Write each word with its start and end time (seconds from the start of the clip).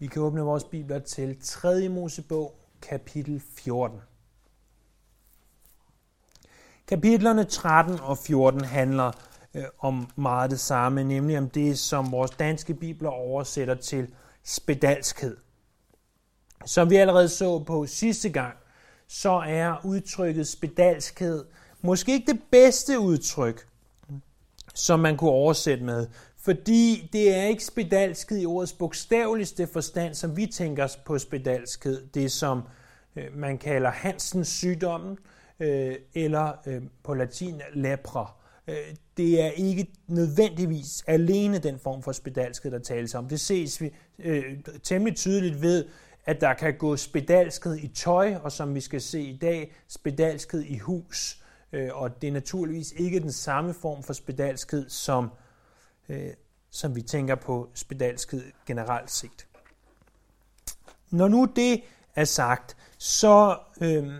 Vi 0.00 0.06
kan 0.06 0.22
åbne 0.22 0.40
vores 0.40 0.64
bibler 0.64 0.98
til 0.98 1.36
3. 1.42 1.88
Mosebog, 1.88 2.54
kapitel 2.82 3.42
14. 3.56 4.00
Kapitlerne 6.86 7.44
13 7.44 8.00
og 8.00 8.18
14 8.18 8.64
handler 8.64 9.12
øh, 9.54 9.64
om 9.78 10.10
meget 10.16 10.50
det 10.50 10.60
samme, 10.60 11.04
nemlig 11.04 11.38
om 11.38 11.50
det, 11.50 11.78
som 11.78 12.12
vores 12.12 12.30
danske 12.30 12.74
bibler 12.74 13.10
oversætter 13.10 13.74
til 13.74 14.14
spedalskhed. 14.44 15.36
Som 16.66 16.90
vi 16.90 16.96
allerede 16.96 17.28
så 17.28 17.58
på 17.58 17.86
sidste 17.86 18.28
gang, 18.28 18.56
så 19.08 19.30
er 19.46 19.80
udtrykket 19.84 20.48
spedalskhed 20.48 21.44
måske 21.80 22.12
ikke 22.12 22.32
det 22.32 22.40
bedste 22.50 22.98
udtryk, 22.98 23.68
som 24.74 25.00
man 25.00 25.16
kunne 25.16 25.30
oversætte 25.30 25.84
med, 25.84 26.06
fordi 26.42 27.08
det 27.12 27.36
er 27.36 27.42
ikke 27.42 27.64
spedalskhed 27.64 28.38
i 28.38 28.46
ordets 28.46 28.72
bogstaveligste 28.72 29.66
forstand, 29.66 30.14
som 30.14 30.36
vi 30.36 30.46
tænker 30.46 30.96
på 31.04 31.18
spedalskhed. 31.18 32.06
Det 32.14 32.32
som 32.32 32.62
øh, 33.16 33.24
man 33.36 33.58
kalder 33.58 33.90
Hansens 33.90 34.48
sygdommen, 34.48 35.18
øh, 35.60 35.96
eller 36.14 36.52
øh, 36.66 36.82
på 37.02 37.14
latin 37.14 37.60
lepra. 37.74 38.34
Øh, 38.68 38.74
det 39.16 39.42
er 39.42 39.50
ikke 39.50 39.86
nødvendigvis 40.06 41.04
alene 41.06 41.58
den 41.58 41.78
form 41.78 42.02
for 42.02 42.12
spedalskhed, 42.12 42.70
der 42.70 42.78
tales 42.78 43.14
om. 43.14 43.28
Det 43.28 43.40
ses 43.40 43.80
vi 43.80 43.90
øh, 44.18 44.44
temmelig 44.82 45.16
tydeligt 45.16 45.62
ved, 45.62 45.84
at 46.26 46.40
der 46.40 46.54
kan 46.54 46.78
gå 46.78 46.96
spedalskhed 46.96 47.76
i 47.76 47.88
tøj, 47.88 48.34
og 48.42 48.52
som 48.52 48.74
vi 48.74 48.80
skal 48.80 49.00
se 49.00 49.20
i 49.20 49.36
dag, 49.36 49.72
spedalskhed 49.88 50.62
i 50.62 50.78
hus. 50.78 51.42
Øh, 51.72 51.88
og 51.92 52.22
det 52.22 52.28
er 52.28 52.32
naturligvis 52.32 52.92
ikke 52.96 53.20
den 53.20 53.32
samme 53.32 53.74
form 53.74 54.02
for 54.02 54.12
spedalskhed, 54.12 54.88
som 54.88 55.24
øh, 55.24 55.30
øh, 56.10 56.32
som 56.70 56.96
vi 56.96 57.02
tænker 57.02 57.34
på 57.34 57.70
spedalskhed 57.74 58.44
generelt 58.66 59.10
set. 59.10 59.46
Når 61.10 61.28
nu 61.28 61.48
det 61.56 61.82
er 62.16 62.24
sagt, 62.24 62.76
så, 62.98 63.58
øh, 63.80 64.12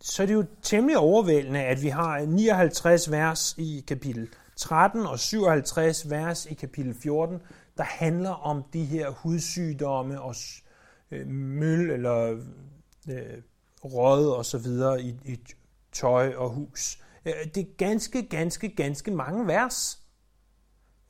så 0.00 0.22
er 0.22 0.26
det 0.26 0.34
jo 0.34 0.44
temmelig 0.62 0.98
overvældende, 0.98 1.60
at 1.60 1.82
vi 1.82 1.88
har 1.88 2.18
59 2.18 3.10
vers 3.10 3.54
i 3.58 3.84
kapitel 3.88 4.28
13 4.56 5.06
og 5.06 5.18
57 5.18 6.10
vers 6.10 6.46
i 6.46 6.54
kapitel 6.54 6.94
14, 6.94 7.38
der 7.76 7.84
handler 7.84 8.30
om 8.30 8.64
de 8.72 8.84
her 8.84 9.10
hudsygdomme 9.10 10.20
og 10.20 10.34
øh, 11.10 11.26
møl 11.26 11.90
eller 11.90 12.44
øh, 13.08 13.42
råd 13.84 14.30
og 14.30 14.44
så 14.44 14.58
videre 14.58 15.02
i, 15.02 15.16
i 15.24 15.38
tøj 15.92 16.34
og 16.34 16.50
hus. 16.50 17.02
Øh, 17.26 17.32
det 17.54 17.60
er 17.60 17.76
ganske, 17.78 18.28
ganske, 18.28 18.68
ganske 18.68 19.10
mange 19.10 19.46
vers. 19.46 20.07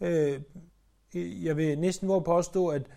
Øh, 0.01 0.41
jeg 1.15 1.57
vil 1.57 1.79
næsten 1.79 2.09
våge 2.09 2.25
påstå, 2.25 2.69
at, 2.69 2.91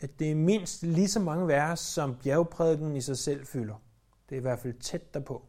at 0.00 0.18
det 0.18 0.30
er 0.30 0.34
mindst 0.34 0.82
lige 0.82 1.08
så 1.08 1.20
mange 1.20 1.48
vers, 1.48 1.80
som 1.80 2.16
bjergprædiken 2.22 2.96
i 2.96 3.00
sig 3.00 3.18
selv 3.18 3.46
fylder. 3.46 3.82
Det 4.28 4.34
er 4.34 4.38
i 4.38 4.42
hvert 4.42 4.58
fald 4.58 4.74
tæt 4.80 5.14
derpå. 5.14 5.46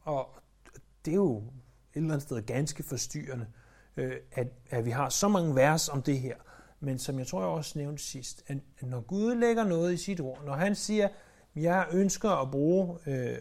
Og 0.00 0.28
det 1.04 1.10
er 1.10 1.16
jo 1.16 1.36
et 1.36 1.44
eller 1.94 2.10
andet 2.10 2.22
sted 2.22 2.42
ganske 2.42 2.82
forstyrrende, 2.82 3.46
øh, 3.96 4.16
at, 4.32 4.46
at 4.70 4.84
vi 4.84 4.90
har 4.90 5.08
så 5.08 5.28
mange 5.28 5.54
vers 5.54 5.88
om 5.88 6.02
det 6.02 6.20
her. 6.20 6.36
Men 6.80 6.98
som 6.98 7.18
jeg 7.18 7.26
tror, 7.26 7.40
jeg 7.40 7.48
også 7.48 7.78
nævnte 7.78 8.02
sidst, 8.02 8.44
at 8.46 8.58
når 8.82 9.00
Gud 9.00 9.34
lægger 9.34 9.64
noget 9.64 9.92
i 9.92 9.96
sit 9.96 10.20
ord, 10.20 10.44
når 10.44 10.54
han 10.54 10.74
siger, 10.74 11.08
jeg 11.56 11.86
ønsker 11.92 12.30
at 12.30 12.50
bruge 12.50 12.98
øh, 13.06 13.38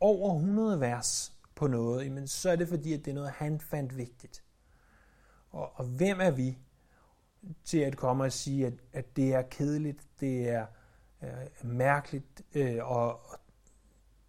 over 0.00 0.34
100 0.34 0.80
vers 0.80 1.32
på 1.54 1.66
noget, 1.66 2.04
jamen, 2.04 2.28
så 2.28 2.50
er 2.50 2.56
det 2.56 2.68
fordi, 2.68 2.92
at 2.92 3.04
det 3.04 3.10
er 3.10 3.14
noget, 3.14 3.30
han 3.30 3.60
fandt 3.60 3.96
vigtigt. 3.96 4.43
Og, 5.54 5.72
og 5.74 5.84
hvem 5.84 6.20
er 6.20 6.30
vi 6.30 6.58
til 7.64 7.78
at 7.78 7.96
komme 7.96 8.24
og 8.24 8.32
sige, 8.32 8.66
at, 8.66 8.72
at 8.92 9.16
det 9.16 9.34
er 9.34 9.42
kedeligt, 9.42 10.06
det 10.20 10.48
er 10.48 10.66
øh, 11.22 11.28
mærkeligt, 11.62 12.42
øh, 12.54 12.90
og, 12.90 13.08
og 13.08 13.38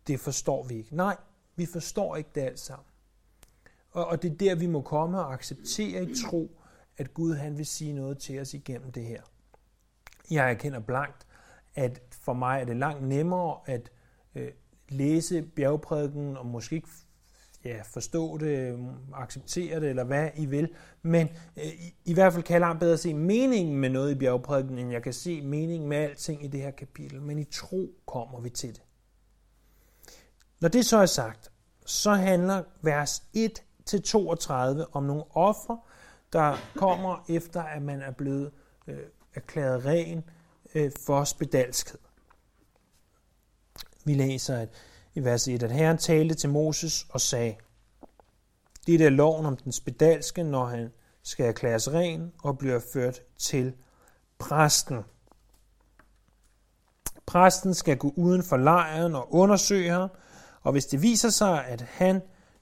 det 0.08 0.20
forstår 0.20 0.64
vi 0.64 0.76
ikke. 0.76 0.96
Nej, 0.96 1.18
vi 1.56 1.66
forstår 1.66 2.16
ikke 2.16 2.30
det 2.36 2.42
alt 2.42 2.60
sammen. 2.60 2.86
Og, 3.92 4.06
og 4.06 4.22
det 4.22 4.32
er 4.32 4.36
der, 4.36 4.56
vi 4.56 4.68
må 4.68 4.82
komme 4.82 5.20
og 5.20 5.34
acceptere 5.34 6.04
i 6.04 6.16
tro, 6.16 6.62
at 6.98 7.14
Gud 7.14 7.36
han 7.36 7.58
vil 7.58 7.66
sige 7.66 7.94
noget 7.94 8.18
til 8.18 8.40
os 8.40 8.54
igennem 8.54 8.92
det 8.92 9.06
her. 9.06 9.22
Jeg 10.32 10.50
erkender 10.50 10.80
blankt, 10.80 11.28
at 11.76 12.02
for 12.12 12.34
mig 12.34 12.62
er 12.62 12.66
det 12.66 12.78
langt 12.78 13.04
nemmere 13.04 13.60
at 13.66 13.92
øh, 14.36 14.52
læse 14.90 15.42
bjergprædiken 15.42 16.38
og 16.38 16.46
måske 16.46 16.76
ikke 16.76 16.90
ja, 17.66 17.82
forstå 17.82 18.38
det, 18.38 18.74
øh, 18.74 18.80
acceptere 19.14 19.80
det, 19.80 19.90
eller 19.90 20.04
hvad 20.04 20.30
I 20.36 20.46
vil. 20.46 20.70
Men 21.02 21.30
øh, 21.58 21.66
i, 21.66 21.96
i 22.06 22.14
hvert 22.14 22.34
fald 22.34 22.44
kan 22.44 22.54
jeg 22.54 22.62
langt 22.62 22.80
bedre 22.80 22.98
se 22.98 23.14
meningen 23.14 23.76
med 23.76 23.90
noget 23.90 24.12
i 24.12 24.16
bjergprædiken, 24.16 24.78
end 24.78 24.92
jeg 24.92 25.04
kan 25.04 25.14
se 25.14 25.42
meningen 25.42 25.90
med 25.90 25.98
alting 25.98 26.44
i 26.44 26.48
det 26.48 26.62
her 26.62 26.72
kapitel. 26.72 27.22
Men 27.22 27.40
i 27.40 27.44
tro 27.44 27.90
kommer 28.06 28.40
vi 28.40 28.50
til 28.50 28.70
det. 28.70 28.82
Når 30.60 30.70
det 30.70 30.86
så 30.86 30.98
er 30.98 31.06
sagt, 31.06 31.52
så 31.86 32.14
handler 32.14 32.64
vers 32.82 33.24
1-32 33.38 34.90
om 34.92 35.04
nogle 35.04 35.24
ofre, 35.30 35.80
der 36.34 36.58
kommer 36.76 37.26
efter, 37.30 37.64
at 37.64 37.82
man 37.82 38.02
er 38.02 38.12
blevet 38.12 38.52
øh, 38.88 39.00
erklæret 39.34 39.86
ren 39.86 40.24
øh, 40.76 40.92
for 41.06 41.24
spedalskhed. 41.24 42.00
Vi 44.06 44.14
læser, 44.14 44.58
at 44.58 44.70
i 45.16 45.24
vers 45.24 45.48
1, 45.48 45.64
at 45.64 45.72
Herren 45.72 45.98
talte 45.98 46.36
til 46.36 46.50
Moses 46.50 47.06
og 47.10 47.22
sagde, 47.22 47.56
det 48.88 49.02
er 49.02 49.10
loven 49.10 49.46
om 49.46 49.58
den 49.58 49.72
spedalske, 49.72 50.44
når 50.44 50.66
han 50.66 50.90
skal 51.24 51.46
erklæres 51.46 51.94
ren 51.94 52.32
og 52.44 52.58
bliver 52.58 52.80
ført 52.94 53.22
til 53.38 53.74
præsten. 54.40 55.04
Præsten 57.26 57.74
skal 57.74 57.98
gå 57.98 58.14
uden 58.16 58.44
for 58.44 58.58
lejren 58.58 59.16
og 59.16 59.34
undersøge 59.34 59.92
ham, 59.92 60.10
og 60.62 60.72
hvis 60.72 60.86
det 60.86 61.02
viser 61.02 61.30
sig, 61.30 61.66
at 61.66 61.82
han, 61.82 62.22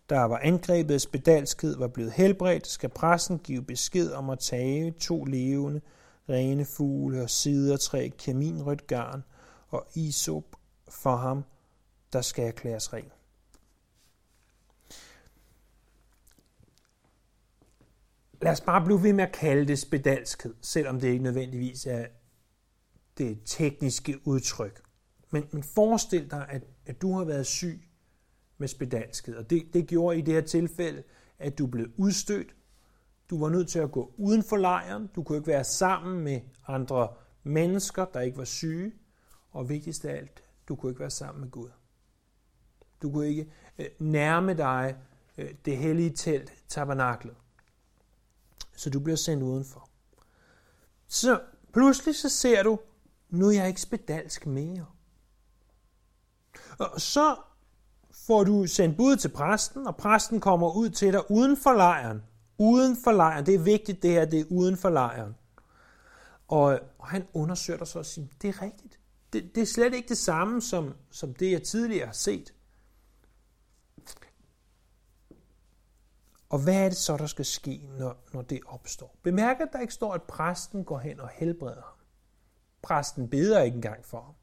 der 0.09 0.23
var 0.23 0.37
angrebet 0.43 0.93
af 0.93 1.01
spedalskhed, 1.01 1.77
var 1.77 1.87
blevet 1.87 2.11
helbredt, 2.11 2.67
skal 2.67 2.89
præsten 2.89 3.39
give 3.39 3.63
besked 3.63 4.11
om 4.11 4.29
at 4.29 4.39
tage 4.39 4.91
to 4.91 5.23
levende, 5.23 5.81
rene 6.29 6.65
fugle 6.65 7.23
og 7.23 7.29
sidertræ, 7.29 8.09
kaminrødt 8.19 8.87
garn 8.87 9.23
og 9.69 9.87
isop 9.95 10.43
for 10.89 11.15
ham 11.15 11.43
der 12.13 12.21
skal 12.21 12.45
erklæres 12.45 12.93
ren. 12.93 13.11
Lad 18.41 18.51
os 18.51 18.61
bare 18.61 18.85
blive 18.85 19.03
ved 19.03 19.13
med 19.13 19.23
at 19.23 19.31
kalde 19.31 19.67
det 19.67 19.79
spedalskhed, 19.79 20.53
selvom 20.61 20.99
det 20.99 21.07
ikke 21.07 21.23
nødvendigvis 21.23 21.85
er 21.85 22.05
det 23.17 23.41
tekniske 23.45 24.27
udtryk. 24.27 24.81
Men, 25.31 25.43
men 25.51 25.63
forestil 25.63 26.31
dig, 26.31 26.45
at, 26.49 26.63
at 26.85 27.01
du 27.01 27.17
har 27.17 27.23
været 27.23 27.45
syg 27.45 27.89
med 28.57 28.67
spedalskhed, 28.67 29.35
og 29.35 29.49
det, 29.49 29.73
det 29.73 29.87
gjorde 29.87 30.17
i 30.17 30.21
det 30.21 30.33
her 30.33 30.41
tilfælde, 30.41 31.03
at 31.39 31.57
du 31.57 31.67
blev 31.67 31.91
udstødt. 31.97 32.55
Du 33.29 33.39
var 33.39 33.49
nødt 33.49 33.69
til 33.69 33.79
at 33.79 33.91
gå 33.91 34.13
uden 34.17 34.43
for 34.43 34.57
lejren. 34.57 35.09
Du 35.15 35.23
kunne 35.23 35.37
ikke 35.37 35.47
være 35.47 35.63
sammen 35.63 36.23
med 36.23 36.41
andre 36.67 37.13
mennesker, 37.43 38.05
der 38.05 38.21
ikke 38.21 38.37
var 38.37 38.43
syge. 38.43 38.91
Og 39.51 39.69
vigtigst 39.69 40.05
af 40.05 40.17
alt, 40.17 40.43
du 40.67 40.75
kunne 40.75 40.91
ikke 40.91 40.99
være 40.99 41.09
sammen 41.09 41.41
med 41.41 41.51
Gud. 41.51 41.69
Du 43.03 43.11
kunne 43.11 43.27
ikke 43.27 43.51
øh, 43.79 43.85
nærme 43.99 44.53
dig 44.53 44.95
øh, 45.37 45.53
det 45.65 45.77
hellige 45.77 46.09
telt, 46.09 46.53
tabernaklet. 46.67 47.35
Så 48.75 48.89
du 48.89 48.99
bliver 48.99 49.17
sendt 49.17 49.43
udenfor. 49.43 49.89
Så 51.07 51.41
pludselig 51.73 52.15
så 52.15 52.29
ser 52.29 52.63
du, 52.63 52.79
nu 53.29 53.47
er 53.47 53.51
jeg 53.51 53.67
ikke 53.67 53.81
spedalsk 53.81 54.45
mere. 54.45 54.85
Og 56.79 57.01
så 57.01 57.35
får 58.11 58.43
du 58.43 58.67
sendt 58.67 58.97
bud 58.97 59.15
til 59.15 59.29
præsten, 59.29 59.87
og 59.87 59.95
præsten 59.95 60.39
kommer 60.39 60.75
ud 60.75 60.89
til 60.89 61.13
dig 61.13 61.31
uden 61.31 61.57
for 61.57 61.73
lejren. 61.73 62.23
Uden 62.57 62.97
for 63.03 63.11
lejren. 63.11 63.45
Det 63.45 63.55
er 63.55 63.59
vigtigt 63.59 64.03
det 64.03 64.11
her, 64.11 64.25
det 64.25 64.39
er 64.39 64.45
uden 64.49 64.77
for 64.77 64.89
lejren. 64.89 65.35
Og, 66.47 66.79
og 66.99 67.07
han 67.07 67.27
undersøger 67.33 67.77
dig 67.77 67.87
så 67.87 67.99
og 67.99 68.05
siger, 68.05 68.27
det 68.41 68.47
er 68.47 68.61
rigtigt. 68.61 68.99
Det, 69.33 69.55
det 69.55 69.61
er 69.61 69.65
slet 69.65 69.93
ikke 69.93 70.09
det 70.09 70.17
samme, 70.17 70.61
som, 70.61 70.93
som 71.11 71.33
det 71.33 71.51
jeg 71.51 71.63
tidligere 71.63 72.05
har 72.05 72.13
set. 72.13 72.53
Og 76.53 76.59
hvad 76.59 76.75
er 76.75 76.89
det 76.89 76.97
så, 76.97 77.17
der 77.17 77.25
skal 77.25 77.45
ske, 77.45 77.81
når, 77.97 78.17
når 78.33 78.41
det 78.41 78.59
opstår? 78.65 79.15
Bemærk, 79.23 79.59
at 79.59 79.67
der 79.73 79.79
ikke 79.79 79.93
står, 79.93 80.13
at 80.13 80.23
præsten 80.23 80.83
går 80.83 80.97
hen 80.97 81.19
og 81.19 81.29
helbreder 81.29 81.81
ham. 81.81 81.99
Præsten 82.81 83.29
beder 83.29 83.61
ikke 83.61 83.75
engang 83.75 84.05
for 84.05 84.21
ham. 84.21 84.33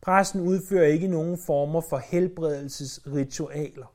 Præsten 0.00 0.40
udfører 0.40 0.86
ikke 0.86 1.08
nogen 1.08 1.38
former 1.38 1.80
for 1.80 1.98
helbredelsesritualer. 1.98 3.94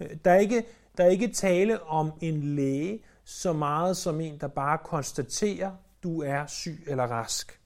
Øh, 0.00 0.16
der 0.24 0.30
er 0.30 0.38
ikke, 0.38 0.66
der 0.96 1.04
er 1.04 1.08
ikke 1.08 1.32
tale 1.32 1.82
om 1.82 2.12
en 2.20 2.56
læge 2.56 3.04
så 3.24 3.52
meget 3.52 3.96
som 3.96 4.20
en, 4.20 4.40
der 4.40 4.48
bare 4.48 4.78
konstaterer, 4.78 5.76
du 6.02 6.22
er 6.22 6.46
syg 6.46 6.84
eller 6.86 7.04
rask. 7.04 7.60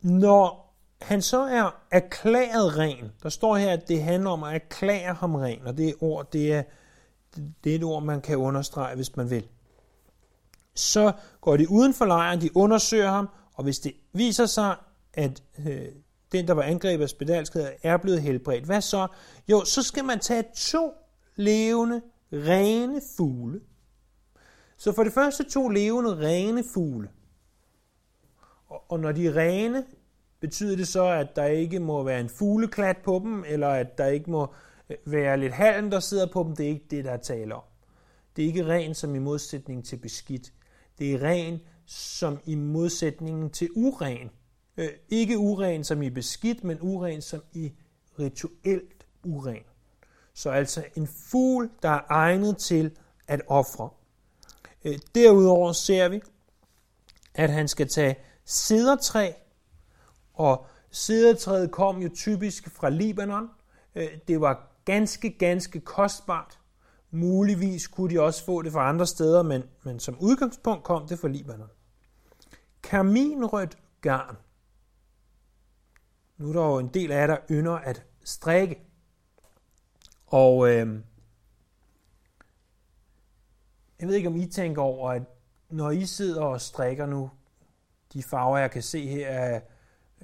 Når 0.00 0.69
han 1.02 1.22
så 1.22 1.40
er 1.40 1.70
erklæret 1.90 2.78
ren. 2.78 3.12
Der 3.22 3.28
står 3.28 3.56
her, 3.56 3.72
at 3.72 3.88
det 3.88 4.02
handler 4.02 4.30
om 4.30 4.42
at 4.42 4.54
erklære 4.54 5.14
ham 5.14 5.34
ren, 5.34 5.66
og 5.66 5.76
det 5.76 5.94
ord, 6.00 6.30
det 6.32 6.52
er 6.52 6.62
Det 7.64 7.72
er 7.72 7.76
et 7.76 7.84
ord, 7.84 8.02
man 8.02 8.20
kan 8.20 8.36
understrege, 8.36 8.96
hvis 8.96 9.16
man 9.16 9.30
vil. 9.30 9.48
Så 10.74 11.12
går 11.40 11.56
de 11.56 11.70
uden 11.70 11.94
for 11.94 12.04
lejren, 12.04 12.40
de 12.40 12.56
undersøger 12.56 13.10
ham, 13.10 13.28
og 13.54 13.64
hvis 13.64 13.78
det 13.78 13.92
viser 14.12 14.46
sig, 14.46 14.76
at 15.14 15.42
øh, 15.66 15.86
den, 16.32 16.48
der 16.48 16.54
var 16.54 16.62
angrebet 16.62 17.02
af 17.02 17.08
spedalskhed, 17.08 17.68
er 17.82 17.96
blevet 17.96 18.22
helbredt, 18.22 18.64
hvad 18.64 18.80
så? 18.80 19.06
Jo, 19.48 19.64
så 19.64 19.82
skal 19.82 20.04
man 20.04 20.20
tage 20.20 20.44
to 20.56 20.92
levende, 21.36 22.02
rene 22.32 23.00
fugle. 23.16 23.60
Så 24.76 24.92
for 24.92 25.04
det 25.04 25.12
første 25.12 25.44
to 25.44 25.68
levende, 25.68 26.16
rene 26.16 26.64
fugle. 26.74 27.10
Og 28.68 29.00
når 29.00 29.12
de 29.12 29.26
er 29.26 29.36
rene, 29.36 29.84
betyder 30.40 30.76
det 30.76 30.88
så, 30.88 31.04
at 31.04 31.36
der 31.36 31.44
ikke 31.44 31.80
må 31.80 32.02
være 32.02 32.20
en 32.20 32.28
fugleklat 32.28 32.96
på 33.04 33.20
dem, 33.24 33.44
eller 33.46 33.68
at 33.68 33.98
der 33.98 34.06
ikke 34.06 34.30
må 34.30 34.54
øh, 34.90 34.96
være 35.04 35.40
lidt 35.40 35.52
halm, 35.52 35.90
der 35.90 36.00
sidder 36.00 36.26
på 36.32 36.42
dem. 36.42 36.56
Det 36.56 36.66
er 36.66 36.70
ikke 36.70 36.86
det, 36.90 37.04
der 37.04 37.10
er 37.10 37.16
tale 37.16 37.54
om. 37.54 37.62
Det 38.36 38.42
er 38.42 38.46
ikke 38.46 38.66
ren 38.66 38.94
som 38.94 39.14
i 39.14 39.18
modsætning 39.18 39.84
til 39.84 39.96
beskidt. 39.96 40.52
Det 40.98 41.14
er 41.14 41.22
ren 41.22 41.60
som 41.86 42.38
i 42.44 42.54
modsætningen 42.54 43.50
til 43.50 43.68
uren. 43.76 44.30
Øh, 44.76 44.88
ikke 45.08 45.38
uren 45.38 45.84
som 45.84 46.02
i 46.02 46.10
beskidt, 46.10 46.64
men 46.64 46.78
uren 46.80 47.22
som 47.22 47.42
i 47.52 47.72
rituelt 48.18 49.06
uren. 49.24 49.62
Så 50.34 50.50
altså 50.50 50.84
en 50.96 51.06
fugl, 51.06 51.70
der 51.82 51.88
er 51.88 52.00
egnet 52.08 52.58
til 52.58 52.96
at 53.28 53.40
ofre. 53.46 53.90
Øh, 54.84 54.98
derudover 55.14 55.72
ser 55.72 56.08
vi, 56.08 56.20
at 57.34 57.50
han 57.50 57.68
skal 57.68 57.88
tage 57.88 58.16
sidertræ, 58.44 59.32
og 60.40 60.66
sidertræet 60.90 61.70
kom 61.70 62.02
jo 62.02 62.10
typisk 62.14 62.70
fra 62.70 62.88
Libanon. 62.88 63.48
Øh, 63.94 64.08
det 64.28 64.40
var 64.40 64.68
ganske, 64.84 65.30
ganske 65.30 65.80
kostbart. 65.80 66.58
Muligvis 67.10 67.86
kunne 67.86 68.10
de 68.10 68.20
også 68.20 68.44
få 68.44 68.62
det 68.62 68.72
fra 68.72 68.88
andre 68.88 69.06
steder, 69.06 69.42
men, 69.42 69.62
men 69.82 70.00
som 70.00 70.18
udgangspunkt 70.20 70.84
kom 70.84 71.08
det 71.08 71.18
fra 71.18 71.28
Libanon. 71.28 71.68
Karminrødt 72.82 73.78
garn. 74.00 74.36
Nu 76.38 76.48
er 76.48 76.52
der 76.52 76.66
jo 76.66 76.78
en 76.78 76.88
del 76.88 77.12
af 77.12 77.20
jer, 77.20 77.26
der 77.26 77.38
ynder 77.50 77.72
at 77.72 78.04
strikke. 78.24 78.80
Og 80.26 80.68
øh, 80.68 81.00
jeg 84.00 84.08
ved 84.08 84.14
ikke, 84.14 84.28
om 84.28 84.36
I 84.36 84.46
tænker 84.46 84.82
over, 84.82 85.10
at 85.10 85.22
når 85.70 85.90
I 85.90 86.06
sidder 86.06 86.42
og 86.42 86.60
strikker 86.60 87.06
nu, 87.06 87.30
de 88.12 88.22
farver, 88.22 88.58
jeg 88.58 88.70
kan 88.70 88.82
se 88.82 89.08
her, 89.08 89.28
er 89.28 89.60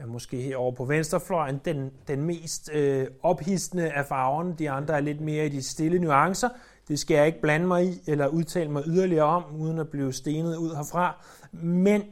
måske 0.07 0.41
herovre 0.41 0.77
på 0.77 0.85
venstrefløjen, 0.85 1.61
den, 1.65 1.93
den 2.09 2.23
mest 2.23 2.71
øh, 2.73 3.07
ophidsende 3.23 3.93
af 3.93 4.07
farverne. 4.07 4.55
De 4.59 4.71
andre 4.71 4.95
er 4.95 5.01
lidt 5.01 5.21
mere 5.21 5.47
i 5.47 5.49
de 5.49 5.63
stille 5.63 5.99
nuancer. 5.99 6.49
Det 6.89 6.99
skal 6.99 7.15
jeg 7.15 7.27
ikke 7.27 7.41
blande 7.41 7.67
mig 7.67 7.85
i 7.85 8.01
eller 8.07 8.27
udtale 8.27 8.71
mig 8.71 8.83
yderligere 8.87 9.25
om, 9.25 9.61
uden 9.61 9.79
at 9.79 9.89
blive 9.89 10.13
stenet 10.13 10.57
ud 10.57 10.75
herfra. 10.75 11.25
Men, 11.53 12.03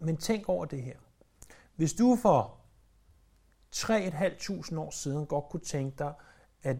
men 0.00 0.16
tænk 0.16 0.48
over 0.48 0.64
det 0.64 0.82
her. 0.82 0.96
Hvis 1.76 1.92
du 1.92 2.16
for 2.22 2.54
3.500 3.76 4.78
år 4.78 4.90
siden 4.90 5.26
godt 5.26 5.44
kunne 5.50 5.60
tænke 5.60 5.98
dig 5.98 6.12
at 6.62 6.76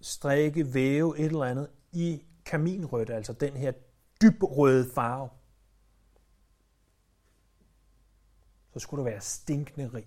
strikke, 0.00 0.74
væve 0.74 1.18
et 1.18 1.24
eller 1.24 1.44
andet 1.44 1.68
i 1.92 2.22
kaminrødt, 2.44 3.10
altså 3.10 3.32
den 3.32 3.52
her 3.52 3.72
dybrøde 4.22 4.90
farve, 4.94 5.28
så 8.78 8.82
skulle 8.82 8.98
du 8.98 9.04
være 9.04 9.20
stinkende 9.20 9.90
rig. 9.94 10.06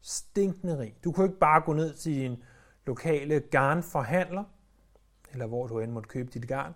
Stinkende 0.00 0.78
rig. 0.78 0.96
Du 1.04 1.12
kunne 1.12 1.26
ikke 1.26 1.38
bare 1.38 1.60
gå 1.60 1.72
ned 1.72 1.94
til 1.94 2.14
din 2.14 2.42
lokale 2.86 3.40
garnforhandler, 3.40 4.44
eller 5.32 5.46
hvor 5.46 5.66
du 5.66 5.78
end 5.78 5.92
måtte 5.92 6.08
købe 6.08 6.30
dit 6.30 6.48
garn, 6.48 6.74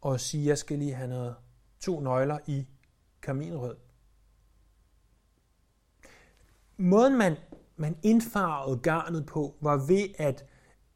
og 0.00 0.20
sige, 0.20 0.46
jeg 0.46 0.58
skal 0.58 0.78
lige 0.78 0.94
have 0.94 1.08
noget, 1.08 1.36
to 1.80 2.00
nøgler 2.00 2.38
i 2.46 2.66
kaminrød. 3.22 3.76
Måden 6.76 7.18
man, 7.18 7.36
man 7.76 7.98
indfarvede 8.02 8.78
garnet 8.78 9.26
på, 9.26 9.56
var 9.60 9.76
ved 9.76 10.08
at 10.18 10.46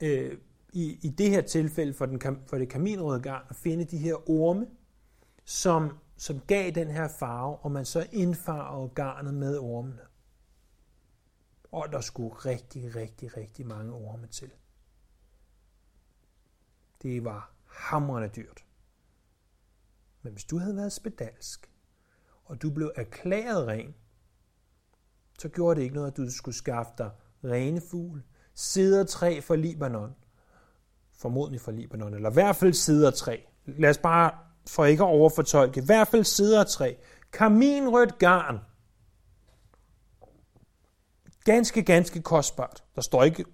øh, 0.01 0.39
i, 0.73 0.99
i 1.03 1.09
det 1.09 1.31
her 1.31 1.41
tilfælde 1.41 1.95
for, 1.95 2.07
den, 2.07 2.21
for 2.47 2.59
det 2.59 2.69
kaminrøde 2.69 3.21
garn, 3.21 3.47
at 3.51 3.57
finde 3.57 3.85
de 3.85 3.99
her 3.99 4.31
orme, 4.31 4.67
som, 5.45 5.99
som 6.21 6.41
gav 6.41 6.71
den 6.71 6.91
her 6.91 7.09
farve, 7.09 7.57
og 7.57 7.71
man 7.71 7.85
så 7.85 8.07
indfarvede 8.13 8.89
garnet 8.95 9.35
med 9.35 9.59
ormene. 9.59 10.03
Og 11.73 11.93
der 11.93 12.01
skulle 12.01 12.35
rigtig, 12.35 12.97
rigtig, 12.97 13.37
rigtig 13.37 13.67
mange 13.67 13.93
orme 13.93 14.27
til. 14.27 14.51
Det 17.03 17.25
var 17.25 17.53
hamrende 17.67 18.29
dyrt. 18.29 18.65
Men 20.23 20.33
hvis 20.33 20.45
du 20.45 20.59
havde 20.59 20.77
været 20.77 20.93
spedalsk, 20.93 21.71
og 22.45 22.63
du 22.63 22.71
blev 22.71 22.93
erklæret 22.97 23.67
ren, 23.67 23.95
så 25.39 25.49
gjorde 25.49 25.77
det 25.77 25.83
ikke 25.83 25.95
noget, 25.95 26.11
at 26.11 26.17
du 26.17 26.31
skulle 26.31 26.57
skaffe 26.57 26.93
dig 26.99 27.11
rene 27.45 27.81
fugl, 27.91 28.23
sidertræ 28.55 29.41
fra 29.41 29.57
Libanon, 29.57 30.15
formodentlig 31.13 31.61
fra 31.61 31.73
Libanon, 31.73 32.15
eller 32.15 32.31
i 32.31 32.33
hvert 32.33 32.57
fald 32.57 32.73
sidertræ. 32.73 33.41
Lad 33.67 33.91
os 33.91 33.99
bare, 33.99 34.50
for 34.71 34.85
ikke 34.85 35.03
at 35.03 35.09
overfortolke, 35.09 35.81
i 35.81 35.85
hvert 35.85 36.09
fald 36.09 36.25
sidertræ, 36.25 36.95
Kaminrødt 37.33 38.19
garn. 38.19 38.59
Ganske, 41.45 41.83
ganske 41.83 42.23
kostbart. 42.23 42.85
Der 42.95 43.01
står 43.01 43.25
ikke 43.25 43.45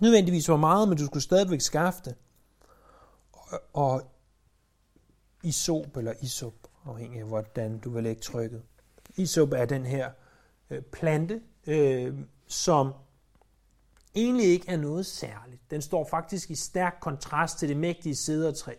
nødvendigvis 0.00 0.46
hvor 0.46 0.56
meget, 0.56 0.88
men 0.88 0.98
du 0.98 1.06
skulle 1.06 1.22
stadigvæk 1.22 1.60
skaffe 1.60 2.00
det. 2.04 2.14
Og, 3.32 3.60
og 3.72 4.02
isop 5.42 5.96
eller 5.96 6.12
isop, 6.22 6.54
afhængig 6.86 7.20
af 7.20 7.26
hvordan 7.26 7.78
du 7.78 7.90
vil 7.90 8.02
lægge 8.02 8.22
trykket. 8.22 8.62
Isop 9.16 9.52
er 9.52 9.64
den 9.64 9.86
her 9.86 10.10
øh, 10.70 10.82
plante, 10.82 11.40
øh, 11.66 12.14
som 12.46 12.92
egentlig 14.14 14.46
ikke 14.46 14.68
er 14.68 14.76
noget 14.76 15.06
særligt. 15.06 15.70
Den 15.70 15.82
står 15.82 16.08
faktisk 16.10 16.50
i 16.50 16.54
stærk 16.54 16.96
kontrast 17.00 17.58
til 17.58 17.68
det 17.68 17.76
mægtige 17.76 18.16
sædertræ. 18.16 18.74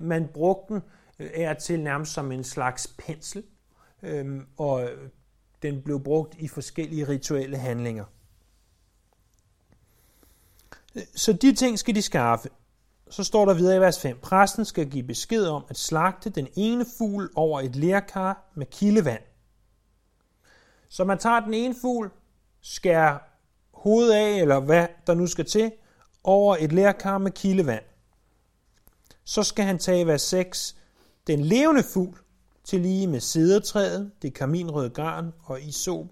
Man 0.00 0.28
brugte 0.34 0.74
den 0.74 0.82
øh, 1.18 1.30
er 1.34 1.54
til 1.54 1.80
nærmest 1.80 2.12
som 2.12 2.32
en 2.32 2.44
slags 2.44 2.94
pensel, 2.98 3.42
øhm, 4.02 4.46
og 4.56 4.88
den 5.62 5.82
blev 5.82 6.00
brugt 6.00 6.34
i 6.38 6.48
forskellige 6.48 7.08
rituelle 7.08 7.56
handlinger. 7.56 8.04
Så 11.14 11.32
de 11.32 11.54
ting 11.54 11.78
skal 11.78 11.94
de 11.94 12.02
skaffe. 12.02 12.48
Så 13.10 13.24
står 13.24 13.44
der 13.44 13.54
videre 13.54 13.76
i 13.76 13.80
vers 13.80 14.00
5. 14.00 14.18
Præsten 14.22 14.64
skal 14.64 14.90
give 14.90 15.02
besked 15.02 15.46
om 15.46 15.64
at 15.68 15.78
slagte 15.78 16.30
den 16.30 16.48
ene 16.56 16.86
fugl 16.98 17.30
over 17.34 17.60
et 17.60 17.76
lærkar 17.76 18.50
med 18.54 18.66
kildevand. 18.66 19.22
Så 20.88 21.04
man 21.04 21.18
tager 21.18 21.40
den 21.40 21.54
ene 21.54 21.74
fugl, 21.80 22.10
skærer 22.60 23.18
hovedet 23.74 24.12
af, 24.12 24.40
eller 24.40 24.60
hvad 24.60 24.86
der 25.06 25.14
nu 25.14 25.26
skal 25.26 25.44
til, 25.44 25.72
over 26.24 26.56
et 26.60 26.72
lærkar 26.72 27.18
med 27.18 27.30
kildevand. 27.30 27.84
Så 29.24 29.42
skal 29.42 29.64
han 29.64 29.78
tage 29.78 30.06
vers 30.06 30.22
6, 30.22 30.76
den 31.26 31.40
levende 31.40 31.82
fugl, 31.82 32.18
til 32.64 32.80
lige 32.80 33.06
med 33.06 33.20
sædertræet, 33.20 34.12
det 34.22 34.34
kaminrøde 34.34 34.90
garn 34.90 35.32
og 35.44 35.62
isop, 35.62 36.06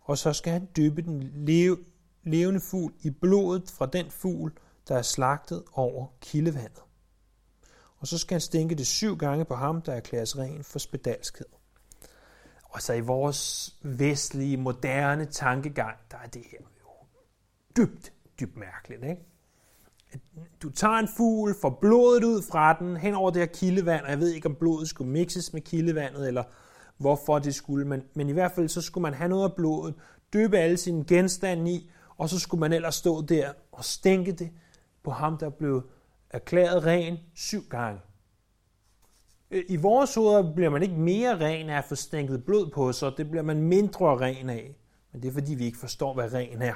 og 0.00 0.18
så 0.18 0.32
skal 0.32 0.52
han 0.52 0.68
dyppe 0.76 1.02
den 1.02 1.22
levende 2.24 2.60
fugl 2.60 2.92
i 3.02 3.10
blodet 3.10 3.70
fra 3.70 3.86
den 3.86 4.10
fugl, 4.10 4.52
der 4.88 4.96
er 4.96 5.02
slagtet 5.02 5.62
over 5.72 6.06
kildevandet. 6.20 6.82
Og 7.96 8.06
så 8.06 8.18
skal 8.18 8.34
han 8.34 8.40
stænke 8.40 8.74
det 8.74 8.86
syv 8.86 9.16
gange 9.16 9.44
på 9.44 9.54
ham, 9.54 9.82
der 9.82 9.92
erklæres 9.92 10.38
ren 10.38 10.64
for 10.64 10.78
spedalskhed. 10.78 11.46
Og 12.64 12.82
så 12.82 12.92
i 12.92 13.00
vores 13.00 13.74
vestlige, 13.82 14.56
moderne 14.56 15.24
tankegang, 15.24 15.96
der 16.10 16.16
er 16.16 16.26
det 16.26 16.42
her 16.50 16.58
dybt, 17.76 18.12
dybt 18.40 18.56
mærkeligt. 18.56 19.04
Ikke? 19.04 19.22
Du 20.62 20.70
tager 20.70 20.94
en 20.94 21.08
fugl, 21.16 21.54
får 21.60 21.78
blodet 21.80 22.24
ud 22.24 22.42
fra 22.42 22.72
den, 22.78 22.96
hen 22.96 23.14
over 23.14 23.30
det 23.30 23.42
her 23.42 23.46
kildevand, 23.46 24.04
og 24.04 24.10
jeg 24.10 24.18
ved 24.18 24.32
ikke, 24.32 24.48
om 24.48 24.54
blodet 24.54 24.88
skulle 24.88 25.10
mixes 25.10 25.52
med 25.52 25.60
kildevandet, 25.60 26.28
eller 26.28 26.42
hvorfor 26.98 27.38
det 27.38 27.54
skulle, 27.54 27.84
men, 27.84 28.02
men 28.14 28.28
i 28.28 28.32
hvert 28.32 28.52
fald 28.52 28.68
så 28.68 28.82
skulle 28.82 29.02
man 29.02 29.14
have 29.14 29.28
noget 29.28 29.44
af 29.44 29.54
blodet, 29.56 29.94
døbe 30.32 30.58
alle 30.58 30.76
sine 30.76 31.04
genstande 31.04 31.70
i, 31.70 31.90
og 32.16 32.28
så 32.28 32.38
skulle 32.38 32.60
man 32.60 32.72
ellers 32.72 32.94
stå 32.94 33.22
der 33.22 33.52
og 33.72 33.84
stænke 33.84 34.32
det 34.32 34.50
på 35.02 35.10
ham, 35.10 35.38
der 35.38 35.50
blev 35.50 35.82
erklæret 36.30 36.84
ren 36.84 37.18
syv 37.34 37.62
gange. 37.70 38.00
Øh, 39.50 39.64
I 39.68 39.76
vores 39.76 40.14
hoveder 40.14 40.54
bliver 40.54 40.70
man 40.70 40.82
ikke 40.82 40.94
mere 40.94 41.40
ren 41.40 41.70
af 41.70 41.78
at 41.78 41.84
få 41.84 41.94
stænket 41.94 42.44
blod 42.44 42.70
på 42.70 42.92
sig, 42.92 43.12
det 43.16 43.30
bliver 43.30 43.42
man 43.42 43.62
mindre 43.62 44.18
ren 44.18 44.50
af. 44.50 44.76
Men 45.12 45.22
det 45.22 45.28
er 45.28 45.32
fordi, 45.32 45.54
vi 45.54 45.64
ikke 45.64 45.78
forstår, 45.78 46.14
hvad 46.14 46.32
ren 46.32 46.62
er. 46.62 46.74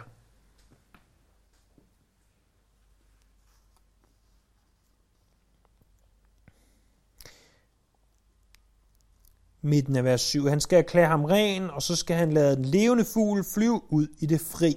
Midten 9.69 9.97
af 9.97 10.05
vers 10.05 10.21
7. 10.21 10.47
Han 10.47 10.61
skal 10.61 10.79
erklære 10.79 11.07
ham 11.07 11.25
ren, 11.25 11.71
og 11.71 11.83
så 11.83 11.97
skal 11.97 12.17
han 12.17 12.33
lade 12.33 12.57
den 12.57 12.65
levende 12.65 13.05
fugl 13.05 13.45
flyve 13.55 13.81
ud 13.89 14.09
i 14.19 14.27
det 14.27 14.41
fri. 14.41 14.77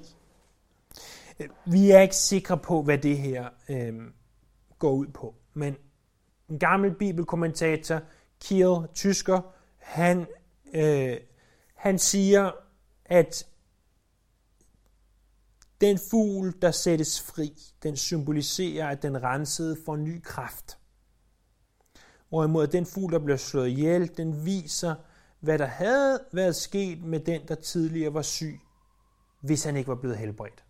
Øh, 1.39 1.49
vi 1.65 1.91
er 1.91 2.01
ikke 2.01 2.15
sikre 2.15 2.57
på, 2.57 2.81
hvad 2.81 2.97
det 2.97 3.17
her 3.17 3.49
øh, 3.69 3.93
går 4.79 4.91
ud 4.91 5.07
på. 5.07 5.35
Men 5.53 5.75
en 6.49 6.59
gammel 6.59 6.95
bibelkommentator, 6.95 8.01
Kiel, 8.39 8.87
tysker, 8.93 9.41
han, 9.77 10.27
øh, 10.73 11.17
han 11.75 11.99
siger, 11.99 12.51
at 13.05 13.47
den 15.81 15.99
fugl, 16.11 16.53
der 16.61 16.71
sættes 16.71 17.21
fri, 17.21 17.53
den 17.83 17.97
symboliserer, 17.97 18.87
at 18.87 19.01
den 19.01 19.23
rensede 19.23 19.77
for 19.85 19.95
ny 19.95 20.21
kraft. 20.23 20.77
Hvorimod 22.31 22.67
den 22.67 22.85
fugl, 22.85 23.13
der 23.13 23.19
bliver 23.19 23.37
slået 23.37 23.69
ihjel, 23.69 24.17
den 24.17 24.45
viser, 24.45 24.95
hvad 25.39 25.59
der 25.59 25.65
havde 25.65 26.19
været 26.31 26.55
sket 26.55 27.03
med 27.03 27.19
den, 27.19 27.47
der 27.47 27.55
tidligere 27.55 28.13
var 28.13 28.21
syg, 28.21 28.59
hvis 29.39 29.63
han 29.63 29.75
ikke 29.75 29.87
var 29.87 29.95
blevet 29.95 30.17
helbredt. 30.17 30.63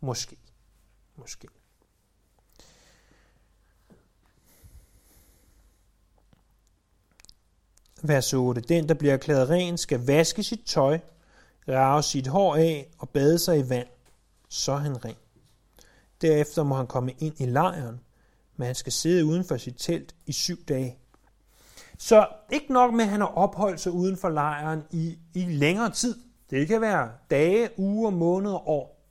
Måske. 0.00 0.36
Måske. 1.16 1.48
Vers 8.02 8.32
8. 8.32 8.60
Den, 8.60 8.88
der 8.88 8.94
bliver 8.94 9.12
erklæret 9.14 9.48
ren, 9.48 9.78
skal 9.78 10.06
vaske 10.06 10.42
sit 10.42 10.64
tøj, 10.66 11.00
rave 11.68 12.02
sit 12.02 12.26
hår 12.26 12.56
af 12.56 12.88
og 12.98 13.08
bade 13.08 13.38
sig 13.38 13.58
i 13.58 13.68
vand. 13.68 13.88
Så 14.48 14.72
er 14.72 14.76
han 14.76 15.04
ren. 15.04 15.16
Derefter 16.20 16.62
må 16.62 16.74
han 16.74 16.86
komme 16.86 17.12
ind 17.12 17.40
i 17.40 17.46
lejren, 17.46 18.00
men 18.56 18.66
han 18.66 18.74
skal 18.74 18.92
sidde 18.92 19.24
uden 19.24 19.44
for 19.44 19.56
sit 19.56 19.74
telt 19.78 20.14
i 20.26 20.32
syv 20.32 20.64
dage. 20.64 20.98
Så 21.98 22.28
ikke 22.52 22.72
nok 22.72 22.94
med, 22.94 23.04
at 23.04 23.10
han 23.10 23.20
har 23.20 23.28
opholdt 23.28 23.80
sig 23.80 23.92
uden 23.92 24.16
for 24.16 24.28
lejren 24.28 24.82
i, 24.90 25.18
i 25.34 25.44
længere 25.44 25.90
tid. 25.90 26.14
Det 26.50 26.68
kan 26.68 26.80
være 26.80 27.10
dage, 27.30 27.70
uger, 27.76 28.10
måneder, 28.10 28.68
år. 28.68 29.10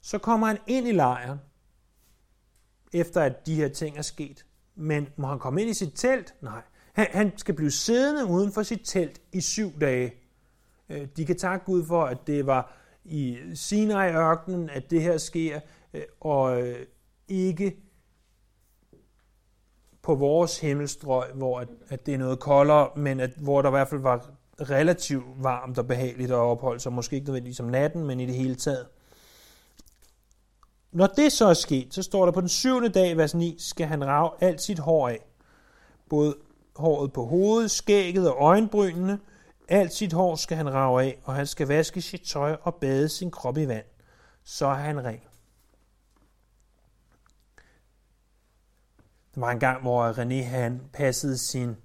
Så 0.00 0.18
kommer 0.18 0.46
han 0.46 0.58
ind 0.66 0.88
i 0.88 0.92
lejren, 0.92 1.38
efter 2.92 3.20
at 3.20 3.46
de 3.46 3.54
her 3.54 3.68
ting 3.68 3.98
er 3.98 4.02
sket. 4.02 4.44
Men 4.74 5.08
må 5.16 5.26
han 5.26 5.38
komme 5.38 5.60
ind 5.60 5.70
i 5.70 5.74
sit 5.74 5.92
telt? 5.94 6.34
Nej. 6.40 6.62
Han, 6.92 7.06
han 7.10 7.32
skal 7.38 7.54
blive 7.54 7.70
siddende 7.70 8.26
uden 8.26 8.52
for 8.52 8.62
sit 8.62 8.80
telt 8.84 9.20
i 9.32 9.40
syv 9.40 9.80
dage. 9.80 10.14
Øh, 10.88 11.08
de 11.16 11.26
kan 11.26 11.38
takke 11.38 11.64
Gud 11.64 11.86
for, 11.86 12.04
at 12.04 12.26
det 12.26 12.46
var 12.46 12.76
i 13.04 13.38
Sinai-ørkenen, 13.54 14.70
at 14.70 14.90
det 14.90 15.02
her 15.02 15.18
sker, 15.18 15.60
øh, 15.94 16.02
og 16.20 16.62
øh, 16.62 16.86
ikke 17.28 17.76
på 20.06 20.14
vores 20.14 20.60
himmelstrøg, 20.60 21.32
hvor 21.34 21.60
at, 21.60 21.68
at 21.88 22.06
det 22.06 22.14
er 22.14 22.18
noget 22.18 22.38
koldere, 22.38 22.88
men 22.96 23.20
at, 23.20 23.30
hvor 23.36 23.62
der 23.62 23.68
i 23.68 23.70
hvert 23.70 23.88
fald 23.88 24.00
var 24.00 24.30
relativt 24.60 25.24
varmt 25.36 25.78
og 25.78 25.86
behageligt 25.86 26.30
at 26.30 26.36
opholde 26.36 26.80
sig, 26.80 26.92
måske 26.92 27.16
ikke 27.16 27.26
nødvendigvis 27.26 27.60
om 27.60 27.66
natten, 27.66 28.06
men 28.06 28.20
i 28.20 28.26
det 28.26 28.34
hele 28.34 28.54
taget. 28.54 28.86
Når 30.92 31.06
det 31.06 31.32
så 31.32 31.46
er 31.46 31.54
sket, 31.54 31.94
så 31.94 32.02
står 32.02 32.24
der 32.24 32.32
på 32.32 32.40
den 32.40 32.48
syvende 32.48 32.88
dag, 32.88 33.16
vers 33.16 33.34
9, 33.34 33.56
skal 33.58 33.86
han 33.86 34.06
rave 34.06 34.30
alt 34.40 34.62
sit 34.62 34.78
hår 34.78 35.08
af. 35.08 35.26
Både 36.08 36.36
håret 36.76 37.12
på 37.12 37.24
hovedet, 37.24 37.70
skægget 37.70 38.30
og 38.30 38.36
øjenbrynene. 38.40 39.18
Alt 39.68 39.94
sit 39.94 40.12
hår 40.12 40.36
skal 40.36 40.56
han 40.56 40.74
rave 40.74 41.02
af, 41.02 41.18
og 41.24 41.34
han 41.34 41.46
skal 41.46 41.68
vaske 41.68 42.02
sit 42.02 42.22
tøj 42.22 42.56
og 42.62 42.74
bade 42.74 43.08
sin 43.08 43.30
krop 43.30 43.58
i 43.58 43.68
vand. 43.68 43.86
Så 44.44 44.66
er 44.66 44.74
han 44.74 45.04
ren. 45.04 45.20
Der 49.36 49.40
var 49.40 49.50
en 49.50 49.60
gang, 49.60 49.82
hvor 49.82 50.12
René 50.12 50.44
han 50.44 50.82
passede 50.92 51.38
sin, 51.38 51.76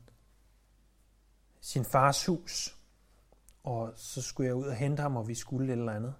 sin 1.61 1.85
fars 1.85 2.25
hus, 2.25 2.77
og 3.63 3.93
så 3.95 4.21
skulle 4.21 4.47
jeg 4.47 4.55
ud 4.55 4.65
og 4.65 4.75
hente 4.75 5.01
ham, 5.01 5.17
og 5.17 5.27
vi 5.27 5.35
skulle 5.35 5.73
et 5.73 5.79
eller 5.79 5.91
andet. 5.91 6.13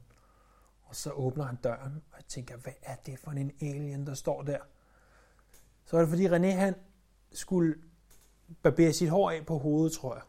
Og 0.83 0.95
så 0.95 1.11
åbner 1.11 1.45
han 1.45 1.55
døren, 1.55 2.01
og 2.11 2.17
jeg 2.17 2.25
tænker, 2.27 2.57
hvad 2.57 2.73
er 2.83 2.95
det 2.95 3.19
for 3.19 3.31
en 3.31 3.51
alien, 3.61 4.07
der 4.07 4.13
står 4.13 4.41
der? 4.41 4.57
Så 5.85 5.95
var 5.95 5.99
det 5.99 6.09
fordi 6.09 6.27
René 6.27 6.55
han 6.55 6.75
skulle 7.33 7.75
barbere 8.63 8.93
sit 8.93 9.09
hår 9.09 9.31
af 9.31 9.45
på 9.45 9.57
hovedet, 9.57 9.93
tror 9.93 10.13
jeg. 10.13 10.23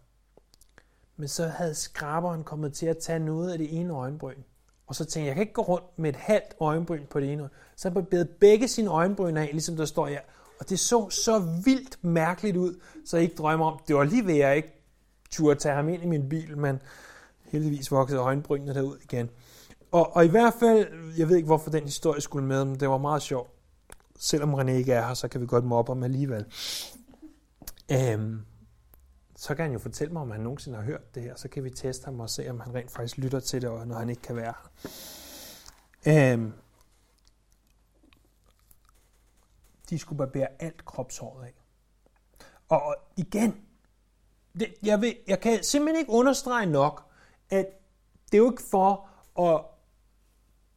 Men 1.17 1.29
så 1.29 1.47
havde 1.47 1.75
skraberen 1.75 2.45
kommet 2.45 2.75
til 2.75 2.87
at 2.87 2.99
tage 2.99 3.19
noget 3.19 3.53
af 3.53 3.59
det 3.59 3.81
ene 3.81 3.95
øjenbryn. 3.95 4.43
Og 4.87 4.95
så 4.95 5.05
tænkte 5.05 5.21
jeg, 5.21 5.27
jeg 5.27 5.35
kan 5.35 5.43
ikke 5.43 5.53
gå 5.53 5.63
rundt 5.63 5.99
med 5.99 6.11
et 6.11 6.17
halvt 6.17 6.55
øjenbryn 6.61 7.07
på 7.07 7.21
det 7.21 7.33
ene. 7.33 7.49
Så 7.77 7.89
han 7.89 7.95
barberede 7.95 8.25
begge 8.41 8.69
sine 8.69 8.91
øjenbryn 8.91 9.37
af, 9.37 9.49
ligesom 9.53 9.77
der 9.77 9.85
står 9.85 10.07
her. 10.07 10.21
Og 10.63 10.69
det 10.69 10.81
så 10.81 11.11
så 11.11 11.39
vildt 11.65 12.05
mærkeligt 12.05 12.57
ud, 12.57 12.81
så 13.05 13.17
jeg 13.17 13.25
ikke 13.25 13.37
drømmer 13.37 13.67
om, 13.67 13.81
det 13.89 13.97
var 13.97 14.05
lige 14.05 14.27
ved, 14.27 14.35
at 14.35 14.39
jeg 14.39 14.57
ikke 14.57 14.85
turde 15.31 15.61
tage 15.61 15.75
ham 15.75 15.89
ind 15.89 16.03
i 16.03 16.07
min 16.07 16.29
bil, 16.29 16.59
men 16.59 16.83
heldigvis 17.45 17.91
voksede 17.91 18.21
øjenbrynene 18.21 18.75
derud 18.75 18.99
igen. 19.03 19.31
Og, 19.93 20.17
og 20.17 20.25
i 20.25 20.29
hvert 20.29 20.55
fald, 20.61 20.89
jeg 21.19 21.29
ved 21.29 21.37
ikke, 21.37 21.47
hvorfor 21.47 21.71
den 21.71 21.85
historie 21.85 22.21
skulle 22.21 22.47
med, 22.47 22.65
men 22.65 22.81
det 22.81 22.89
var 22.89 22.99
meget 22.99 23.23
sjovt. 23.23 23.51
Selvom 24.19 24.55
René 24.55 24.71
ikke 24.71 24.93
er 24.93 25.07
her, 25.07 25.15
så 25.15 25.29
kan 25.29 25.41
vi 25.41 25.47
godt 25.47 25.65
mobbe 25.65 25.91
ham 25.91 26.03
alligevel. 26.03 26.45
Øhm, 27.93 28.41
så 29.37 29.55
kan 29.55 29.65
han 29.65 29.73
jo 29.73 29.79
fortælle 29.79 30.13
mig, 30.13 30.23
om 30.23 30.31
han 30.31 30.41
nogensinde 30.41 30.77
har 30.77 30.85
hørt 30.85 31.15
det 31.15 31.23
her. 31.23 31.35
Så 31.37 31.49
kan 31.49 31.65
vi 31.65 31.71
teste 31.71 32.05
ham 32.05 32.21
og 32.21 32.31
se, 32.31 32.51
om 32.51 32.61
han 32.61 32.75
rent 32.75 32.91
faktisk 32.91 33.19
lytter 33.19 33.41
til 33.41 33.63
det, 33.63 33.87
når 33.87 33.95
han 33.95 34.09
ikke 34.09 34.23
kan 34.23 34.37
være 34.37 34.55
her. 36.05 36.33
Øhm, 36.33 36.53
de 39.93 39.99
skulle 39.99 40.19
barbere 40.19 40.47
alt 40.59 40.85
kropshåret 40.85 41.45
af. 41.45 41.55
Og 42.69 42.97
igen, 43.17 43.65
det, 44.55 44.75
jeg, 44.83 45.01
vil, 45.01 45.17
jeg 45.27 45.41
kan 45.41 45.63
simpelthen 45.63 46.01
ikke 46.01 46.13
understrege 46.13 46.67
nok, 46.67 47.11
at 47.51 47.67
det 48.27 48.35
er 48.35 48.39
jo 48.39 48.51
ikke 48.51 48.63
for 48.71 49.09
at, 49.39 49.65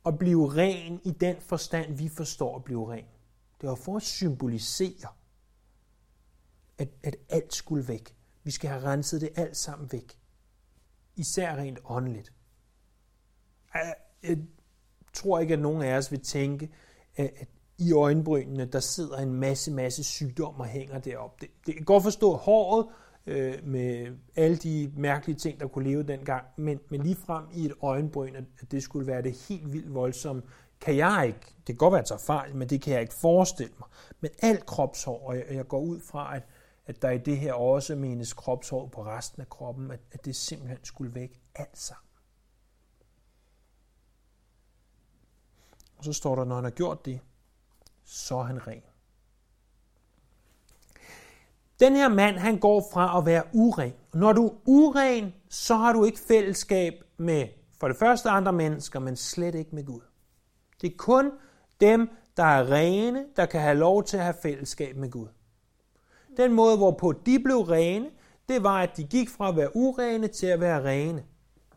at 0.05 0.17
blive 0.17 0.53
ren 0.53 1.01
i 1.03 1.11
den 1.11 1.41
forstand, 1.41 1.93
vi 1.93 2.09
forstår 2.09 2.55
at 2.55 2.63
blive 2.63 2.91
ren. 2.91 3.05
Det 3.61 3.69
var 3.69 3.75
for 3.75 3.95
at 3.95 4.01
symbolisere, 4.01 5.09
at, 6.77 6.89
at 7.03 7.15
alt 7.29 7.53
skulle 7.53 7.87
væk. 7.87 8.15
Vi 8.43 8.51
skal 8.51 8.69
have 8.69 8.83
renset 8.83 9.21
det 9.21 9.29
alt 9.35 9.57
sammen 9.57 9.91
væk. 9.91 10.19
Især 11.15 11.55
rent 11.55 11.79
åndeligt. 11.85 12.33
Jeg, 13.73 13.95
jeg 14.23 14.37
tror 15.13 15.39
ikke, 15.39 15.53
at 15.53 15.59
nogen 15.59 15.81
af 15.81 15.97
os 15.97 16.11
vil 16.11 16.21
tænke, 16.21 16.73
at 17.15 17.49
i 17.77 17.93
øjenbrynene, 17.93 18.65
der 18.65 18.79
sidder 18.79 19.17
en 19.17 19.33
masse, 19.33 19.71
masse 19.71 20.03
sygdom 20.03 20.59
og 20.59 20.65
hænger 20.65 20.99
deroppe. 20.99 21.37
Det, 21.41 21.49
det 21.65 21.75
kan 21.75 21.85
godt 21.85 22.03
forstå 22.03 22.33
håret 22.33 22.87
øh, 23.25 23.53
med 23.63 24.17
alle 24.35 24.57
de 24.57 24.91
mærkelige 24.97 25.37
ting, 25.37 25.59
der 25.59 25.67
kunne 25.67 25.89
leve 25.89 26.03
dengang, 26.03 26.45
men, 26.57 26.79
men 26.89 27.03
lige 27.03 27.15
frem 27.15 27.45
i 27.53 27.65
et 27.65 27.73
øjenbryn, 27.81 28.35
at 28.35 28.71
det 28.71 28.83
skulle 28.83 29.07
være 29.07 29.21
det 29.21 29.45
helt 29.49 29.73
vildt 29.73 29.93
voldsomme, 29.93 30.41
kan 30.81 30.97
jeg 30.97 31.23
ikke, 31.27 31.39
det 31.57 31.65
kan 31.65 31.75
godt 31.75 31.91
være, 31.91 32.01
at 32.01 32.11
jeg 32.11 32.19
fejl, 32.19 32.55
men 32.55 32.69
det 32.69 32.81
kan 32.81 32.93
jeg 32.93 33.01
ikke 33.01 33.13
forestille 33.13 33.73
mig. 33.79 33.87
Men 34.21 34.31
alt 34.41 34.65
kropshår, 34.65 35.27
og 35.27 35.35
jeg, 35.35 35.45
jeg 35.51 35.67
går 35.67 35.79
ud 35.79 35.99
fra, 35.99 36.35
at, 36.35 36.43
at 36.85 37.01
der 37.01 37.09
i 37.09 37.17
det 37.17 37.37
her 37.37 37.53
også 37.53 37.95
menes 37.95 38.33
kropshår 38.33 38.87
på 38.87 39.03
resten 39.03 39.41
af 39.41 39.49
kroppen, 39.49 39.91
at, 39.91 39.99
at 40.11 40.25
det 40.25 40.35
simpelthen 40.35 40.79
skulle 40.83 41.15
væk 41.15 41.41
alt 41.55 41.77
sammen. 41.77 42.05
Og 45.97 46.03
så 46.03 46.13
står 46.13 46.35
der, 46.35 46.45
når 46.45 46.55
han 46.55 46.63
har 46.63 46.71
gjort 46.71 47.05
det, 47.05 47.19
så 48.05 48.37
er 48.37 48.43
han 48.43 48.67
ren. 48.67 48.81
Den 51.79 51.95
her 51.95 52.09
mand, 52.09 52.35
han 52.35 52.59
går 52.59 52.89
fra 52.93 53.17
at 53.17 53.25
være 53.25 53.43
uren. 53.53 53.93
Når 54.13 54.33
du 54.33 54.47
er 54.47 54.53
uren, 54.65 55.33
så 55.49 55.75
har 55.75 55.93
du 55.93 56.05
ikke 56.05 56.19
fællesskab 56.19 56.93
med 57.17 57.47
for 57.79 57.87
det 57.87 57.97
første 57.97 58.29
andre 58.29 58.53
mennesker, 58.53 58.99
men 58.99 59.15
slet 59.15 59.55
ikke 59.55 59.75
med 59.75 59.85
Gud. 59.85 60.01
Det 60.81 60.91
er 60.91 60.97
kun 60.97 61.31
dem, 61.81 62.09
der 62.37 62.43
er 62.43 62.71
rene, 62.71 63.25
der 63.35 63.45
kan 63.45 63.61
have 63.61 63.77
lov 63.77 64.03
til 64.03 64.17
at 64.17 64.23
have 64.23 64.35
fællesskab 64.41 64.95
med 64.95 65.11
Gud. 65.11 65.27
Den 66.37 66.53
måde, 66.53 66.77
hvorpå 66.77 67.11
de 67.25 67.39
blev 67.39 67.57
rene, 67.57 68.09
det 68.49 68.63
var, 68.63 68.81
at 68.81 68.97
de 68.97 69.03
gik 69.03 69.29
fra 69.29 69.49
at 69.49 69.55
være 69.55 69.75
urene 69.75 70.27
til 70.27 70.47
at 70.47 70.59
være 70.59 70.83
rene. 70.83 71.23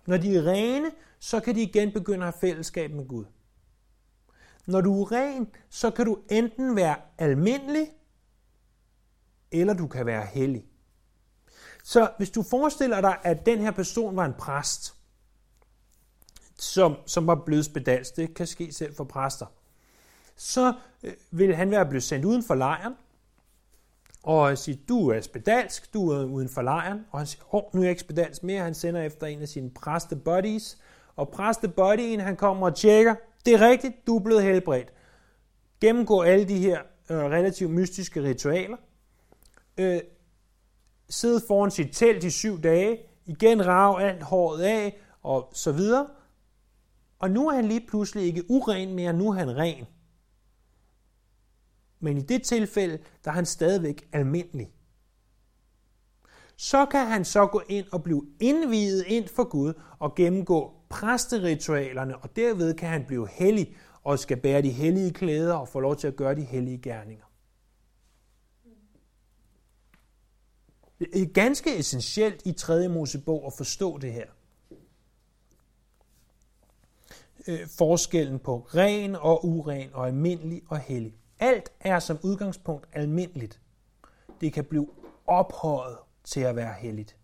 Når 0.06 0.16
de 0.16 0.36
er 0.36 0.46
rene, 0.46 0.90
så 1.18 1.40
kan 1.40 1.54
de 1.54 1.62
igen 1.62 1.92
begynde 1.92 2.26
at 2.26 2.32
have 2.32 2.40
fællesskab 2.40 2.90
med 2.90 3.08
Gud. 3.08 3.24
Når 4.68 4.80
du 4.80 5.02
er 5.02 5.12
ren, 5.12 5.48
så 5.68 5.90
kan 5.90 6.06
du 6.06 6.18
enten 6.30 6.76
være 6.76 6.96
almindelig, 7.18 7.90
eller 9.52 9.74
du 9.74 9.86
kan 9.86 10.06
være 10.06 10.26
hellig. 10.26 10.64
Så 11.84 12.10
hvis 12.18 12.30
du 12.30 12.42
forestiller 12.42 13.00
dig, 13.00 13.18
at 13.22 13.46
den 13.46 13.58
her 13.58 13.70
person 13.70 14.16
var 14.16 14.24
en 14.24 14.34
præst, 14.38 14.94
som, 16.58 16.96
som 17.06 17.26
var 17.26 17.34
blevet 17.34 17.64
spedalsk, 17.64 18.16
det 18.16 18.34
kan 18.34 18.46
ske 18.46 18.72
selv 18.72 18.94
for 18.94 19.04
præster, 19.04 19.46
så 20.36 20.74
øh, 21.02 21.12
vil 21.30 21.56
han 21.56 21.70
være 21.70 21.86
blevet 21.86 22.02
sendt 22.02 22.24
uden 22.24 22.42
for 22.42 22.54
lejren, 22.54 22.94
og 24.22 24.58
sige, 24.58 24.80
du 24.88 25.08
er 25.08 25.20
spedalsk, 25.20 25.94
du 25.94 26.10
er 26.10 26.24
uden 26.24 26.48
for 26.48 26.62
lejren, 26.62 27.06
og 27.10 27.18
han 27.20 27.26
siger, 27.26 27.54
oh, 27.54 27.62
nu 27.74 27.80
er 27.80 27.84
jeg 27.84 27.90
ikke 27.90 28.00
spedalsk 28.00 28.42
mere, 28.42 28.62
han 28.62 28.74
sender 28.74 29.02
efter 29.02 29.26
en 29.26 29.42
af 29.42 29.48
sine 29.48 29.70
præste 29.70 30.16
buddies, 30.16 30.78
og 31.16 31.28
præste 31.28 31.68
buddyen, 31.68 32.20
han 32.20 32.36
kommer 32.36 32.66
og 32.66 32.76
tjekker, 32.76 33.14
det 33.48 33.56
er 33.56 33.68
rigtigt, 33.68 34.06
du 34.06 34.16
er 34.16 34.22
blevet 34.22 34.42
helbredt. 34.42 34.92
Gennemgå 35.80 36.22
alle 36.22 36.48
de 36.48 36.58
her 36.58 36.82
øh, 37.10 37.18
relativt 37.18 37.70
mystiske 37.70 38.22
ritualer. 38.22 38.76
Øh, 39.78 40.00
sidde 41.08 41.40
foran 41.48 41.70
sit 41.70 41.88
telt 41.92 42.24
i 42.24 42.30
syv 42.30 42.62
dage. 42.62 42.98
Igen 43.26 43.66
rav 43.66 43.98
alt 44.00 44.22
håret 44.22 44.62
af, 44.62 45.00
og 45.22 45.50
så 45.54 45.72
videre. 45.72 46.06
Og 47.18 47.30
nu 47.30 47.48
er 47.48 47.54
han 47.54 47.64
lige 47.64 47.86
pludselig 47.88 48.24
ikke 48.24 48.50
uren 48.50 48.94
mere, 48.94 49.12
nu 49.12 49.28
er 49.28 49.34
han 49.34 49.56
ren. 49.56 49.84
Men 52.00 52.16
i 52.18 52.22
det 52.22 52.42
tilfælde, 52.42 52.98
der 53.24 53.30
er 53.30 53.34
han 53.34 53.46
stadigvæk 53.46 54.08
almindelig. 54.12 54.70
Så 56.56 56.86
kan 56.86 57.06
han 57.06 57.24
så 57.24 57.46
gå 57.46 57.62
ind 57.68 57.86
og 57.92 58.02
blive 58.02 58.26
indviet 58.40 59.04
ind 59.06 59.28
for 59.28 59.44
Gud 59.44 59.72
og 59.98 60.14
gennemgå 60.14 60.77
præsteritualerne, 60.88 62.16
og 62.16 62.36
derved 62.36 62.74
kan 62.74 62.88
han 62.88 63.04
blive 63.04 63.28
hellig 63.28 63.76
og 64.04 64.18
skal 64.18 64.36
bære 64.36 64.62
de 64.62 64.70
hellige 64.70 65.12
klæder 65.12 65.54
og 65.54 65.68
få 65.68 65.80
lov 65.80 65.96
til 65.96 66.06
at 66.06 66.16
gøre 66.16 66.34
de 66.34 66.44
hellige 66.44 66.78
gerninger. 66.78 67.24
Det 70.98 71.22
er 71.22 71.32
ganske 71.32 71.78
essentielt 71.78 72.42
i 72.46 72.52
3. 72.52 72.88
Mosebog 72.88 73.46
at 73.46 73.52
forstå 73.52 73.98
det 73.98 74.12
her. 74.12 74.26
Øh, 77.48 77.68
forskellen 77.78 78.38
på 78.38 78.58
ren 78.74 79.16
og 79.16 79.46
uren 79.46 79.90
og 79.92 80.06
almindelig 80.06 80.62
og 80.68 80.78
hellig. 80.78 81.14
Alt 81.38 81.72
er 81.80 81.98
som 81.98 82.18
udgangspunkt 82.22 82.88
almindeligt. 82.92 83.60
Det 84.40 84.52
kan 84.52 84.64
blive 84.64 84.88
ophøjet 85.26 85.98
til 86.24 86.40
at 86.40 86.56
være 86.56 86.74
helligt. 86.74 87.17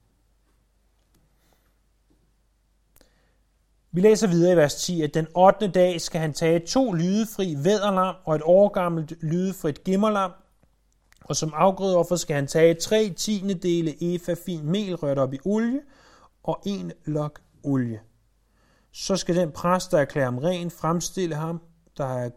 Vi 3.95 4.01
læser 4.01 4.27
videre 4.29 4.53
i 4.53 4.57
vers 4.57 4.75
10, 4.75 5.03
at 5.03 5.15
den 5.15 5.27
8. 5.35 5.69
dag 5.69 6.01
skal 6.01 6.21
han 6.21 6.33
tage 6.33 6.67
to 6.67 6.93
lydefri 6.93 7.55
vederlam 7.59 8.15
og 8.25 8.35
et 8.35 8.43
årgammelt 8.45 9.13
lydefrit 9.23 9.85
gimmerlam, 9.85 10.31
og 11.25 11.37
som 11.37 11.53
afgrødeoffer 11.55 12.17
skal 12.17 12.37
han 12.37 12.47
tage 12.47 12.75
tre 12.75 13.15
tiende 13.17 13.55
dele 13.55 14.15
efa 14.15 14.35
fin 14.47 14.67
mel 14.67 14.95
rørt 14.95 15.19
op 15.19 15.35
i 15.35 15.39
olie 15.45 15.81
og 16.43 16.63
en 16.67 16.93
lok 17.05 17.41
olie. 17.63 18.01
Så 18.93 19.17
skal 19.17 19.37
den 19.37 19.53
præst, 19.53 19.91
der 19.91 19.99
erklærer 19.99 20.25
ham 20.25 20.39
ren, 20.39 20.71
fremstille 20.71 21.35
ham, 21.35 21.61
der 21.97 22.05
er 22.05 22.31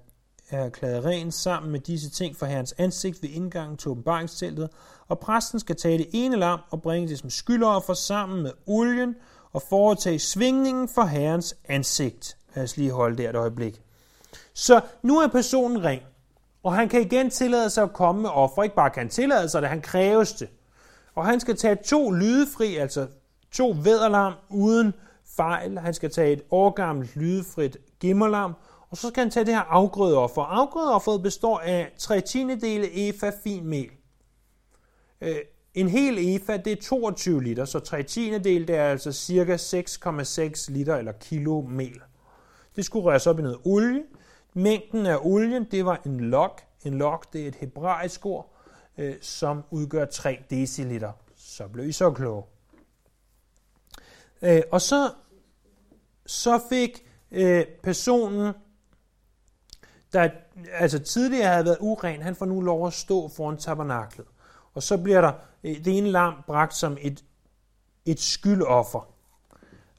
erklæret 0.49 1.05
ren, 1.05 1.31
sammen 1.31 1.71
med 1.71 1.79
disse 1.79 2.09
ting 2.09 2.35
for 2.35 2.45
herrens 2.45 2.75
ansigt 2.77 3.23
ved 3.23 3.29
indgangen 3.29 3.77
til 3.77 3.91
åbenbaringsteltet, 3.91 4.69
og 5.07 5.19
præsten 5.19 5.59
skal 5.59 5.75
tage 5.75 5.97
det 5.97 6.07
ene 6.13 6.35
lam 6.35 6.59
og 6.69 6.81
bringe 6.81 7.07
det 7.07 7.19
som 7.19 7.29
skyldoffer 7.29 7.93
sammen 7.93 8.43
med 8.43 8.51
olien 8.65 9.15
og 9.57 9.63
foretage 9.69 10.19
svingningen 10.19 10.89
for 10.89 11.01
herrens 11.01 11.55
ansigt. 11.65 12.37
Lad 12.55 12.63
os 12.63 12.77
lige 12.77 12.91
holde 12.91 13.23
der 13.23 13.29
et 13.29 13.35
øjeblik. 13.35 13.81
Så 14.53 14.81
nu 15.01 15.19
er 15.19 15.27
personen 15.27 15.83
ren. 15.83 15.99
Og 16.63 16.75
han 16.75 16.89
kan 16.89 17.01
igen 17.01 17.29
tillade 17.29 17.69
sig 17.69 17.83
at 17.83 17.93
komme 17.93 18.21
med 18.21 18.29
offer. 18.29 18.63
Ikke 18.63 18.75
bare 18.75 18.89
kan 18.89 19.01
han 19.01 19.09
tillade 19.09 19.49
sig 19.49 19.61
det, 19.61 19.69
han 19.69 19.81
kræves 19.81 20.33
det. 20.33 20.49
Og 21.15 21.25
han 21.25 21.39
skal 21.39 21.57
tage 21.57 21.75
to 21.75 22.11
lydefri, 22.11 22.75
altså 22.75 23.07
to 23.51 23.75
vederlam 23.83 24.33
uden 24.49 24.93
fejl. 25.35 25.77
Han 25.77 25.93
skal 25.93 26.11
tage 26.11 26.33
et 26.33 26.41
årgammelt 26.51 27.15
lydefrit 27.15 27.77
gimmerlam, 27.99 28.53
og 28.89 28.97
så 28.97 29.07
skal 29.07 29.21
han 29.21 29.31
tage 29.31 29.45
det 29.45 29.53
her 29.53 29.61
afgrødeoffer. 29.61 30.41
Afgrødeofferet 30.41 31.23
består 31.23 31.59
af 31.59 31.93
3 31.97 32.21
dele 32.61 33.09
efa 33.09 33.31
fin 33.43 33.65
mel. 33.65 33.89
Øh, 35.21 35.37
en 35.77 35.87
hel 35.87 36.17
efa, 36.17 36.57
det 36.57 36.71
er 36.71 36.81
22 36.81 37.43
liter, 37.43 37.65
så 37.65 37.79
3 37.79 38.01
del, 38.43 38.67
det 38.67 38.75
er 38.75 38.85
altså 38.85 39.11
cirka 39.11 39.55
6,6 39.55 40.71
liter 40.73 40.95
eller 40.95 41.11
kilo 41.11 41.61
mel. 41.61 42.01
Det 42.75 42.85
skulle 42.85 43.05
røres 43.05 43.27
op 43.27 43.39
i 43.39 43.41
noget 43.41 43.59
olie, 43.65 44.03
Mængden 44.53 45.05
af 45.05 45.17
olien, 45.21 45.63
det 45.71 45.85
var 45.85 46.01
en 46.05 46.19
log. 46.19 46.57
En 46.83 46.93
log, 46.93 47.23
det 47.33 47.43
er 47.43 47.47
et 47.47 47.55
hebraisk 47.55 48.25
ord, 48.25 48.53
øh, 48.97 49.15
som 49.21 49.63
udgør 49.71 50.05
3 50.05 50.43
deciliter. 50.49 51.11
Så 51.35 51.67
blev 51.67 51.89
I 51.89 51.91
så 51.91 52.11
kloge. 52.11 52.43
Øh, 54.41 54.61
og 54.71 54.81
så, 54.81 55.11
så 56.25 56.61
fik 56.69 57.05
øh, 57.31 57.65
personen, 57.83 58.53
der 60.13 60.29
altså 60.71 60.99
tidligere 60.99 61.47
havde 61.47 61.65
været 61.65 61.77
uren, 61.79 62.21
han 62.21 62.35
får 62.35 62.45
nu 62.45 62.61
lov 62.61 62.87
at 62.87 62.93
stå 62.93 63.27
foran 63.27 63.57
tabernaklet. 63.57 64.27
Og 64.73 64.83
så 64.83 64.97
bliver 64.97 65.21
der 65.21 65.33
Øh, 65.63 65.85
det 65.85 65.97
ene 65.97 66.11
lam 66.11 66.33
bragt 66.47 66.75
som 66.75 66.97
et, 67.01 67.23
et 68.05 68.19
skyldoffer. 68.19 69.07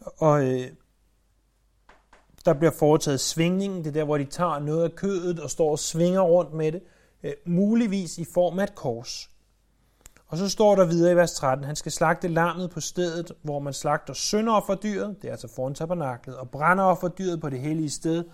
Og 0.01 0.44
øh, 0.44 0.66
der 2.44 2.55
bliver 2.55 2.73
foretaget 2.79 3.21
svingning. 3.21 3.85
Det 3.85 3.87
er 3.87 3.92
der, 3.92 4.05
hvor 4.05 4.18
de 4.18 4.25
tager 4.25 4.59
noget 4.59 4.85
af 4.85 4.94
kødet 4.94 5.40
og 5.40 5.51
står 5.51 5.71
og 5.71 5.79
svinger 5.79 6.21
rundt 6.21 6.53
med 6.53 6.73
det. 6.73 6.83
Øh, 7.23 7.33
muligvis 7.47 8.18
i 8.18 8.25
form 8.25 8.59
af 8.59 8.64
et 8.64 8.75
kors. 8.75 9.31
Og 10.29 10.38
så 10.38 10.49
står 10.49 10.77
der 10.77 10.87
videre 10.87 11.12
i 11.12 11.16
vers 11.16 11.35
13, 11.35 11.64
han 11.64 11.77
skal 11.77 11.92
slagte 11.92 12.29
lammet 12.29 12.71
på 12.71 12.81
stedet, 12.81 13.33
hvor 13.42 13.59
man 13.59 13.73
slagter 13.73 14.12
syndofferdyret, 14.12 15.16
det 15.23 15.29
er 15.29 15.33
altså 15.33 15.49
foran 15.49 15.75
tabernaklet, 15.75 16.37
og 16.37 16.51
brænderofferdyret 16.51 17.40
på 17.40 17.51
det 17.51 17.61
hellige 17.61 17.90
sted. 17.90 18.25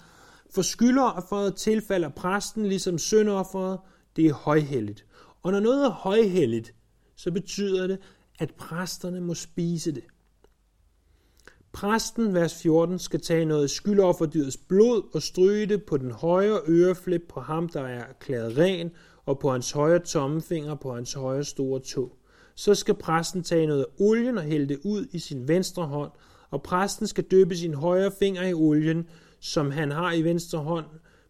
For 0.55 0.63
skylderofferet 0.63 1.57
tilfalder 1.57 2.09
præsten 2.09 2.67
ligesom 2.67 2.99
syndofferet, 2.99 3.79
det 4.17 4.27
er 4.27 4.33
højhelligt. 4.33 5.07
Og 5.43 5.53
når 5.53 5.61
noget 5.61 5.85
er 5.85 5.91
højhelligt, 5.91 6.75
så 7.17 7.31
betyder 7.31 7.87
det, 7.87 7.99
at 8.39 8.55
præsterne 8.55 9.21
må 9.21 9.35
spise 9.35 9.93
det. 9.93 10.05
Præsten, 11.73 12.35
vers 12.35 12.63
14, 12.63 12.99
skal 12.99 13.21
tage 13.21 13.45
noget 13.45 13.71
skyldofferdyrets 13.71 14.57
blod 14.57 15.15
og 15.15 15.23
stryge 15.23 15.67
det 15.67 15.83
på 15.83 15.97
den 15.97 16.11
højre 16.11 16.61
øreflip 16.69 17.23
på 17.29 17.41
ham, 17.41 17.69
der 17.69 17.81
er 17.81 18.05
erklæret 18.05 18.59
ren, 18.59 18.91
og 19.27 19.39
på 19.39 19.51
hans 19.51 19.71
højre 19.71 19.99
tommefinger 19.99 20.75
på 20.75 20.95
hans 20.95 21.13
højre 21.13 21.45
store 21.45 21.81
tog. 21.81 22.19
Så 22.55 22.75
skal 22.75 22.95
præsten 22.95 23.43
tage 23.43 23.67
noget 23.67 23.81
af 23.81 23.87
olien 23.99 24.39
og 24.39 24.45
hælde 24.45 24.69
det 24.69 24.79
ud 24.85 25.07
i 25.13 25.19
sin 25.19 25.49
venstre 25.49 25.87
hånd, 25.87 26.11
og 26.51 26.63
præsten 26.63 27.07
skal 27.07 27.25
døbe 27.25 27.57
sin 27.57 27.75
højre 27.75 28.13
finger 28.19 28.43
i 28.43 28.55
olien, 28.55 29.09
som 29.41 29.71
han 29.71 29.91
har 29.91 30.13
i 30.13 30.23
venstre 30.23 30.59
hånd, 30.59 30.87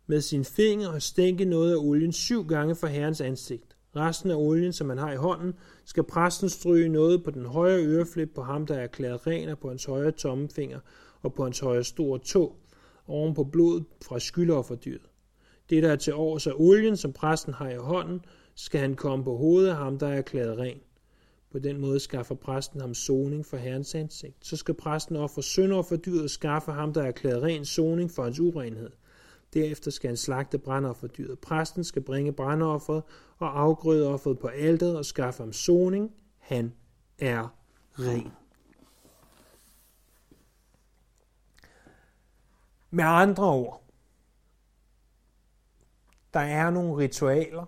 med 0.07 0.20
sin 0.20 0.44
finger 0.44 0.88
og 0.88 1.03
stænke 1.03 1.44
noget 1.44 1.73
af 1.73 1.77
olien 1.77 2.12
syv 2.12 2.47
gange 2.47 2.75
for 2.75 2.87
herrens 2.87 3.20
ansigt. 3.20 3.74
Resten 3.97 4.31
af 4.31 4.35
olien, 4.37 4.73
som 4.73 4.87
man 4.87 4.99
har 4.99 5.13
i 5.13 5.17
hånden, 5.17 5.55
skal 5.85 6.03
præsten 6.03 6.49
stryge 6.49 6.89
noget 6.89 7.25
på 7.25 7.31
den 7.31 7.47
højre 7.47 7.85
øreflip 7.85 8.31
på 8.35 8.43
ham, 8.43 8.67
der 8.67 8.75
er 8.75 8.83
erklæret 8.83 9.27
ren, 9.27 9.49
og 9.49 9.59
på 9.59 9.69
hans 9.69 9.85
højre 9.85 10.11
tommefinger 10.11 10.81
og 11.23 11.35
på 11.35 11.43
hans 11.43 11.61
højre 11.61 11.85
store 11.85 12.19
tog, 12.19 12.57
oven 13.07 13.35
på 13.35 13.45
blodet 13.45 13.85
fra 14.03 14.19
skyldofferdyret. 14.19 15.11
Det, 15.71 15.83
der 15.83 15.93
er 15.93 15.97
til 15.97 16.15
års 16.15 16.47
af 16.47 16.53
olien, 16.57 16.97
som 16.97 17.13
præsten 17.13 17.55
har 17.55 17.71
i 17.71 17.77
hånden, 17.77 18.21
skal 18.55 18.81
han 18.81 18.95
komme 18.95 19.25
på 19.25 19.37
hovedet 19.37 19.69
af 19.69 19.77
ham, 19.77 19.99
der 19.99 20.07
er 20.07 20.17
erklæret 20.17 20.59
ren. 20.59 20.79
På 21.53 21.59
den 21.59 21.81
måde 21.81 22.01
skaffer 22.01 22.35
præsten 22.35 22.81
ham 22.81 22.95
soning 22.95 23.47
for 23.47 23.57
herrens 23.57 23.95
ansigt. 23.95 24.47
Så 24.47 24.57
skal 24.57 24.75
præsten 24.75 25.17
ofre 25.17 25.43
syndofferdyret 25.43 26.23
og 26.23 26.31
skaffe 26.31 26.73
ham, 26.73 26.93
der 26.93 27.03
er 27.03 27.07
erklæret 27.07 27.43
ren 27.43 27.65
soning 27.65 28.11
for 28.11 28.23
hans 28.23 28.41
urenhed. 28.41 28.91
Derefter 29.55 29.90
skal 29.90 30.09
han 30.09 30.17
slagte 30.17 30.61
dyret. 31.19 31.38
Præsten 31.38 31.85
skal 31.85 32.03
bringe 32.03 32.33
brændofferet 32.33 33.03
og 33.38 33.61
afgrødeofferet 33.61 34.38
på 34.38 34.47
alteret 34.47 34.97
og 34.97 35.05
skaffe 35.05 35.43
ham 35.43 35.53
soning. 35.53 36.14
Han 36.38 36.73
er 37.19 37.49
ren. 37.93 38.33
Med 42.90 43.05
andre 43.05 43.47
ord, 43.47 43.85
der 46.35 46.40
er 46.40 46.71
nogle 46.71 46.97
ritualer, 46.97 47.67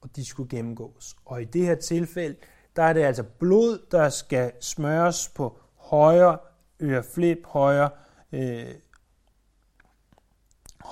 og 0.00 0.16
de 0.16 0.24
skulle 0.24 0.48
gennemgås. 0.48 1.16
Og 1.24 1.42
i 1.42 1.44
det 1.44 1.66
her 1.66 1.74
tilfælde, 1.74 2.36
der 2.76 2.82
er 2.82 2.92
det 2.92 3.00
altså 3.00 3.22
blod, 3.22 3.86
der 3.90 4.08
skal 4.08 4.52
smøres 4.60 5.28
på 5.28 5.58
højre 5.76 6.38
øreflip, 6.82 7.46
højre 7.46 7.90
øh, 8.32 8.74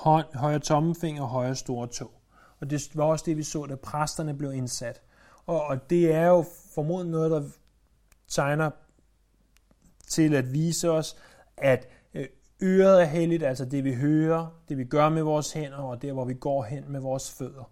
hånd, 0.01 0.25
højre 0.35 0.59
tommefinger 0.59 1.21
og 1.21 1.29
højre 1.29 1.55
store 1.55 1.87
tog. 1.87 2.11
Og 2.59 2.69
det 2.69 2.89
var 2.93 3.03
også 3.03 3.25
det, 3.27 3.37
vi 3.37 3.43
så, 3.43 3.65
da 3.65 3.75
præsterne 3.75 4.33
blev 4.33 4.53
indsat. 4.53 5.01
Og, 5.45 5.63
og 5.63 5.89
det 5.89 6.13
er 6.13 6.27
jo 6.27 6.45
formodentlig 6.75 7.11
noget, 7.11 7.31
der 7.31 7.43
tegner 8.27 8.69
til 10.07 10.33
at 10.35 10.53
vise 10.53 10.91
os, 10.91 11.15
at 11.57 11.87
øh, 12.13 12.27
øret 12.61 13.01
er 13.01 13.05
helligt, 13.05 13.43
altså 13.43 13.65
det 13.65 13.83
vi 13.83 13.93
hører, 13.93 14.61
det 14.69 14.77
vi 14.77 14.83
gør 14.83 15.09
med 15.09 15.21
vores 15.21 15.53
hænder, 15.53 15.77
og 15.77 16.01
der 16.01 16.13
hvor 16.13 16.25
vi 16.25 16.33
går 16.33 16.63
hen 16.63 16.83
med 16.87 16.99
vores 16.99 17.31
fødder. 17.31 17.71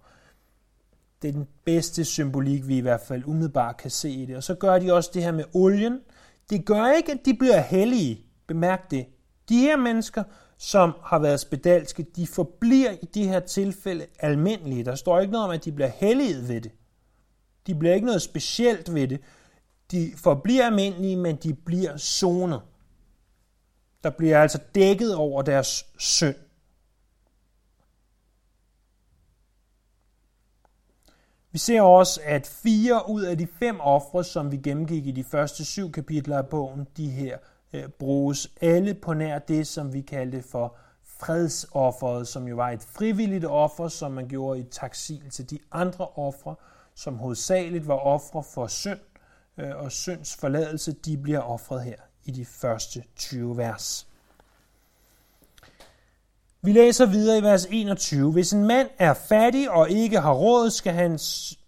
Det 1.22 1.28
er 1.28 1.32
den 1.32 1.48
bedste 1.66 2.06
symbolik, 2.06 2.68
vi 2.68 2.78
i 2.78 2.82
hvert 2.82 3.02
fald 3.02 3.24
umiddelbart 3.26 3.78
kan 3.78 3.92
se 3.92 4.10
i 4.10 4.26
det. 4.26 4.36
Og 4.36 4.44
så 4.44 4.56
gør 4.56 4.80
de 4.80 4.94
også 4.94 5.12
det 5.14 5.24
her 5.24 5.32
med 5.32 5.44
olien. 5.54 6.00
Det 6.50 6.66
gør 6.66 6.92
ikke, 6.92 7.12
at 7.12 7.20
de 7.26 7.34
bliver 7.34 7.62
hellige. 7.62 8.26
Bemærk 8.48 8.92
det. 8.92 9.06
De 9.50 9.60
her 9.60 9.78
mennesker 9.78 10.24
som 10.62 10.94
har 11.04 11.20
været 11.20 11.40
spedalske, 11.40 12.04
de 12.04 12.28
forbliver 12.28 12.92
i 12.92 13.06
de 13.06 13.28
her 13.28 13.40
tilfælde 13.40 14.06
almindelige. 14.20 14.86
Der 14.86 14.96
står 14.96 15.20
ikke 15.20 15.32
noget 15.32 15.46
om, 15.46 15.52
at 15.52 15.66
de 15.66 15.72
bliver 15.72 15.90
helliget 15.90 16.48
ved 16.48 16.62
det. 16.62 16.72
De 17.68 17.76
bliver 17.76 17.94
ikke 17.94 18.06
noget 18.06 18.22
specielt 18.22 18.94
ved 18.94 19.08
det. 19.08 19.22
De 19.92 20.14
forbliver 20.18 20.66
almindelige, 20.66 21.16
men 21.16 21.36
de 21.36 21.54
bliver 21.54 21.98
zonet. 21.98 22.62
Der 24.04 24.10
bliver 24.10 24.42
altså 24.42 24.60
dækket 24.76 25.16
over 25.16 25.42
deres 25.42 25.86
synd. 25.98 26.36
Vi 31.52 31.58
ser 31.58 31.82
også, 31.82 32.22
at 32.24 32.48
fire 32.48 33.10
ud 33.10 33.22
af 33.22 33.38
de 33.38 33.48
fem 33.60 33.80
ofre, 33.80 34.24
som 34.24 34.52
vi 34.52 34.58
gennemgik 34.58 35.08
i 35.08 35.12
de 35.12 35.24
første 35.24 35.66
syv 35.66 35.92
kapitler 35.92 36.38
af 36.38 36.48
bogen, 36.48 36.88
de 36.98 37.10
her 37.10 37.38
Øh, 37.74 37.88
bruges 37.88 38.52
alle 38.62 38.94
på 38.94 39.14
nær 39.14 39.40
det, 39.40 39.68
som 39.68 39.94
vi 39.94 40.02
kaldte 40.02 40.42
for 40.42 40.78
fredsofferet, 41.04 42.28
som 42.28 42.48
jo 42.48 42.56
var 42.56 42.70
et 42.70 42.84
frivilligt 42.84 43.46
offer, 43.46 43.88
som 43.88 44.12
man 44.12 44.28
gjorde 44.28 44.60
i 44.60 44.64
taksil 44.64 45.30
til 45.30 45.50
de 45.50 45.60
andre 45.72 46.08
ofre, 46.08 46.56
som 46.96 47.18
hovedsageligt 47.18 47.88
var 47.88 47.96
ofre 47.96 48.44
for 48.44 48.68
synd 48.68 49.00
øh, 49.58 49.76
og 49.76 49.92
synds 49.92 50.36
forladelse, 50.36 50.92
de 50.92 51.18
bliver 51.18 51.40
ofret 51.40 51.84
her 51.84 51.98
i 52.24 52.32
de 52.32 52.46
første 52.46 53.04
20 53.16 53.58
vers. 53.58 54.09
Vi 56.62 56.72
læser 56.72 57.06
videre 57.06 57.38
i 57.38 57.42
vers 57.42 57.66
21. 57.66 58.32
Hvis 58.32 58.54
en 58.54 58.66
mand 58.66 58.88
er 58.98 59.14
fattig 59.14 59.72
og 59.72 59.90
ikke 59.90 60.20
har 60.20 60.34
råd, 60.34 60.70
skal 60.70 60.94
han 60.94 61.20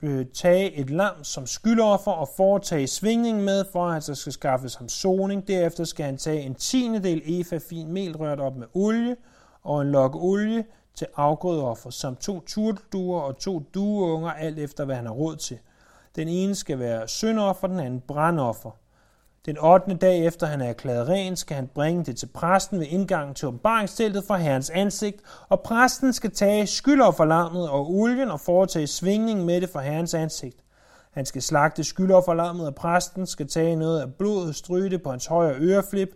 øh, 0.02 0.26
tage 0.34 0.74
et 0.74 0.90
lam 0.90 1.24
som 1.24 1.46
skyldoffer 1.46 2.12
og 2.12 2.30
foretage 2.38 2.88
svingning 2.88 3.44
med, 3.44 3.66
for 3.72 3.88
at 3.88 4.08
der 4.08 4.14
skal 4.14 4.34
skaffes 4.34 4.76
ham 4.76 4.90
soning. 4.90 5.48
Derefter 5.48 5.84
skal 5.84 6.06
han 6.06 6.18
tage 6.18 6.42
en 6.42 6.56
tiende 6.56 7.04
del 7.04 7.22
efa 7.26 7.60
fin 7.70 7.92
mel 7.94 8.18
rørt 8.18 8.40
op 8.40 8.56
med 8.56 8.68
olie 8.74 9.16
og 9.64 9.82
en 9.82 9.92
lok 9.92 10.16
olie 10.16 10.66
til 10.96 11.08
afgrødeoffer, 11.16 11.90
samt 11.90 12.20
to 12.20 12.40
turtelduer 12.40 13.22
og 13.22 13.38
to 13.38 13.60
dueunger, 13.74 14.32
alt 14.32 14.60
efter 14.60 14.86
hvad 14.86 14.96
han 14.96 15.06
har 15.06 15.14
råd 15.14 15.36
til. 15.36 15.58
Den 16.16 16.28
ene 16.28 16.56
skal 16.56 16.80
være 16.80 17.08
syndoffer, 17.08 17.68
den 17.68 17.80
anden 17.80 18.02
brandoffer. 18.08 18.72
Den 19.46 19.58
8. 19.58 19.96
dag 19.96 20.26
efter 20.26 20.48
han 20.48 20.62
er 20.62 20.70
erklæret 20.70 21.08
ren, 21.10 21.36
skal 21.36 21.56
han 21.56 21.68
bringe 21.68 22.04
det 22.04 22.18
til 22.18 22.26
præsten 22.26 22.80
ved 22.80 22.88
indgangen 22.90 23.36
til 23.36 23.48
åbenbaringsteltet 23.48 24.24
for 24.28 24.36
herrens 24.36 24.70
ansigt, 24.70 25.22
og 25.50 25.62
præsten 25.62 26.14
skal 26.14 26.32
tage 26.32 26.68
skyldofferlammet 26.68 27.70
og 27.70 27.92
olien 27.92 28.32
og 28.32 28.40
foretage 28.40 28.88
svingning 28.88 29.46
med 29.46 29.62
det 29.62 29.70
for 29.70 29.80
herrens 29.80 30.14
ansigt. 30.14 30.58
Han 31.12 31.26
skal 31.26 31.42
slagte 31.42 31.84
skyldofferlammet, 31.84 32.68
og 32.68 32.76
præsten 32.76 33.28
skal 33.28 33.48
tage 33.48 33.76
noget 33.76 34.02
af 34.02 34.14
blodet 34.14 34.50
og 34.50 34.56
stryge 34.56 34.90
det 34.90 35.04
på 35.04 35.10
hans 35.10 35.26
højre 35.26 35.56
øreflip, 35.60 36.10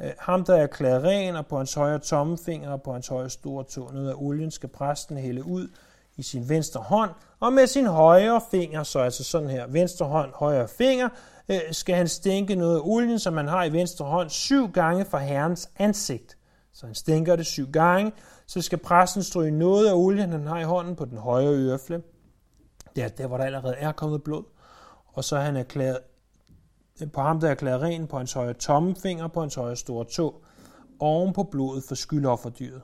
øh, 0.00 0.10
ham 0.18 0.44
der 0.44 0.54
er 0.54 0.62
erklæret 0.62 1.02
ren, 1.02 1.36
og 1.36 1.46
på 1.46 1.56
hans 1.56 1.74
højre 1.74 1.98
tommefinger 1.98 2.70
og 2.70 2.82
på 2.82 2.92
hans 2.92 3.08
højre 3.08 3.30
store 3.30 3.64
tå. 3.64 3.90
Noget 3.92 4.10
af 4.10 4.14
olien 4.16 4.50
skal 4.50 4.68
præsten 4.68 5.16
hælde 5.16 5.46
ud 5.46 5.68
i 6.16 6.22
sin 6.22 6.48
venstre 6.48 6.80
hånd, 6.80 7.10
og 7.40 7.52
med 7.52 7.66
sin 7.66 7.86
højre 7.86 8.40
finger, 8.50 8.82
så 8.82 8.98
altså 8.98 9.24
sådan 9.24 9.48
her, 9.48 9.66
venstre 9.66 10.06
hånd, 10.06 10.30
højre 10.34 10.68
finger, 10.68 11.08
Øh, 11.48 11.60
skal 11.70 11.94
han 11.94 12.08
stænke 12.08 12.54
noget 12.54 12.76
af 12.76 12.80
olien, 12.82 13.18
som 13.18 13.36
han 13.36 13.48
har 13.48 13.64
i 13.64 13.72
venstre 13.72 14.06
hånd, 14.06 14.30
syv 14.30 14.72
gange 14.72 15.04
for 15.04 15.18
herrens 15.18 15.70
ansigt. 15.78 16.38
Så 16.72 16.86
han 16.86 16.94
stænker 16.94 17.36
det 17.36 17.46
syv 17.46 17.70
gange, 17.70 18.12
så 18.46 18.62
skal 18.62 18.78
præsten 18.78 19.22
stryge 19.22 19.50
noget 19.50 19.88
af 19.88 19.94
olien, 19.94 20.30
han 20.30 20.46
har 20.46 20.60
i 20.60 20.64
hånden, 20.64 20.96
på 20.96 21.04
den 21.04 21.18
højre 21.18 21.54
ørefle. 21.54 22.02
Det 22.96 23.04
er 23.04 23.08
der, 23.08 23.26
hvor 23.26 23.36
der 23.36 23.44
allerede 23.44 23.74
er 23.74 23.92
kommet 23.92 24.22
blod. 24.22 24.44
Og 25.06 25.24
så 25.24 25.36
er 25.36 25.40
han 25.40 25.56
erklæret, 25.56 25.98
øh, 27.02 27.10
på 27.10 27.20
ham, 27.20 27.40
der 27.40 27.46
er 27.46 27.50
erklæret 27.50 27.82
ren 27.82 28.06
på 28.06 28.16
hans 28.16 28.32
højre 28.32 28.54
tommefinger, 28.54 29.28
på 29.28 29.40
hans 29.40 29.54
højre 29.54 29.76
store 29.76 30.04
tå, 30.04 30.44
oven 30.98 31.32
på 31.32 31.42
blodet 31.42 31.84
for 31.88 31.94
skyldofferdyret. 31.94 32.82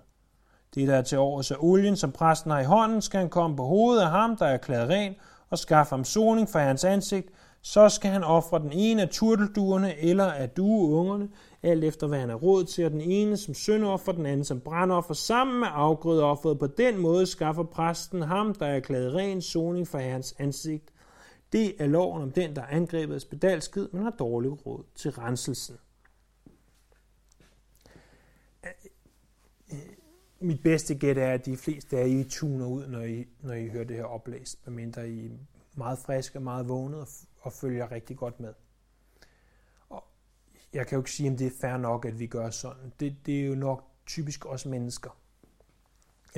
Det, 0.75 0.89
der 0.89 0.97
er 0.97 1.03
til 1.03 1.19
overs 1.19 1.51
af 1.51 1.57
olien, 1.59 1.97
som 1.97 2.13
præsten 2.13 2.51
har 2.51 2.61
i 2.61 2.65
hånden, 2.65 3.03
skal 3.03 3.21
han 3.21 3.29
komme 3.29 3.57
på 3.57 3.65
hovedet 3.65 4.03
af 4.03 4.11
ham, 4.11 4.37
der 4.37 4.47
er 4.47 4.53
erklæret 4.53 4.89
ren, 4.89 5.15
og 5.51 5.59
skaffe 5.59 5.91
ham 5.91 6.05
soning 6.05 6.49
for 6.49 6.59
hans 6.59 6.85
ansigt, 6.85 7.29
så 7.63 7.89
skal 7.89 8.11
han 8.11 8.25
ofre 8.25 8.59
den 8.59 8.73
ene 8.73 9.03
af 9.03 9.09
turtelduerne 9.09 9.99
eller 9.99 10.25
af 10.25 10.51
dueungerne, 10.51 11.29
alt 11.63 11.85
efter 11.85 12.07
hvad 12.07 12.19
han 12.19 12.29
har 12.29 12.37
råd 12.37 12.65
til, 12.65 12.85
og 12.85 12.91
den 12.91 13.01
ene 13.01 13.37
som 13.37 13.55
syndoffer, 13.55 14.13
den 14.13 14.27
anden 14.27 14.45
som 14.45 14.61
brandoffer, 14.61 15.15
sammen 15.15 15.61
med 15.61 15.69
afgrødeofferet. 15.71 16.59
På 16.59 16.67
den 16.67 16.99
måde 16.99 17.27
skaffer 17.27 17.63
præsten 17.63 18.23
ham, 18.23 18.55
der 18.55 18.67
er 18.67 18.81
klædt 18.81 19.15
ren 19.15 19.43
soning 19.43 19.89
for 19.89 19.99
herrens 19.99 20.35
ansigt. 20.39 20.93
Det 21.53 21.83
er 21.83 21.87
loven 21.87 22.23
om 22.23 22.31
den, 22.31 22.57
der 22.57 22.63
er 22.63 22.67
angrebet 22.67 23.15
af 23.15 23.21
spedalskid, 23.21 23.89
men 23.93 24.03
har 24.03 24.11
dårlig 24.11 24.67
råd 24.67 24.85
til 24.95 25.11
renselsen. 25.11 25.77
Mit 30.41 30.63
bedste 30.63 30.95
gæt 30.95 31.19
er, 31.19 31.33
at 31.33 31.47
de 31.47 31.57
fleste 31.57 31.99
af 31.99 32.09
I 32.09 32.25
tuner 32.25 32.67
ud, 32.67 32.87
når 32.87 33.01
I, 33.01 33.25
når 33.41 33.55
I 33.55 33.69
hører 33.69 33.85
det 33.85 33.97
her 33.97 34.05
oplæst, 34.05 34.67
medmindre 34.67 35.11
I 35.11 35.31
meget 35.75 35.99
friske 35.99 36.39
og 36.39 36.43
meget 36.43 36.69
vågnet 36.69 37.09
og 37.41 37.53
følger 37.53 37.93
rigtig 37.93 38.17
godt 38.17 38.41
med. 38.41 38.55
Og 39.89 40.05
jeg 40.73 40.87
kan 40.87 40.97
jo 40.97 41.01
ikke 41.01 41.13
sige, 41.13 41.31
om 41.31 41.37
det 41.37 41.47
er 41.47 41.61
fair 41.61 41.77
nok, 41.77 42.05
at 42.05 42.19
vi 42.19 42.27
gør 42.27 42.51
sådan. 42.51 42.93
Det, 43.01 43.17
det 43.27 43.41
er 43.41 43.47
jo 43.47 43.55
nok 43.55 43.85
typisk 44.07 44.45
også 44.45 44.69
mennesker. 44.69 45.11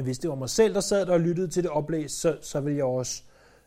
Hvis 0.02 0.18
det 0.18 0.30
var 0.30 0.36
mig 0.36 0.50
selv, 0.50 0.74
der 0.74 0.80
sad 0.80 1.06
der 1.06 1.12
og 1.12 1.20
lyttede 1.20 1.48
til 1.48 1.62
det 1.62 1.70
oplæs, 1.70 2.12
så, 2.12 2.38
så 2.42 2.60
ville 2.60 2.76
jeg 2.76 2.84
også 2.84 3.22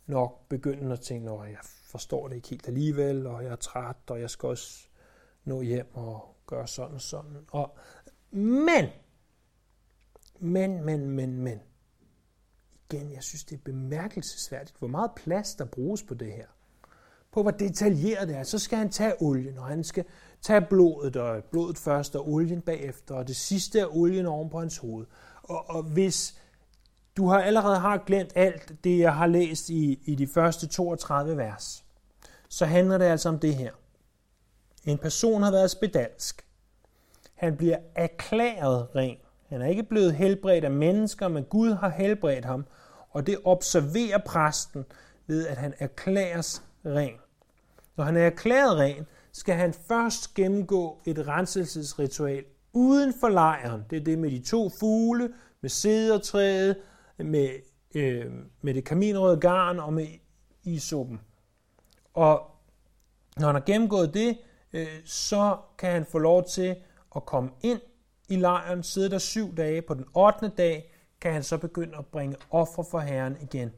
nok 0.06 0.48
begynde 0.50 0.94
at 0.94 1.02
tænke, 1.02 1.32
at 1.32 1.50
jeg 1.50 1.60
forstår 1.64 2.28
det 2.28 2.36
ikke 2.36 2.50
helt 2.50 2.68
alligevel, 2.68 3.28
og 3.28 3.44
jeg 3.44 3.52
er 3.52 3.56
træt, 3.56 3.96
og 4.08 4.22
jeg 4.22 4.30
skal 4.30 4.50
også 4.50 4.88
nå 5.46 5.62
hjem 5.62 5.96
og 5.96 6.36
gøre 6.48 6.68
sådan 6.68 6.96
og 6.96 7.02
sådan. 7.02 7.46
Og, 7.52 7.78
men, 8.32 8.86
men, 10.40 10.86
men, 10.86 11.10
men, 11.10 11.40
men, 11.40 11.60
igen, 12.90 13.12
jeg 13.12 13.24
synes, 13.24 13.44
det 13.44 13.56
er 13.56 13.62
bemærkelsesværdigt, 13.66 14.78
hvor 14.80 14.88
meget 14.88 15.12
plads 15.16 15.56
der 15.56 15.66
bruges 15.66 16.04
på 16.04 16.14
det 16.14 16.34
her 16.34 16.46
på, 17.36 17.42
hvor 17.42 17.52
detaljeret 17.52 18.28
det 18.28 18.38
er. 18.38 18.44
Så 18.44 18.60
skal 18.60 18.78
han 18.78 18.90
tage 18.90 19.22
olien, 19.22 19.58
og 19.58 19.66
han 19.66 19.84
skal 19.84 20.06
tage 20.42 20.62
blodet, 20.62 21.16
og 21.16 21.44
blodet 21.44 21.78
først, 21.78 22.16
og 22.16 22.30
olien 22.30 22.62
bagefter, 22.62 23.16
og 23.16 23.28
det 23.28 23.36
sidste 23.36 23.80
er 23.80 23.96
olien 23.96 24.26
oven 24.26 24.50
på 24.50 24.60
hans 24.60 24.78
hoved. 24.78 25.06
Og, 25.44 25.70
og 25.70 25.84
hvis 25.84 26.42
du 27.18 27.28
har 27.28 27.42
allerede 27.42 27.80
har 27.80 27.98
glemt 27.98 28.32
alt 28.36 28.84
det, 28.84 29.00
jeg 29.00 29.16
har 29.16 29.28
læst 29.28 29.70
i, 29.70 30.00
i 30.06 30.16
de 30.16 30.28
første 30.28 30.68
32 30.68 31.38
vers, 31.38 31.86
så 32.50 32.66
handler 32.66 32.98
det 32.98 33.06
altså 33.06 33.30
om 33.30 33.40
det 33.40 33.56
her. 33.56 33.72
En 34.86 34.98
person 34.98 35.44
har 35.44 35.52
været 35.52 35.72
spedalsk. 35.72 36.46
Han 37.34 37.58
bliver 37.58 37.78
erklæret 37.96 38.88
ren. 38.96 39.18
Han 39.56 39.62
er 39.62 39.68
ikke 39.68 39.84
blevet 39.84 40.16
helbredt 40.16 40.66
af 40.66 40.72
mennesker, 40.72 41.28
men 41.28 41.44
Gud 41.44 41.72
har 41.72 41.90
helbredt 41.90 42.46
ham, 42.46 42.66
og 43.10 43.28
det 43.28 43.38
observerer 43.44 44.18
præsten 44.26 44.86
ved, 45.28 45.48
at 45.48 45.58
han 45.58 45.74
erklæres 45.80 46.64
ren. 46.86 47.18
Når 47.98 48.04
han 48.04 48.18
er 48.18 48.26
erklæret 48.26 48.78
ren, 48.78 49.06
skal 49.32 49.56
han 49.56 49.74
først 49.74 50.34
gennemgå 50.34 51.02
et 51.06 51.28
renselsesritual 51.28 52.44
uden 52.74 53.14
for 53.20 53.30
lejren. 53.30 53.84
Det 53.90 53.98
er 53.98 54.04
det 54.04 54.20
med 54.20 54.32
de 54.32 54.40
to 54.40 54.70
fugle, 54.70 55.34
med 55.62 55.70
sædertræet, 55.70 56.78
med, 57.18 57.50
øh, 57.96 58.32
med 58.62 58.74
det 58.74 58.84
kaminrøde 58.84 59.38
garn 59.38 59.80
og 59.80 59.94
med 59.94 60.08
isoppen. 60.64 61.22
Og 62.14 62.52
når 63.38 63.46
han 63.46 63.56
har 63.56 63.64
gennemgået 63.66 64.14
det, 64.14 64.38
øh, 64.74 64.88
så 65.06 65.58
kan 65.78 65.92
han 65.92 66.06
få 66.06 66.18
lov 66.18 66.44
til 66.44 66.76
at 67.16 67.26
komme 67.26 67.50
ind 67.62 67.80
i 68.30 68.36
lejren, 68.36 68.84
sidde 68.84 69.10
der 69.10 69.18
syv 69.18 69.56
dage. 69.56 69.82
På 69.82 69.94
den 69.94 70.06
8. 70.14 70.52
dag 70.58 70.92
kan 71.22 71.34
han 71.34 71.44
så 71.44 71.58
begynde 71.58 71.98
at 71.98 72.06
bringe 72.06 72.36
offer 72.50 72.84
for 72.84 73.00
Herren 73.00 73.38
igen. 73.42 73.72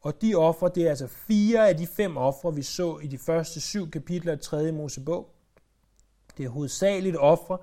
Og 0.00 0.22
de 0.22 0.34
ofre, 0.34 0.70
det 0.74 0.86
er 0.86 0.90
altså 0.90 1.06
fire 1.06 1.68
af 1.68 1.76
de 1.76 1.86
fem 1.86 2.16
ofre, 2.16 2.54
vi 2.54 2.62
så 2.62 2.98
i 2.98 3.06
de 3.06 3.18
første 3.18 3.60
syv 3.60 3.90
kapitler 3.90 4.32
af 4.32 4.40
3. 4.40 4.72
Mosebog. 4.72 5.34
Det 6.36 6.44
er 6.44 6.48
hovedsageligt 6.48 7.16
ofre, 7.16 7.58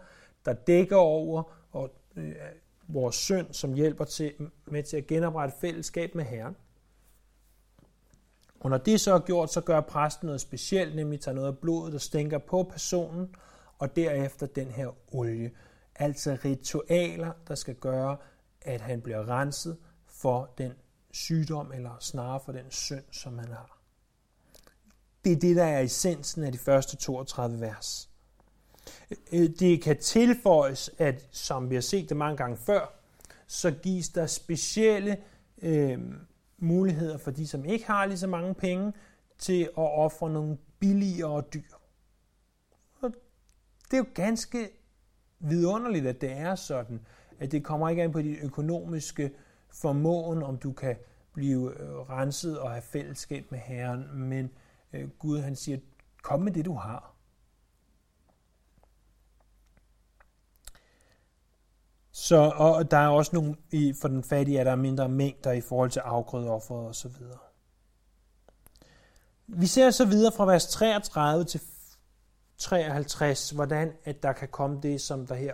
der 0.46 0.54
dækker 0.54 0.96
over 0.96 1.44
og, 1.72 1.90
øh, 2.16 2.36
vores 2.88 3.16
synd, 3.16 3.48
som 3.52 3.74
hjælper 3.74 4.06
til, 4.06 4.34
med 4.66 4.84
til 4.84 4.98
at 4.98 5.08
genoprette 5.08 5.56
fællesskab 5.62 6.16
med 6.16 6.26
Herren. 6.26 6.56
Og 8.60 8.70
når 8.70 8.78
det 8.78 9.02
så 9.02 9.13
er 9.13 9.20
gjort, 9.20 9.54
så 9.54 9.62
gør 9.62 9.82
præsten 9.82 10.26
noget 10.26 10.42
specielt, 10.42 10.96
nemlig 10.96 11.22
tager 11.22 11.36
noget 11.36 11.48
af 11.48 11.58
blodet, 11.58 11.94
der 11.94 12.00
stænker 12.00 12.38
på 12.38 12.63
personen, 12.63 13.36
og 13.80 13.96
derefter 13.96 14.46
den 14.46 14.68
her 14.68 15.16
olie. 15.16 15.52
Altså 15.99 16.38
ritualer, 16.45 17.31
der 17.47 17.55
skal 17.55 17.75
gøre, 17.75 18.17
at 18.62 18.81
han 18.81 19.01
bliver 19.01 19.29
renset 19.29 19.77
for 20.05 20.53
den 20.57 20.73
sygdom, 21.12 21.71
eller 21.71 21.97
snarere 21.99 22.39
for 22.45 22.51
den 22.51 22.71
synd, 22.71 23.03
som 23.12 23.39
han 23.39 23.47
har. 23.47 23.79
Det 25.23 25.31
er 25.31 25.39
det, 25.39 25.55
der 25.55 25.63
er 25.63 25.79
essensen 25.79 26.43
af 26.43 26.51
de 26.51 26.57
første 26.57 26.97
32 26.97 27.62
vers. 27.62 28.10
Øh, 29.12 29.17
øh, 29.33 29.49
det 29.60 29.81
kan 29.81 29.97
tilføjes, 29.97 30.89
at 30.97 31.27
som 31.31 31.69
vi 31.69 31.75
har 31.75 31.81
set 31.81 32.10
det 32.10 32.17
mange 32.17 32.38
gange 32.38 32.57
før, 32.57 32.93
så 33.47 33.71
gives 33.71 34.10
der 34.10 34.25
specielle 34.25 35.17
øh, 35.62 35.99
muligheder 36.57 37.17
for 37.17 37.31
de, 37.31 37.47
som 37.47 37.65
ikke 37.65 37.88
har 37.88 38.05
lige 38.05 38.17
så 38.17 38.27
mange 38.27 38.53
penge, 38.53 38.93
til 39.39 39.63
at 39.63 39.71
ofre 39.97 40.29
nogle 40.29 40.57
billigere 40.79 41.43
dyr. 41.53 41.73
Og 43.01 43.13
det 43.91 43.93
er 43.93 43.97
jo 43.97 44.05
ganske 44.13 44.69
vidunderligt, 45.39 46.08
at 46.08 46.21
det 46.21 46.32
er 46.32 46.56
sådan, 46.56 47.02
at 47.39 47.52
det 47.52 47.63
kommer 47.63 47.89
ikke 47.89 48.04
an 48.04 48.12
på 48.12 48.21
din 48.21 48.36
økonomiske 48.41 49.32
formåen, 49.69 50.43
om 50.43 50.58
du 50.58 50.71
kan 50.71 50.95
blive 51.34 51.80
øh, 51.80 51.89
renset 51.89 52.60
og 52.60 52.71
have 52.71 52.82
fællesskab 52.82 53.52
med 53.52 53.60
Herren, 53.60 54.08
men 54.13 54.50
øh, 54.93 55.10
Gud 55.10 55.39
han 55.39 55.56
siger, 55.56 55.78
kom 56.21 56.41
med 56.41 56.52
det 56.52 56.65
du 56.65 56.73
har. 56.73 57.13
Så, 62.12 62.54
og 62.56 62.91
der 62.91 62.97
er 62.97 63.08
også 63.08 63.32
nogle, 63.34 63.56
i, 63.71 63.93
for 64.02 64.08
den 64.08 64.23
fattige 64.23 64.60
at 64.60 64.65
der 64.65 64.71
er 64.71 64.76
mindre 64.76 65.10
mængder 65.10 65.52
i 65.52 65.62
forhold 65.62 65.89
til 65.89 66.00
afgrødeoffer 66.00 66.76
og 66.76 66.95
så 66.95 67.08
videre. 67.08 67.38
Vi 69.47 69.65
ser 69.65 69.91
så 69.91 70.06
videre 70.06 70.32
fra 70.32 70.45
vers 70.45 70.67
33 70.67 71.45
til 71.45 71.62
53, 72.58 73.50
hvordan 73.50 73.93
at 74.04 74.24
der 74.24 74.34
kan 74.34 74.48
komme 74.48 74.80
det, 74.82 75.02
som 75.02 75.28
der 75.28 75.36
her 75.36 75.54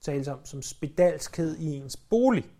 tales 0.00 0.28
om 0.28 0.44
som 0.44 0.62
spedalskhed 0.62 1.56
i 1.56 1.76
ens 1.76 1.96
bolig. 1.96 2.50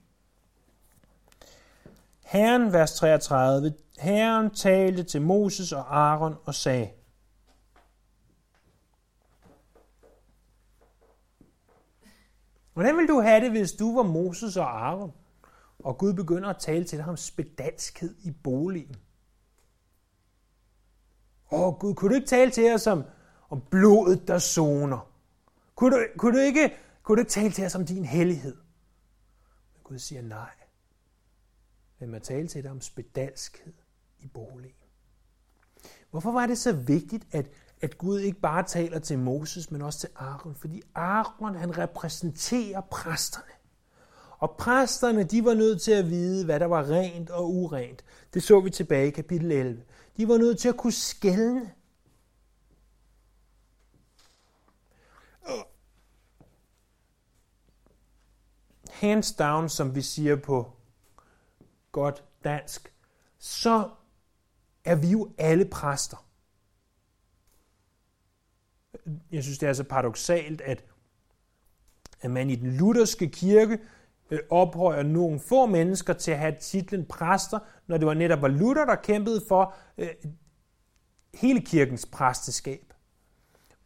Herren, 2.25 2.73
vers 2.73 2.95
33, 2.95 3.75
Herren 3.99 4.51
talte 4.51 5.03
til 5.03 5.23
Moses 5.23 5.73
og 5.73 5.97
Aaron 5.97 6.35
og 6.45 6.55
sagde, 6.55 6.91
Hvordan 12.73 12.97
vil 12.97 13.09
du 13.09 13.21
have 13.21 13.41
det, 13.41 13.51
hvis 13.51 13.73
du 13.73 13.97
var 13.97 14.03
Moses 14.03 14.57
og 14.57 14.87
Aaron, 14.87 15.13
og 15.79 15.99
Gud 15.99 16.15
begynder 16.15 16.49
at 16.49 16.57
tale 16.59 16.85
til 16.85 16.99
dig 16.99 17.07
om 17.07 17.17
spedalskhed 17.17 18.15
i 18.25 18.31
boligen? 18.31 18.97
Åh 21.51 21.79
Gud, 21.79 21.95
kunne 21.95 22.09
du 22.09 22.15
ikke 22.15 22.27
tale 22.27 22.51
til 22.51 22.75
os 22.75 22.87
om, 22.87 23.05
om 23.55 23.63
blodet, 23.71 24.29
der 24.29 24.39
zoner? 24.39 25.11
Kunne 25.75 25.97
du, 25.97 26.07
kunne, 26.19 26.39
du 26.39 26.43
ikke, 26.43 26.75
kunne 27.03 27.17
du 27.17 27.21
ikke 27.21 27.31
tale 27.31 27.51
til 27.51 27.65
os 27.65 27.75
om 27.75 27.87
din 27.87 28.05
hellighed? 28.05 28.55
Men 29.75 29.81
Gud 29.85 29.99
siger 29.99 30.23
nej. 30.23 30.51
Lad 31.99 32.09
mig 32.09 32.23
tale 32.23 32.49
til 32.49 32.63
dig 32.63 32.71
om 32.71 32.81
spedalskhed 32.81 33.73
i 34.19 34.27
boligen. 34.27 34.77
Hvorfor 36.11 36.33
var 36.33 36.47
det 36.47 36.59
så 36.59 36.73
vigtigt, 36.73 37.27
at, 37.33 37.47
at 37.81 37.99
Gud 37.99 38.21
ikke 38.21 38.41
bare 38.41 38.63
taler 38.63 38.99
til 38.99 39.19
Moses, 39.19 39.71
men 39.71 39.83
også 39.83 39.99
til 39.99 40.09
Aaron? 40.17 40.55
Fordi 40.55 40.83
Aaron, 40.95 41.55
han 41.55 41.79
repræsenterer 41.79 42.81
præsterne. 42.81 43.53
Og 44.39 44.57
præsterne, 44.59 45.25
de 45.25 45.45
var 45.45 45.55
nødt 45.55 45.83
til 45.83 45.93
at 45.93 46.11
vide, 46.11 46.45
hvad 46.45 46.61
der 46.61 46.67
var 46.67 46.91
rent 46.91 47.31
og 47.31 47.55
urent. 47.55 48.05
Det 48.35 48.43
så 48.43 48.61
vi 48.61 48.71
tilbage 48.71 49.09
i 49.09 49.11
kapitel 49.11 49.53
11. 49.53 49.83
De 50.17 50.29
var 50.29 50.39
nødt 50.39 50.59
til 50.59 50.69
at 50.69 50.77
kunne 50.77 50.93
skælne. 50.93 51.71
Hands 58.95 59.33
down, 59.33 59.69
som 59.69 59.95
vi 59.95 60.03
siger 60.03 60.37
på 60.37 60.73
godt 61.93 62.25
dansk, 62.45 62.93
så 63.39 63.91
er 64.85 64.95
vi 64.95 65.09
jo 65.09 65.33
alle 65.39 65.65
præster. 65.65 66.27
Jeg 69.31 69.43
synes, 69.43 69.59
det 69.59 69.69
er 69.69 69.73
så 69.73 69.85
paradoxalt, 69.85 70.61
at, 70.61 70.85
at 72.21 72.31
man 72.31 72.51
i 72.51 72.55
den 72.55 72.77
lutherske 72.77 73.31
kirke 73.31 73.79
øh, 74.31 74.39
ophøjer 74.51 75.03
nogle 75.03 75.41
få 75.41 75.67
mennesker 75.67 76.13
til 76.13 76.31
at 76.31 76.39
have 76.39 76.57
titlen 76.61 77.07
præster, 77.07 77.59
når 77.87 77.99
det 77.99 78.07
var 78.07 78.15
netop 78.15 78.43
var 78.43 78.49
Luther, 78.49 78.85
der 78.85 78.95
kæmpede 78.95 79.43
for 79.49 79.75
øh, 79.99 80.09
hele 81.35 81.61
kirkens 81.61 82.07
præsteskab. 82.07 82.93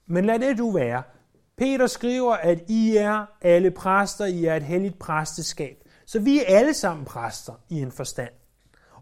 Men 0.07 0.25
lad 0.25 0.38
det 0.38 0.59
du 0.59 0.71
være. 0.71 1.03
Peter 1.59 1.87
skriver, 1.87 2.35
at 2.35 2.64
I 2.68 2.97
er 2.97 3.27
alle 3.40 3.71
præster, 3.71 4.25
I 4.25 4.44
er 4.44 4.57
et 4.57 4.62
helligt 4.62 4.99
præsteskab. 4.99 5.85
Så 6.07 6.21
vi 6.21 6.38
er 6.38 6.44
alle 6.47 6.75
sammen 6.75 7.05
præster 7.05 7.55
i 7.68 7.81
en 7.81 7.92
forstand. 7.92 8.33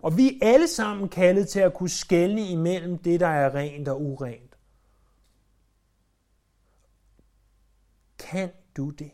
Og 0.02 0.16
vi 0.16 0.38
er 0.42 0.52
alle 0.52 0.68
sammen 0.68 1.08
kaldet 1.08 1.48
til 1.48 1.60
at 1.60 1.74
kunne 1.74 1.88
skelne 1.88 2.48
imellem 2.48 2.98
det, 2.98 3.20
der 3.20 3.26
er 3.26 3.54
rent 3.54 3.88
og 3.88 4.02
urent. 4.02 4.56
Kan 8.18 8.50
du 8.76 8.90
det? 8.90 9.10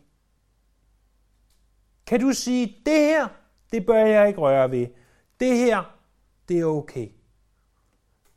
Kan 2.07 2.21
du 2.21 2.33
sige, 2.33 2.77
det 2.87 2.99
her, 2.99 3.29
det 3.73 3.87
bør 3.87 4.07
jeg 4.07 4.29
ikke 4.29 4.41
røre 4.41 4.71
ved. 4.71 4.87
Det 5.41 5.57
her, 5.59 5.99
det 6.49 6.61
er 6.61 6.65
okay. 6.65 7.09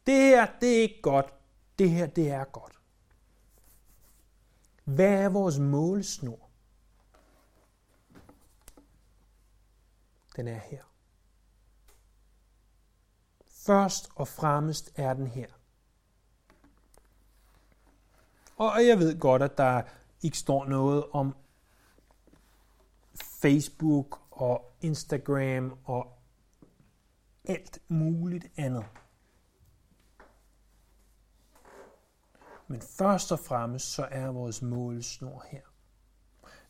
Det 0.07 0.15
her, 0.15 0.47
det 0.61 0.77
er 0.77 0.81
ikke 0.81 1.01
godt. 1.01 1.33
Det 1.79 1.89
her, 1.89 2.05
det 2.05 2.31
er 2.31 2.43
godt. 2.43 2.74
Hvad 4.85 5.23
er 5.23 5.29
vores 5.29 5.59
målsnor? 5.59 6.49
Den 10.35 10.47
er 10.47 10.59
her. 10.59 10.83
Først 13.47 14.09
og 14.15 14.27
fremmest 14.27 14.91
er 14.95 15.13
den 15.13 15.27
her. 15.27 15.47
Og 18.57 18.87
jeg 18.87 18.99
ved 18.99 19.19
godt, 19.19 19.41
at 19.41 19.57
der 19.57 19.83
ikke 20.21 20.37
står 20.37 20.65
noget 20.65 21.05
om 21.11 21.35
Facebook 23.41 24.21
og 24.31 24.75
Instagram 24.81 25.77
og 25.83 26.17
alt 27.45 27.79
muligt 27.87 28.45
andet. 28.57 28.85
Men 32.67 32.81
først 32.81 33.31
og 33.31 33.39
fremmest 33.39 33.93
så 33.93 34.07
er 34.11 34.27
vores 34.27 34.61
målsnor 34.61 35.45
her. 35.51 35.61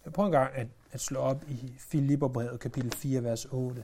Jeg 0.06 0.14
prøver 0.14 0.28
en 0.28 0.32
gang 0.32 0.56
at, 0.56 0.68
at 0.92 1.02
slå 1.02 1.20
op 1.20 1.44
i 1.50 1.76
Filipperbrevet 1.80 2.60
kapitel 2.60 2.92
4, 2.92 3.24
vers 3.24 3.46
8. 3.46 3.84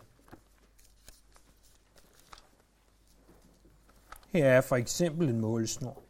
Her 4.27 4.45
er 4.45 4.61
for 4.61 4.75
eksempel 4.75 5.29
en 5.29 5.39
målsnor. 5.39 6.03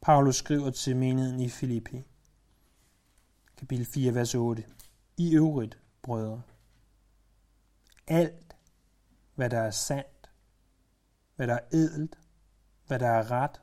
Paulus 0.00 0.36
skriver 0.36 0.70
til 0.70 0.96
menigheden 0.96 1.40
i 1.40 1.48
Filippi, 1.48 2.02
kapitel 3.56 3.86
4, 3.86 4.14
vers 4.14 4.34
8. 4.34 4.64
I 5.16 5.36
øvrigt, 5.36 5.78
brødre, 6.08 6.42
alt, 8.06 8.56
hvad 9.34 9.50
der 9.50 9.58
er 9.58 9.70
sandt, 9.70 10.30
hvad 11.36 11.46
der 11.46 11.54
er 11.54 11.68
edelt, 11.72 12.18
hvad 12.86 12.98
der 12.98 13.08
er 13.08 13.30
ret, 13.30 13.60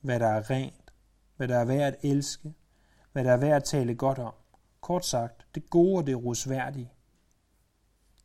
hvad 0.00 0.20
der 0.20 0.26
er 0.26 0.50
rent, 0.50 0.92
hvad 1.36 1.48
der 1.48 1.58
er 1.58 1.64
værd 1.64 1.94
at 1.94 1.96
elske, 2.02 2.54
hvad 3.12 3.24
der 3.24 3.32
er 3.32 3.36
værd 3.36 3.56
at 3.56 3.64
tale 3.64 3.94
godt 3.94 4.18
om. 4.18 4.34
Kort 4.80 5.06
sagt, 5.06 5.46
det 5.54 5.70
gode 5.70 5.98
og 5.98 6.06
det 6.06 6.24
rosværdige, 6.24 6.92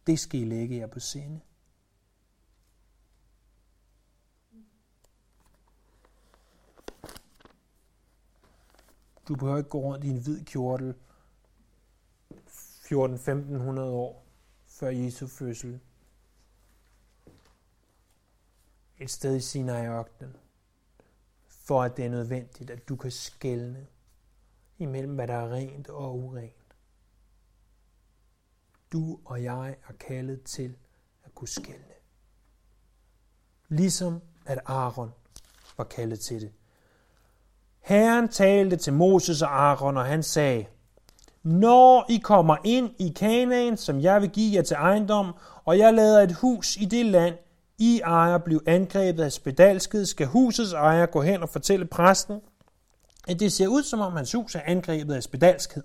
det 0.07 0.19
skal 0.19 0.39
I 0.39 0.45
lægge 0.45 0.77
jer 0.77 0.87
på 0.87 0.99
sinde. 0.99 1.39
Du 9.27 9.35
behøver 9.35 9.57
ikke 9.57 9.69
gå 9.69 9.79
rundt 9.79 10.03
i 10.03 10.09
en 10.09 10.23
hvid 10.23 10.45
kjortel 10.45 10.95
14-1500 12.91 13.79
år 13.79 14.25
før 14.65 14.89
Jesu 14.89 15.27
fødsel. 15.27 15.79
Et 18.97 19.11
sted 19.11 19.35
i 19.35 19.39
Sinai-ørkenen, 19.39 20.35
for 21.47 21.83
at 21.83 21.97
det 21.97 22.05
er 22.05 22.09
nødvendigt, 22.09 22.69
at 22.69 22.89
du 22.89 22.95
kan 22.95 23.11
skælne 23.11 23.87
imellem, 24.77 25.15
hvad 25.15 25.27
der 25.27 25.33
er 25.33 25.51
rent 25.51 25.89
og 25.89 26.17
urent. 26.17 26.53
Du 28.91 29.19
og 29.25 29.43
jeg 29.43 29.75
er 29.89 29.93
kaldet 29.93 30.43
til 30.43 30.77
at 31.23 31.35
kunne 31.35 31.47
skælne. 31.47 31.93
Ligesom 33.67 34.21
at 34.45 34.59
Aaron 34.65 35.11
var 35.77 35.83
kaldet 35.83 36.19
til 36.19 36.41
det. 36.41 36.53
Herren 37.79 38.29
talte 38.29 38.75
til 38.75 38.93
Moses 38.93 39.41
og 39.41 39.49
Aaron, 39.49 39.97
og 39.97 40.05
han 40.05 40.23
sagde, 40.23 40.65
når 41.43 42.05
I 42.09 42.17
kommer 42.17 42.57
ind 42.63 42.89
i 42.99 43.13
Kanaan, 43.15 43.77
som 43.77 44.01
jeg 44.01 44.21
vil 44.21 44.29
give 44.29 44.55
jer 44.55 44.61
til 44.61 44.75
ejendom, 44.75 45.33
og 45.65 45.77
jeg 45.77 45.93
lader 45.93 46.21
et 46.21 46.35
hus 46.35 46.77
i 46.77 46.85
det 46.85 47.05
land, 47.05 47.35
I 47.77 47.99
ejer 47.99 48.37
blive 48.37 48.61
angrebet 48.65 49.23
af 49.23 49.31
spedalskhed, 49.31 50.05
skal 50.05 50.27
husets 50.27 50.73
ejer 50.73 51.05
gå 51.05 51.21
hen 51.21 51.43
og 51.43 51.49
fortælle 51.49 51.85
præsten, 51.85 52.41
at 53.27 53.39
det 53.39 53.51
ser 53.51 53.67
ud 53.67 53.83
som 53.83 53.99
om 53.99 54.13
hans 54.13 54.31
hus 54.31 54.55
er 54.55 54.61
angrebet 54.65 55.13
af 55.13 55.23
spedalskhed. 55.23 55.83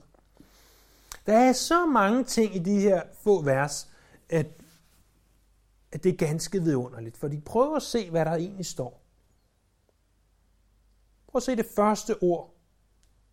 Der 1.27 1.38
er 1.38 1.53
så 1.53 1.87
mange 1.87 2.25
ting 2.25 2.57
i 2.57 2.59
de 2.59 2.81
her 2.81 3.03
få 3.23 3.43
vers, 3.43 3.88
at, 4.31 4.47
at 5.93 6.05
det 6.05 6.12
er 6.12 6.17
ganske 6.17 6.62
vidunderligt, 6.62 7.17
for 7.17 7.29
de 7.29 7.40
prøver 7.40 7.77
at 7.77 7.83
se, 7.83 8.11
hvad 8.11 8.25
der 8.25 8.35
egentlig 8.35 8.67
står. 8.67 9.03
Prøv 11.27 11.38
at 11.38 11.43
se 11.43 11.57
det 11.57 11.67
første 11.77 12.23
ord. 12.23 12.55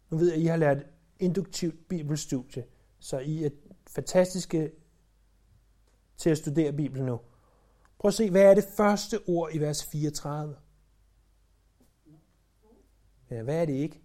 Nu 0.09 0.17
ved 0.17 0.27
jeg, 0.27 0.35
at 0.35 0.41
I 0.41 0.45
har 0.45 0.57
lært 0.57 0.77
induktivt 1.21 1.87
bibelstudie, 1.87 2.65
så 2.99 3.19
I 3.19 3.43
er 3.43 3.49
fantastiske 3.87 4.71
til 6.17 6.29
at 6.29 6.37
studere 6.37 6.73
Bibelen 6.73 7.05
nu. 7.05 7.19
Prøv 7.99 8.09
at 8.09 8.13
se, 8.13 8.29
hvad 8.29 8.41
er 8.41 8.53
det 8.53 8.63
første 8.77 9.19
ord 9.27 9.53
i 9.53 9.57
vers 9.57 9.85
34? 9.85 10.55
Ja, 13.29 13.43
hvad 13.43 13.61
er 13.61 13.65
det 13.65 13.73
ikke? 13.73 14.01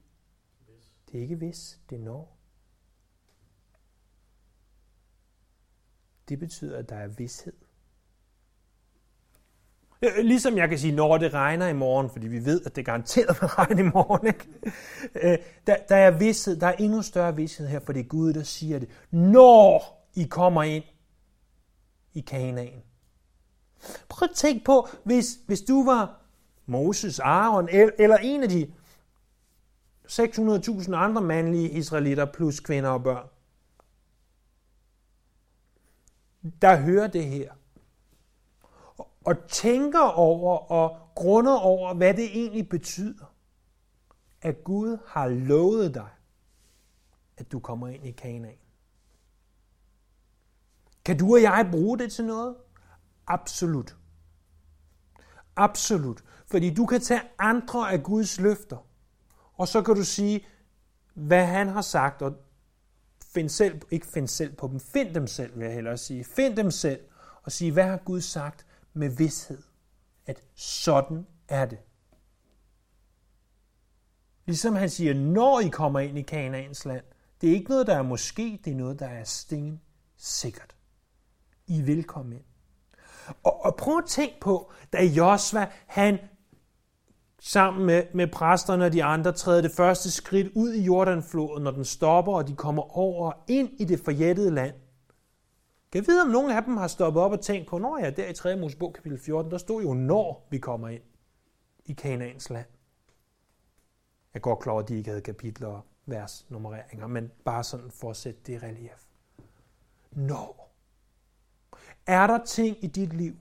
Det 1.08 1.18
er 1.18 1.22
ikke 1.22 1.36
hvis, 1.36 1.80
det 1.90 1.96
er 1.96 2.02
når. 2.02 2.38
Det 6.28 6.38
betyder, 6.38 6.78
at 6.78 6.88
der 6.88 6.96
er 6.96 7.06
vidshed. 7.06 7.65
Øh, 10.02 10.24
ligesom 10.24 10.56
jeg 10.56 10.68
kan 10.68 10.78
sige, 10.78 10.94
når 10.94 11.18
det 11.18 11.34
regner 11.34 11.68
i 11.68 11.72
morgen, 11.72 12.10
fordi 12.10 12.26
vi 12.26 12.44
ved, 12.44 12.60
at 12.66 12.76
det 12.76 12.84
garanteret 12.84 13.36
vil 13.40 13.48
regne 13.48 13.80
i 13.80 13.84
morgen. 13.84 14.26
Ikke? 14.26 14.48
Øh, 15.14 15.38
der, 15.66 15.76
der 15.88 15.96
er 15.96 16.10
vidsthed, 16.10 16.60
der 16.60 16.66
er 16.66 16.72
endnu 16.72 17.02
større 17.02 17.36
vidsthed 17.36 17.66
her, 17.66 17.80
for 17.80 17.92
det 17.92 18.00
er 18.00 18.04
Gud, 18.04 18.32
der 18.32 18.42
siger 18.42 18.78
det. 18.78 18.88
Når 19.10 20.08
I 20.14 20.24
kommer 20.24 20.62
ind 20.62 20.84
i 22.14 22.20
Kanaan. 22.20 22.82
Prøv 24.08 24.28
at 24.30 24.36
tænk 24.36 24.64
på, 24.64 24.88
hvis, 25.04 25.38
hvis 25.46 25.60
du 25.60 25.84
var 25.84 26.20
Moses, 26.66 27.18
Aaron 27.18 27.68
eller 27.98 28.16
en 28.16 28.42
af 28.42 28.48
de 28.48 28.72
600.000 30.08 30.94
andre 30.94 31.22
mandlige 31.22 31.70
israelitter 31.70 32.24
plus 32.24 32.60
kvinder 32.60 32.90
og 32.90 33.02
børn, 33.02 33.28
der 36.62 36.76
hører 36.76 37.06
det 37.06 37.24
her 37.24 37.52
og 39.26 39.48
tænker 39.48 40.00
over 40.00 40.58
og 40.58 40.98
grunder 41.14 41.56
over, 41.56 41.94
hvad 41.94 42.14
det 42.14 42.24
egentlig 42.24 42.68
betyder, 42.68 43.34
at 44.42 44.64
Gud 44.64 44.98
har 45.06 45.28
lovet 45.28 45.94
dig, 45.94 46.08
at 47.36 47.52
du 47.52 47.60
kommer 47.60 47.88
ind 47.88 48.06
i 48.06 48.10
Kanaan. 48.10 48.58
Kan 51.04 51.18
du 51.18 51.34
og 51.34 51.42
jeg 51.42 51.68
bruge 51.72 51.98
det 51.98 52.12
til 52.12 52.24
noget? 52.24 52.56
Absolut. 53.26 53.96
Absolut. 55.56 56.24
Fordi 56.46 56.74
du 56.74 56.86
kan 56.86 57.00
tage 57.00 57.22
andre 57.38 57.92
af 57.92 58.02
Guds 58.02 58.40
løfter, 58.40 58.86
og 59.54 59.68
så 59.68 59.82
kan 59.82 59.94
du 59.94 60.04
sige, 60.04 60.46
hvad 61.14 61.46
han 61.46 61.68
har 61.68 61.82
sagt, 61.82 62.22
og 62.22 62.36
find 63.24 63.48
selv, 63.48 63.80
ikke 63.90 64.06
find 64.06 64.28
selv 64.28 64.56
på 64.56 64.68
dem, 64.68 64.80
find 64.80 65.14
dem 65.14 65.26
selv, 65.26 65.58
vil 65.58 65.64
jeg 65.64 65.74
hellere 65.74 65.96
sige. 65.96 66.24
Find 66.24 66.56
dem 66.56 66.70
selv, 66.70 67.00
og 67.42 67.52
sige, 67.52 67.72
hvad 67.72 67.84
har 67.84 67.96
Gud 67.96 68.20
sagt 68.20 68.66
med 68.96 69.08
vidshed, 69.08 69.62
at 70.26 70.42
sådan 70.54 71.26
er 71.48 71.66
det. 71.66 71.78
Ligesom 74.46 74.74
han 74.74 74.90
siger, 74.90 75.14
når 75.14 75.60
I 75.60 75.68
kommer 75.68 76.00
ind 76.00 76.18
i 76.18 76.22
Kanaans 76.22 76.84
land, 76.84 77.04
det 77.40 77.50
er 77.50 77.54
ikke 77.54 77.70
noget, 77.70 77.86
der 77.86 77.96
er 77.96 78.02
måske, 78.02 78.60
det 78.64 78.70
er 78.70 78.76
noget, 78.76 78.98
der 78.98 79.06
er 79.06 79.24
sten 79.24 79.80
sikkert. 80.16 80.76
I 81.66 81.82
vil 81.82 82.04
komme 82.04 82.34
ind. 82.34 82.44
Og, 83.42 83.64
og 83.64 83.76
prøv 83.76 83.98
at 83.98 84.04
tænke 84.08 84.40
på, 84.40 84.72
da 84.92 85.04
Josva, 85.04 85.70
han 85.86 86.18
sammen 87.40 87.86
med, 87.86 88.02
med 88.14 88.26
præsterne 88.26 88.84
og 88.84 88.92
de 88.92 89.04
andre 89.04 89.32
træder 89.32 89.62
det 89.62 89.70
første 89.70 90.10
skridt 90.10 90.52
ud 90.54 90.72
i 90.72 90.82
Jordanfloden, 90.82 91.64
når 91.64 91.70
den 91.70 91.84
stopper, 91.84 92.32
og 92.32 92.48
de 92.48 92.56
kommer 92.56 92.96
over 92.98 93.32
ind 93.48 93.70
i 93.78 93.84
det 93.84 94.00
forjættede 94.04 94.50
land. 94.50 94.74
Kan 95.96 96.02
jeg 96.02 96.06
vide, 96.06 96.22
om 96.22 96.28
nogen 96.28 96.50
af 96.50 96.62
dem 96.62 96.76
har 96.76 96.88
stoppet 96.88 97.22
op 97.22 97.32
og 97.32 97.40
tænkt 97.40 97.68
på, 97.68 97.78
når 97.78 97.98
jeg 97.98 98.16
der 98.16 98.28
i 98.28 98.32
3. 98.32 98.56
Mosebog 98.56 98.92
kapitel 98.94 99.18
14, 99.18 99.50
der 99.50 99.58
stod 99.58 99.82
jo, 99.82 99.94
når 99.94 100.46
vi 100.50 100.58
kommer 100.58 100.88
ind 100.88 101.02
i 101.84 101.92
Kanaans 101.92 102.50
land. 102.50 102.66
Jeg 104.34 104.42
går 104.42 104.54
klar 104.54 104.74
at 104.74 104.88
de 104.88 104.96
ikke 104.96 105.10
havde 105.10 105.20
kapitler 105.20 105.68
og 105.68 105.82
vers 106.06 106.46
nummereringer, 106.48 107.06
men 107.06 107.30
bare 107.44 107.64
sådan 107.64 107.90
for 107.90 108.10
at 108.10 108.16
sætte 108.16 108.40
det 108.46 108.52
i 108.52 108.58
relief. 108.58 109.04
Når. 110.10 110.74
Er 112.06 112.26
der 112.26 112.44
ting 112.44 112.84
i 112.84 112.86
dit 112.86 113.12
liv, 113.12 113.34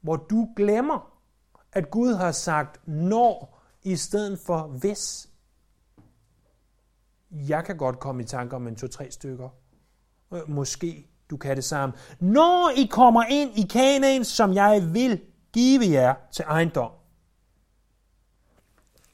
hvor 0.00 0.16
du 0.16 0.48
glemmer, 0.56 1.20
at 1.72 1.90
Gud 1.90 2.14
har 2.14 2.32
sagt 2.32 2.88
når 2.88 3.60
i 3.82 3.96
stedet 3.96 4.38
for 4.38 4.62
hvis? 4.62 5.30
Jeg 7.30 7.64
kan 7.64 7.76
godt 7.76 8.00
komme 8.00 8.22
i 8.22 8.26
tanke 8.26 8.56
om 8.56 8.66
en 8.66 8.76
to-tre 8.76 9.10
stykker. 9.10 9.48
Øh, 10.32 10.50
måske 10.50 11.10
du 11.30 11.36
kan 11.36 11.56
det 11.56 11.64
samme. 11.64 11.94
Når 12.20 12.72
I 12.76 12.86
kommer 12.86 13.24
ind 13.24 13.58
i 13.58 13.62
Kanaan, 13.62 14.24
som 14.24 14.54
jeg 14.54 14.94
vil 14.94 15.20
give 15.52 15.90
jer 15.90 16.14
til 16.32 16.44
ejendom. 16.48 16.90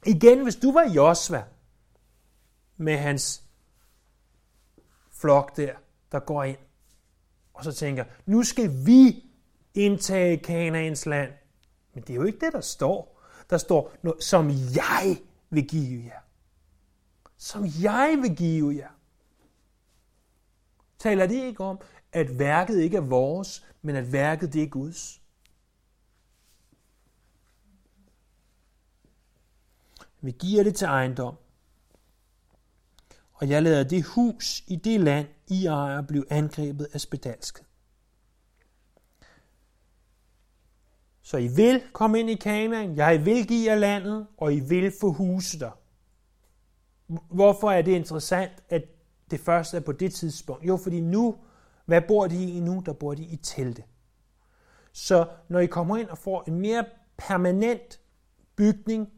Igen, 0.07 0.42
hvis 0.42 0.57
du 0.57 0.72
var 0.72 0.90
Josva 0.90 1.44
med 2.76 2.96
hans 2.96 3.42
flok 5.12 5.57
der, 5.57 5.72
der 6.12 6.18
går 6.18 6.44
ind, 6.44 6.59
og 7.55 7.64
så 7.64 7.72
tænker, 7.72 8.05
nu 8.26 8.42
skal 8.42 8.87
vi 8.87 9.24
indtage 9.74 10.37
Kanaans 10.37 11.07
land. 11.07 11.33
Men 11.94 12.02
det 12.02 12.11
er 12.11 12.14
jo 12.14 12.22
ikke 12.22 12.46
det, 12.46 12.52
der 12.52 12.61
står. 12.61 13.20
Der 13.50 13.59
står, 13.59 13.92
som 14.20 14.50
jeg 14.50 15.16
vil 15.50 15.68
give 15.68 16.05
jer. 16.05 16.20
Som 17.37 17.64
jeg 17.83 18.18
vil 18.22 18.37
give 18.37 18.76
jer. 18.76 18.88
Taler 20.98 21.26
det 21.26 21.44
ikke 21.44 21.64
om, 21.64 21.79
at 22.16 22.38
værket 22.38 22.81
ikke 22.81 22.96
er 22.96 23.00
vores, 23.00 23.66
men 23.83 23.96
at 23.96 24.12
værket 24.12 24.52
det 24.52 24.62
er 24.62 24.66
Guds? 24.66 25.20
Vi 30.20 30.31
giver 30.31 30.62
det 30.62 30.74
til 30.74 30.85
ejendom. 30.85 31.35
Og 33.33 33.48
jeg 33.48 33.62
lader 33.62 33.85
det 33.85 34.05
hus 34.05 34.64
i 34.66 34.76
det 34.76 35.00
land, 35.00 35.29
I 35.48 35.66
ejer, 35.66 36.02
blive 36.02 36.33
angrebet 36.33 36.88
af 36.92 37.00
spedalskhed. 37.00 37.64
Så 41.22 41.37
I 41.37 41.48
vil 41.48 41.83
komme 41.92 42.20
ind 42.20 42.31
i 42.31 42.35
Kanaan, 42.35 42.96
jeg 42.96 43.24
vil 43.24 43.46
give 43.46 43.70
jer 43.70 43.79
landet, 43.79 44.26
og 44.37 44.55
I 44.55 44.61
vil 44.61 44.92
få 45.00 45.12
huse 45.12 45.61
der. 45.61 45.79
Hvorfor 47.31 47.70
er 47.70 47.83
det 47.83 47.92
interessant, 47.92 48.52
at 48.68 48.83
det 49.31 49.40
første 49.40 49.76
er 49.76 49.81
på 49.81 49.92
det 49.92 50.14
tidspunkt? 50.14 50.66
Jo, 50.66 50.76
fordi 50.76 51.00
nu, 51.00 51.38
hvad 51.87 52.03
bor 52.09 52.27
de 52.27 52.51
i 52.51 52.61
nu? 52.61 52.83
Der 52.87 52.92
bor 52.92 53.14
de 53.14 53.22
i 53.22 53.37
telte. 53.37 53.83
Så 54.92 55.27
når 55.49 55.61
I 55.61 55.66
kommer 55.66 55.96
ind 55.96 56.09
og 56.09 56.18
får 56.18 56.44
en 56.49 56.61
mere 56.61 56.85
permanent 57.16 58.01
bygning, 58.57 59.09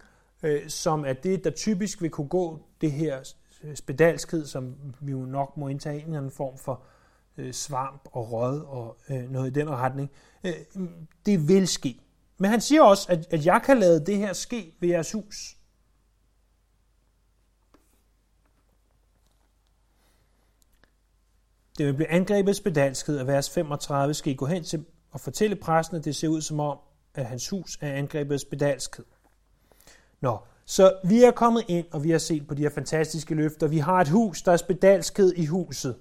øh, 0.43 0.69
som 0.69 1.05
er 1.05 1.13
det, 1.13 1.45
der 1.45 1.51
typisk 1.51 2.03
vil 2.03 2.11
kunne 2.11 2.29
gå 2.29 2.61
det 2.81 2.93
her 2.93 3.33
øh, 3.65 3.77
spedalskhed, 3.77 4.47
som 4.47 4.75
vi 5.01 5.13
jo 5.13 5.19
nok 5.19 5.57
må 5.57 5.69
indtage 5.69 5.97
en 5.97 6.05
eller 6.05 6.19
anden 6.19 6.31
form 6.31 6.59
for 6.59 6.83
øh, 7.37 7.53
svamp 7.53 8.09
og 8.13 8.33
rød 8.33 8.61
og 8.61 8.97
øh, 9.11 9.31
noget 9.31 9.47
i 9.47 9.53
den 9.53 9.71
retning, 9.71 10.11
øh, 10.45 10.53
det 11.27 11.49
vil 11.49 11.69
ske. 11.69 12.01
Men 12.39 12.51
han 12.51 12.61
siger 12.61 12.83
også, 12.83 13.13
at, 13.13 13.27
at 13.31 13.47
jeg 13.47 13.61
kan 13.65 13.79
lade 13.79 14.07
det 14.07 14.17
her 14.17 14.33
ske 14.33 14.75
ved 14.81 14.89
jeres 14.89 15.13
hus. 15.13 15.58
Det 21.79 21.87
vil 21.87 21.95
blive 21.95 22.11
angrebet 22.11 22.57
spedalskhed, 22.57 23.19
og 23.19 23.27
vers 23.27 23.51
35 23.51 24.15
skal 24.15 24.33
I 24.33 24.37
gå 24.37 24.47
hen 24.47 24.65
til 24.65 24.85
og 25.11 25.21
fortælle 25.21 25.57
præsten, 25.57 25.97
at 25.97 26.05
det 26.05 26.17
ser 26.17 26.29
ud 26.29 26.41
som 26.41 26.61
om, 26.61 26.79
at 27.15 27.27
hans 27.27 27.49
hus 27.49 27.79
er 27.81 27.93
angrebet 27.93 28.41
spedalskhed. 28.41 29.05
Nå, 30.21 30.39
så 30.65 30.93
vi 31.05 31.25
er 31.25 31.31
kommet 31.31 31.65
ind, 31.69 31.87
og 31.93 32.05
vi 32.05 32.11
har 32.11 32.19
set 32.19 32.47
på 32.47 32.55
de 32.55 32.63
her 32.63 32.71
fantastiske 32.71 33.35
løfter. 33.35 33.67
Vi 33.67 33.79
har 33.79 34.01
et 34.01 34.09
hus, 34.09 34.43
der 34.43 34.53
er 34.53 34.57
spedalskhed 34.57 35.33
i 35.37 35.47
huset. 35.47 35.97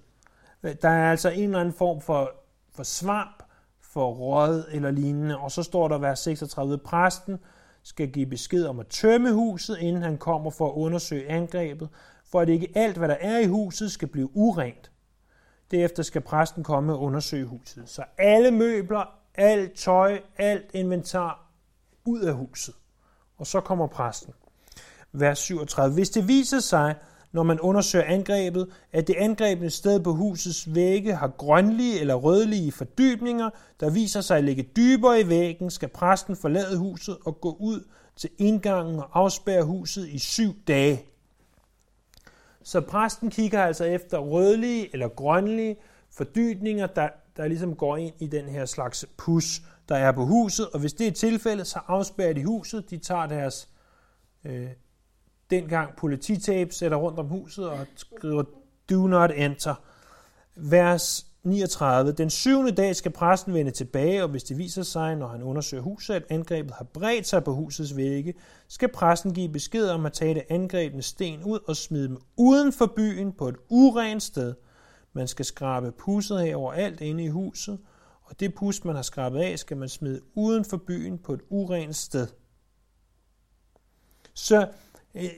Øh, 0.63 0.75
der 0.81 0.89
er 0.89 1.11
altså 1.11 1.29
en 1.29 1.43
eller 1.43 1.59
anden 1.59 1.73
form 1.73 2.01
for, 2.01 2.31
for 2.75 2.83
svamp, 2.83 3.43
for 3.81 4.13
råd 4.13 4.65
eller 4.71 4.91
lignende. 4.91 5.37
Og 5.37 5.51
så 5.51 5.63
står 5.63 5.87
der 5.87 5.97
vers 5.97 6.19
36, 6.19 6.77
præsten 6.77 7.37
skal 7.83 8.11
give 8.11 8.25
besked 8.25 8.65
om 8.65 8.79
at 8.79 8.87
tømme 8.87 9.33
huset, 9.33 9.77
inden 9.77 10.03
han 10.03 10.17
kommer 10.17 10.51
for 10.51 10.67
at 10.67 10.73
undersøge 10.73 11.29
angrebet, 11.29 11.89
for 12.31 12.41
at 12.41 12.49
ikke 12.49 12.71
alt, 12.75 12.97
hvad 12.97 13.07
der 13.07 13.17
er 13.19 13.39
i 13.39 13.45
huset, 13.45 13.91
skal 13.91 14.07
blive 14.07 14.37
urent. 14.37 14.91
Derefter 15.71 16.03
skal 16.03 16.21
præsten 16.21 16.63
komme 16.63 16.93
og 16.93 17.01
undersøge 17.01 17.45
huset. 17.45 17.84
Så 17.86 18.03
alle 18.17 18.51
møbler, 18.51 19.03
alt 19.36 19.73
tøj, 19.73 20.19
alt 20.38 20.65
inventar 20.73 21.51
ud 22.06 22.21
af 22.21 22.34
huset. 22.34 22.73
Og 23.38 23.47
så 23.47 23.62
kommer 23.62 23.88
præsten. 23.88 24.34
Vers 25.12 25.39
37. 25.39 25.93
Hvis 25.93 26.10
det 26.10 26.27
viser 26.27 26.60
sig, 26.60 26.95
når 27.32 27.43
man 27.43 27.60
undersøger 27.60 28.06
angrebet, 28.06 28.69
at 28.91 29.08
det 29.08 29.15
angrebne 29.17 29.69
sted 29.69 29.99
på 29.99 30.13
husets 30.13 30.75
vægge 30.75 31.15
har 31.15 31.27
grønlige 31.27 31.99
eller 31.99 32.15
rødlige 32.15 32.71
fordybninger, 32.71 33.49
der 33.80 33.89
viser 33.89 34.21
sig 34.21 34.38
at 34.38 34.43
ligge 34.43 34.69
dybere 34.75 35.21
i 35.21 35.30
væggen, 35.30 35.71
skal 35.71 35.89
præsten 35.89 36.36
forlade 36.36 36.77
huset 36.77 37.17
og 37.25 37.41
gå 37.41 37.58
ud 37.60 37.88
til 38.15 38.30
indgangen 38.38 38.99
og 38.99 39.10
afspærre 39.13 39.63
huset 39.63 40.08
i 40.08 40.19
syv 40.19 40.53
dage. 40.67 41.06
Så 42.67 42.82
præsten 42.82 43.30
kigger 43.30 43.63
altså 43.63 43.84
efter 43.84 44.17
rødlige 44.17 44.89
eller 44.93 45.08
grønlige 45.08 45.77
fordybninger, 46.12 46.88
der, 46.88 47.10
der 47.37 47.48
ligesom 47.48 47.75
går 47.75 47.98
ind 47.98 48.13
i 48.19 48.27
den 48.27 48.46
her 48.46 48.65
slags 48.65 49.06
pus, 49.17 49.62
der 49.89 49.96
er 49.96 50.12
på 50.12 50.25
huset, 50.25 50.69
og 50.69 50.79
hvis 50.79 50.94
det 50.94 51.08
er 51.08 51.12
tilfældet, 51.12 51.67
så 51.67 51.79
afspærrer 51.87 52.33
de 52.33 52.46
huset, 52.46 52.89
de 52.89 52.98
tager 52.98 53.25
deres 53.25 53.69
øh, 54.46 54.67
dengang 55.50 55.96
polititape, 55.96 56.73
sætter 56.73 56.98
rundt 56.98 57.19
om 57.19 57.27
huset 57.27 57.69
og 57.69 57.85
skriver, 57.96 58.44
do 58.89 59.08
not 59.08 59.31
enter. 59.35 59.75
Vers 60.56 61.27
39. 61.48 62.12
Den 62.12 62.29
syvende 62.29 62.71
dag 62.71 62.95
skal 62.95 63.12
præsten 63.12 63.54
vende 63.54 63.71
tilbage, 63.71 64.23
og 64.23 64.29
hvis 64.29 64.43
det 64.43 64.58
viser 64.58 64.83
sig, 64.83 65.15
når 65.15 65.27
han 65.27 65.43
undersøger 65.43 65.83
huset, 65.83 66.13
at 66.13 66.23
angrebet 66.29 66.73
har 66.73 66.85
bredt 66.85 67.27
sig 67.27 67.43
på 67.43 67.54
husets 67.54 67.98
vægge, 67.98 68.33
skal 68.67 68.89
præsten 68.89 69.33
give 69.33 69.50
besked 69.50 69.89
om 69.89 70.06
at 70.06 70.13
tage 70.13 70.33
det 70.33 70.43
angrebne 70.50 71.02
sten 71.02 71.43
ud 71.43 71.60
og 71.67 71.75
smide 71.75 72.08
dem 72.08 72.17
uden 72.37 72.73
for 72.73 72.85
byen 72.85 73.31
på 73.33 73.48
et 73.48 73.56
urent 73.69 74.23
sted. 74.23 74.54
Man 75.13 75.27
skal 75.27 75.45
skrabe 75.45 75.91
pusset 75.91 76.37
af 76.37 76.56
overalt 76.56 77.02
inde 77.02 77.23
i 77.23 77.27
huset, 77.27 77.79
og 78.23 78.39
det 78.39 78.54
pus, 78.54 78.83
man 78.83 78.95
har 78.95 79.02
skrabet 79.02 79.39
af, 79.39 79.60
skal 79.60 79.77
man 79.77 79.89
smide 79.89 80.21
uden 80.35 80.65
for 80.65 80.77
byen 80.77 81.17
på 81.17 81.33
et 81.33 81.41
urent 81.50 81.95
sted. 81.95 82.27
Så 84.33 84.67
øh, 85.15 85.29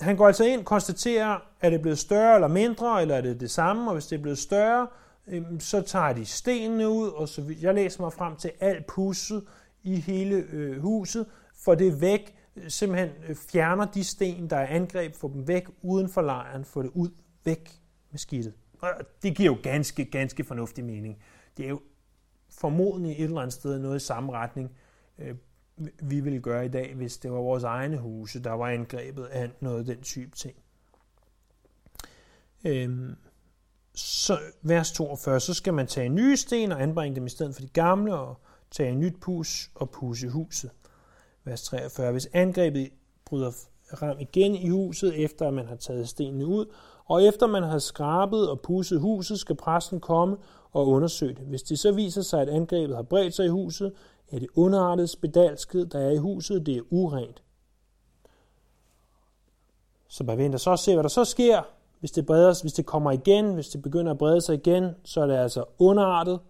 han 0.00 0.16
går 0.16 0.26
altså 0.26 0.44
ind, 0.44 0.64
konstaterer, 0.64 1.38
er 1.60 1.70
det 1.70 1.82
blevet 1.82 1.98
større 1.98 2.34
eller 2.34 2.48
mindre, 2.48 3.02
eller 3.02 3.14
er 3.14 3.20
det 3.20 3.40
det 3.40 3.50
samme, 3.50 3.90
og 3.90 3.94
hvis 3.94 4.06
det 4.06 4.18
er 4.18 4.22
blevet 4.22 4.38
større, 4.38 4.86
Øhm, 5.28 5.60
så 5.60 5.82
tager 5.82 6.12
de 6.12 6.26
stenene 6.26 6.88
ud, 6.88 7.08
og 7.08 7.28
så 7.28 7.54
jeg 7.60 7.74
læser 7.74 8.02
mig 8.02 8.12
frem 8.12 8.36
til 8.36 8.52
alt 8.60 8.86
pusset 8.86 9.44
i 9.82 9.96
hele 9.96 10.34
øh, 10.36 10.80
huset, 10.80 11.26
for 11.54 11.74
det 11.74 12.00
væk, 12.00 12.34
øh, 12.56 12.70
simpelthen 12.70 13.10
øh, 13.28 13.36
fjerner 13.36 13.86
de 13.86 14.04
sten, 14.04 14.50
der 14.50 14.56
er 14.56 14.66
angreb, 14.66 15.14
får 15.14 15.28
dem 15.28 15.48
væk 15.48 15.68
uden 15.82 16.08
for 16.08 16.22
lejren, 16.22 16.64
får 16.64 16.82
det 16.82 16.90
ud, 16.94 17.10
væk 17.44 17.80
med 18.10 18.18
skidtet. 18.18 18.54
Og 18.80 18.90
det 19.22 19.36
giver 19.36 19.52
jo 19.52 19.58
ganske, 19.62 20.04
ganske 20.04 20.44
fornuftig 20.44 20.84
mening. 20.84 21.18
Det 21.56 21.64
er 21.64 21.68
jo 21.68 21.80
formodentlig 22.50 23.12
et 23.12 23.24
eller 23.24 23.40
andet 23.40 23.52
sted 23.52 23.78
noget 23.78 23.96
i 23.96 24.04
samme 24.04 24.32
retning, 24.32 24.70
øh, 25.18 25.34
vi 26.02 26.20
ville 26.20 26.40
gøre 26.40 26.66
i 26.66 26.68
dag, 26.68 26.94
hvis 26.94 27.18
det 27.18 27.32
var 27.32 27.38
vores 27.38 27.64
egne 27.64 27.96
huse, 27.98 28.42
der 28.42 28.52
var 28.52 28.68
angrebet 28.68 29.24
af 29.24 29.50
noget 29.60 29.78
af 29.78 29.84
den 29.84 30.02
type 30.02 30.36
ting. 30.36 30.56
Øhm, 32.64 33.16
så 33.98 34.38
vers 34.62 34.92
42, 34.92 35.40
så 35.40 35.54
skal 35.54 35.74
man 35.74 35.86
tage 35.86 36.08
nye 36.08 36.36
sten 36.36 36.72
og 36.72 36.82
anbringe 36.82 37.16
dem 37.16 37.26
i 37.26 37.30
stedet 37.30 37.54
for 37.54 37.62
de 37.62 37.68
gamle, 37.68 38.14
og 38.14 38.36
tage 38.70 38.90
en 38.90 39.00
nyt 39.00 39.20
pus 39.20 39.70
og 39.74 39.90
puse 39.90 40.28
huset. 40.28 40.70
Vers 41.44 41.62
43, 41.62 42.12
hvis 42.12 42.28
angrebet 42.32 42.90
bryder 43.24 43.50
ram 44.02 44.16
igen 44.20 44.54
i 44.54 44.68
huset, 44.68 45.24
efter 45.24 45.48
at 45.48 45.54
man 45.54 45.66
har 45.66 45.76
taget 45.76 46.08
stenene 46.08 46.46
ud, 46.46 46.66
og 47.04 47.24
efter 47.24 47.46
man 47.46 47.62
har 47.62 47.78
skrabet 47.78 48.50
og 48.50 48.60
pusset 48.60 49.00
huset, 49.00 49.40
skal 49.40 49.56
præsten 49.56 50.00
komme 50.00 50.36
og 50.72 50.88
undersøge 50.88 51.34
det. 51.34 51.46
Hvis 51.46 51.62
det 51.62 51.78
så 51.78 51.92
viser 51.92 52.22
sig, 52.22 52.42
at 52.42 52.48
angrebet 52.48 52.96
har 52.96 53.02
bredt 53.02 53.34
sig 53.34 53.46
i 53.46 53.48
huset, 53.48 53.92
er 54.30 54.38
det 54.38 54.48
underartet 54.54 55.10
spedalskhed, 55.10 55.86
der 55.86 55.98
er 55.98 56.10
i 56.10 56.16
huset, 56.16 56.66
det 56.66 56.76
er 56.76 56.82
urent. 56.90 57.42
Så 60.08 60.24
man 60.24 60.38
venter 60.38 60.58
så 60.58 60.70
og 60.70 60.78
se, 60.78 60.94
hvad 60.94 61.02
der 61.02 61.08
så 61.08 61.24
sker. 61.24 61.62
Hvis 62.00 62.10
det, 62.10 62.26
breder, 62.26 62.62
hvis 62.62 62.72
det 62.72 62.86
kommer 62.86 63.10
igen, 63.10 63.54
hvis 63.54 63.68
det 63.68 63.82
begynder 63.82 64.12
at 64.12 64.18
brede 64.18 64.40
sig 64.40 64.54
igen, 64.54 64.90
så 65.04 65.20
er 65.20 65.26
det 65.26 65.36
altså 65.36 65.64
underartet. 65.78 66.40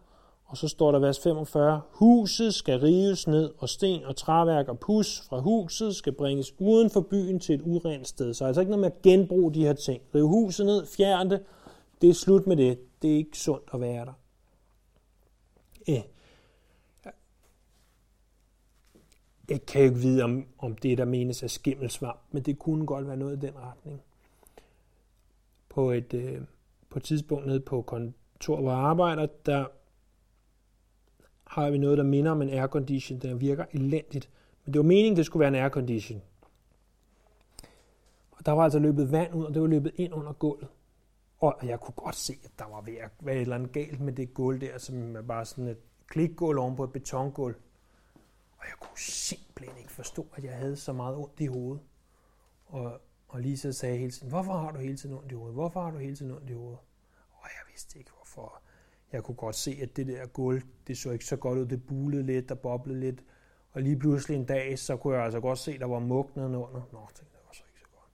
Og 0.44 0.56
så 0.56 0.68
står 0.68 0.92
der 0.92 0.98
vers 0.98 1.18
45, 1.18 1.80
huset 1.90 2.54
skal 2.54 2.80
rives 2.80 3.26
ned, 3.26 3.50
og 3.58 3.68
sten 3.68 4.04
og 4.04 4.16
træværk 4.16 4.68
og 4.68 4.78
pus 4.78 5.22
fra 5.28 5.40
huset 5.40 5.96
skal 5.96 6.12
bringes 6.12 6.54
uden 6.58 6.90
for 6.90 7.00
byen 7.00 7.40
til 7.40 7.54
et 7.54 7.62
urent 7.64 8.08
sted. 8.08 8.34
Så 8.34 8.44
altså 8.44 8.60
ikke 8.60 8.70
noget 8.70 8.80
med 8.80 8.90
at 8.90 9.02
genbruge 9.02 9.54
de 9.54 9.64
her 9.64 9.72
ting. 9.72 10.02
Rive 10.14 10.28
huset 10.28 10.66
ned, 10.66 10.86
fjern 10.86 11.30
det, 11.30 11.40
det 12.00 12.10
er 12.10 12.14
slut 12.14 12.46
med 12.46 12.56
det. 12.56 12.78
Det 13.02 13.12
er 13.12 13.16
ikke 13.16 13.38
sundt 13.38 13.64
at 13.74 13.80
være 13.80 14.04
der. 14.04 14.12
Eh. 15.86 16.02
Jeg 19.48 19.66
kan 19.66 19.82
ikke 19.82 19.96
vide, 19.96 20.22
om, 20.22 20.46
om 20.58 20.76
det, 20.76 20.98
der 20.98 21.04
menes 21.04 21.42
er 21.42 21.46
skimmelsvamp, 21.46 22.20
men 22.30 22.42
det 22.42 22.58
kunne 22.58 22.86
godt 22.86 23.06
være 23.06 23.16
noget 23.16 23.36
i 23.36 23.46
den 23.46 23.54
retning. 23.56 24.02
På 25.68 25.90
et, 25.90 26.14
øh, 26.14 26.40
på 26.90 26.98
et 26.98 27.02
tidspunkt 27.02 27.46
nede 27.46 27.60
på 27.60 27.82
kontor, 27.82 28.60
hvor 28.60 28.70
jeg 28.70 28.80
arbejder, 28.80 29.26
der 29.46 29.66
har 31.44 31.70
vi 31.70 31.78
noget, 31.78 31.98
der 31.98 32.04
minder 32.04 32.30
om 32.30 32.42
en 32.42 32.48
aircondition, 32.48 33.18
der 33.18 33.34
virker 33.34 33.64
elendigt. 33.72 34.30
Men 34.64 34.72
det 34.72 34.78
var 34.78 34.84
meningen, 34.84 35.16
det 35.16 35.26
skulle 35.26 35.40
være 35.40 35.48
en 35.48 35.54
aircondition. 35.54 36.22
Og 38.30 38.46
der 38.46 38.52
var 38.52 38.64
altså 38.64 38.78
løbet 38.78 39.12
vand 39.12 39.34
ud, 39.34 39.44
og 39.44 39.54
det 39.54 39.62
var 39.62 39.68
løbet 39.68 39.92
ind 39.94 40.14
under 40.14 40.32
gulvet. 40.32 40.68
Og 41.38 41.58
jeg 41.62 41.80
kunne 41.80 41.94
godt 41.96 42.16
se, 42.16 42.34
at 42.44 42.50
der 42.58 42.64
var 42.64 42.80
ved 42.80 42.94
at 42.94 43.10
være 43.20 43.34
et 43.34 43.40
eller 43.40 43.56
andet 43.56 43.72
galt 43.72 44.00
med 44.00 44.12
det 44.12 44.34
gulv 44.34 44.60
der, 44.60 44.78
som 44.78 45.16
er 45.16 45.22
bare 45.22 45.44
sådan 45.44 45.66
et 45.66 45.78
klikgulv 46.06 46.58
oven 46.58 46.76
på 46.76 46.84
et 46.84 46.92
betongulv. 46.92 47.54
Og 48.58 48.64
jeg 48.64 48.74
kunne 48.80 48.98
simpelthen 48.98 49.78
ikke 49.78 49.92
forstå, 49.92 50.26
at 50.34 50.44
jeg 50.44 50.52
havde 50.52 50.76
så 50.76 50.92
meget 50.92 51.16
ondt 51.16 51.40
i 51.40 51.46
hovedet. 51.46 51.82
Og, 52.66 53.00
og 53.28 53.40
Lisa 53.40 53.72
sagde 53.72 53.98
hele 53.98 54.10
tiden, 54.10 54.28
hvorfor 54.28 54.52
har 54.52 54.70
du 54.72 54.78
hele 54.78 54.96
tiden 54.96 55.14
ondt 55.14 55.32
i 55.32 55.34
hovedet? 55.34 55.54
Hvorfor 55.54 55.82
har 55.82 55.90
du 55.90 55.98
hele 55.98 56.16
tiden 56.16 56.32
ondt 56.32 56.50
i 56.50 56.52
hovedet? 56.52 56.78
Og 57.30 57.44
jeg 57.44 57.72
vidste 57.72 57.98
ikke, 57.98 58.10
hvorfor. 58.16 58.62
Jeg 59.12 59.24
kunne 59.24 59.34
godt 59.34 59.56
se, 59.56 59.78
at 59.82 59.96
det 59.96 60.06
der 60.06 60.26
gulv, 60.26 60.62
det 60.86 60.98
så 60.98 61.10
ikke 61.10 61.24
så 61.24 61.36
godt 61.36 61.58
ud. 61.58 61.66
Det 61.66 61.86
bulede 61.86 62.22
lidt, 62.22 62.48
der 62.48 62.54
boblede 62.54 63.00
lidt. 63.00 63.24
Og 63.72 63.82
lige 63.82 63.98
pludselig 63.98 64.36
en 64.36 64.44
dag, 64.44 64.78
så 64.78 64.96
kunne 64.96 65.16
jeg 65.16 65.24
altså 65.24 65.40
godt 65.40 65.58
se, 65.58 65.72
at 65.72 65.80
der 65.80 65.86
var 65.86 65.98
mug 65.98 66.30
nedenunder. 66.36 66.88
Nå, 66.92 67.08
tænkte, 67.14 67.32
det 67.32 67.40
var 67.46 67.52
så 67.52 67.62
ikke 67.68 67.80
så 67.80 67.86
godt. 67.92 68.10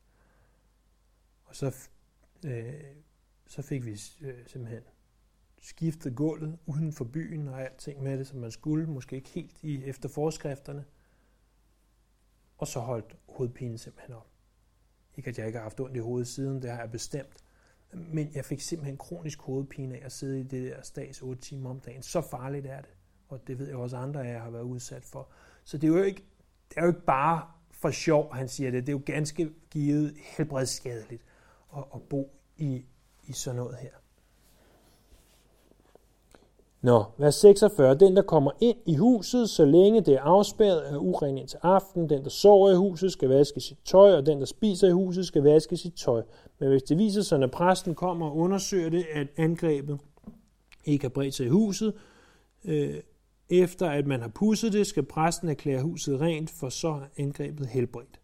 Og 1.45 1.57
så, 1.57 1.89
øh, 2.47 2.75
så 3.47 3.63
fik 3.63 3.85
vi 3.85 4.01
øh, 4.21 4.47
simpelthen 4.47 4.83
skiftet 5.61 6.17
gulvet 6.17 6.59
uden 6.67 6.93
for 6.93 7.05
byen 7.05 7.49
og 7.49 7.63
alting 7.63 8.03
med 8.03 8.19
det, 8.19 8.27
som 8.27 8.39
man 8.39 8.51
skulle. 8.51 8.87
Måske 8.87 9.17
ikke 9.17 9.29
helt 9.29 9.63
i, 9.63 9.85
efter 9.85 10.09
forskrifterne. 10.09 10.85
Og 12.59 12.67
så 12.67 12.81
holdt 12.81 13.17
hovedpinen 13.29 13.79
simpelthen 13.79 14.15
op. 14.15 14.34
Ikke 15.17 15.31
at 15.31 15.39
jeg 15.39 15.47
ikke 15.47 15.59
har 15.59 15.63
haft 15.63 15.81
ondt 15.81 15.97
i 15.97 16.01
hovedet 16.01 16.29
siden, 16.29 16.63
det 16.63 16.71
har 16.71 16.81
jeg 16.81 16.91
bestemt. 16.91 17.45
Men 17.93 18.31
jeg 18.35 18.45
fik 18.45 18.61
simpelthen 18.61 18.97
kronisk 18.97 19.43
hovedpine 19.43 19.97
af 19.97 20.05
at 20.05 20.13
sidde 20.13 20.41
i 20.41 20.43
det 20.43 20.71
der 20.71 20.83
stads 20.83 21.23
8 21.23 21.43
timer 21.43 21.71
om 21.71 21.81
dagen. 21.81 22.03
Så 22.03 22.21
farligt 22.21 22.67
er 22.67 22.81
det. 22.81 22.91
Og 23.29 23.47
det 23.47 23.59
ved 23.59 23.67
jeg 23.69 23.77
også 23.77 23.97
andre 23.97 24.27
af 24.27 24.33
jer 24.33 24.41
har 24.41 24.51
været 24.51 24.63
udsat 24.63 25.05
for. 25.05 25.29
Så 25.65 25.79
det 25.79 25.85
er 25.85 25.97
jo 25.97 26.03
ikke, 26.03 26.25
det 26.69 26.77
er 26.77 26.83
jo 26.83 26.89
ikke 26.89 27.05
bare 27.07 27.51
for 27.71 27.91
sjov, 27.91 28.35
han 28.35 28.49
siger 28.49 28.71
det. 28.71 28.87
Det 28.87 28.89
er 28.93 28.97
jo 28.97 29.03
ganske 29.07 29.51
givet 29.71 30.15
helbredsskadeligt 30.37 31.23
at, 31.77 31.85
at 31.95 32.03
bo 32.03 32.41
i, 32.57 32.85
i 33.23 33.33
sådan 33.33 33.57
noget 33.57 33.77
her. 33.77 33.91
Nå, 36.85 37.05
vers 37.19 37.35
46. 37.35 37.95
Den, 37.95 38.17
der 38.17 38.23
kommer 38.23 38.51
ind 38.61 38.77
i 38.87 38.97
huset, 38.97 39.51
så 39.51 39.65
længe 39.65 40.01
det 40.01 40.15
er 40.15 40.21
afspærret, 40.21 40.93
er 40.93 40.97
uren 40.97 41.39
indtil 41.39 41.59
aften. 41.63 42.09
Den, 42.09 42.25
der 42.25 42.31
sover 42.31 42.71
i 42.71 42.77
huset, 42.77 43.13
skal 43.13 43.29
vaske 43.29 43.61
sit 43.61 43.79
tøj, 43.85 44.17
og 44.17 44.27
den, 44.27 44.39
der 44.39 44.45
spiser 44.45 44.89
i 44.89 44.91
huset, 44.91 45.27
skal 45.27 45.43
vaske 45.43 45.77
sit 45.77 45.95
tøj. 45.95 46.23
Men 46.59 46.69
hvis 46.69 46.83
det 46.83 46.99
viser 46.99 47.23
sig, 47.23 47.39
når 47.39 47.47
præsten 47.47 47.95
kommer 47.95 48.27
og 48.27 48.37
undersøger 48.37 48.91
det, 48.91 49.07
at 49.13 49.27
angrebet 49.37 49.99
ikke 50.85 51.05
har 51.05 51.09
bredt 51.09 51.35
sig 51.35 51.47
i 51.47 51.49
huset, 51.49 51.95
øh, 52.65 52.95
efter 53.51 53.91
at 53.91 54.07
man 54.07 54.21
har 54.21 54.29
pusset 54.29 54.73
det, 54.73 54.87
skal 54.87 55.03
præsten 55.03 55.49
erklære 55.49 55.83
huset 55.83 56.21
rent, 56.21 56.51
for 56.51 56.69
så 56.69 56.89
er 56.89 57.23
angrebet 57.23 57.67
helbredt. 57.67 58.21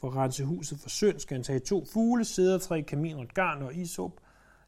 For 0.00 0.08
at 0.08 0.16
rense 0.16 0.44
huset 0.44 0.78
for 0.78 0.88
synd 0.88 1.18
skal 1.18 1.34
han 1.34 1.44
tage 1.44 1.58
to 1.58 1.84
fugle, 1.92 2.24
sæder, 2.24 2.58
tre 2.58 2.82
kaminer, 2.82 3.24
garn 3.34 3.62
og 3.62 3.74
isop, 3.74 4.20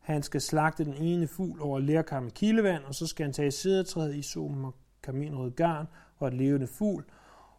han 0.09 0.22
skal 0.22 0.40
slagte 0.40 0.84
den 0.84 0.94
ene 0.94 1.26
fugl 1.26 1.61
over 1.61 1.78
lærkar 1.78 2.20
med 2.20 2.30
kildevand, 2.30 2.84
og 2.84 2.94
så 2.94 3.06
skal 3.06 3.24
han 3.24 3.32
tage 3.32 3.50
sædetræet 3.50 4.16
i 4.16 4.22
somen 4.22 4.64
og 4.64 4.74
kaminrød 5.02 5.50
garn 5.50 5.86
og 6.16 6.28
et 6.28 6.34
levende 6.34 6.66
fugl, 6.66 7.04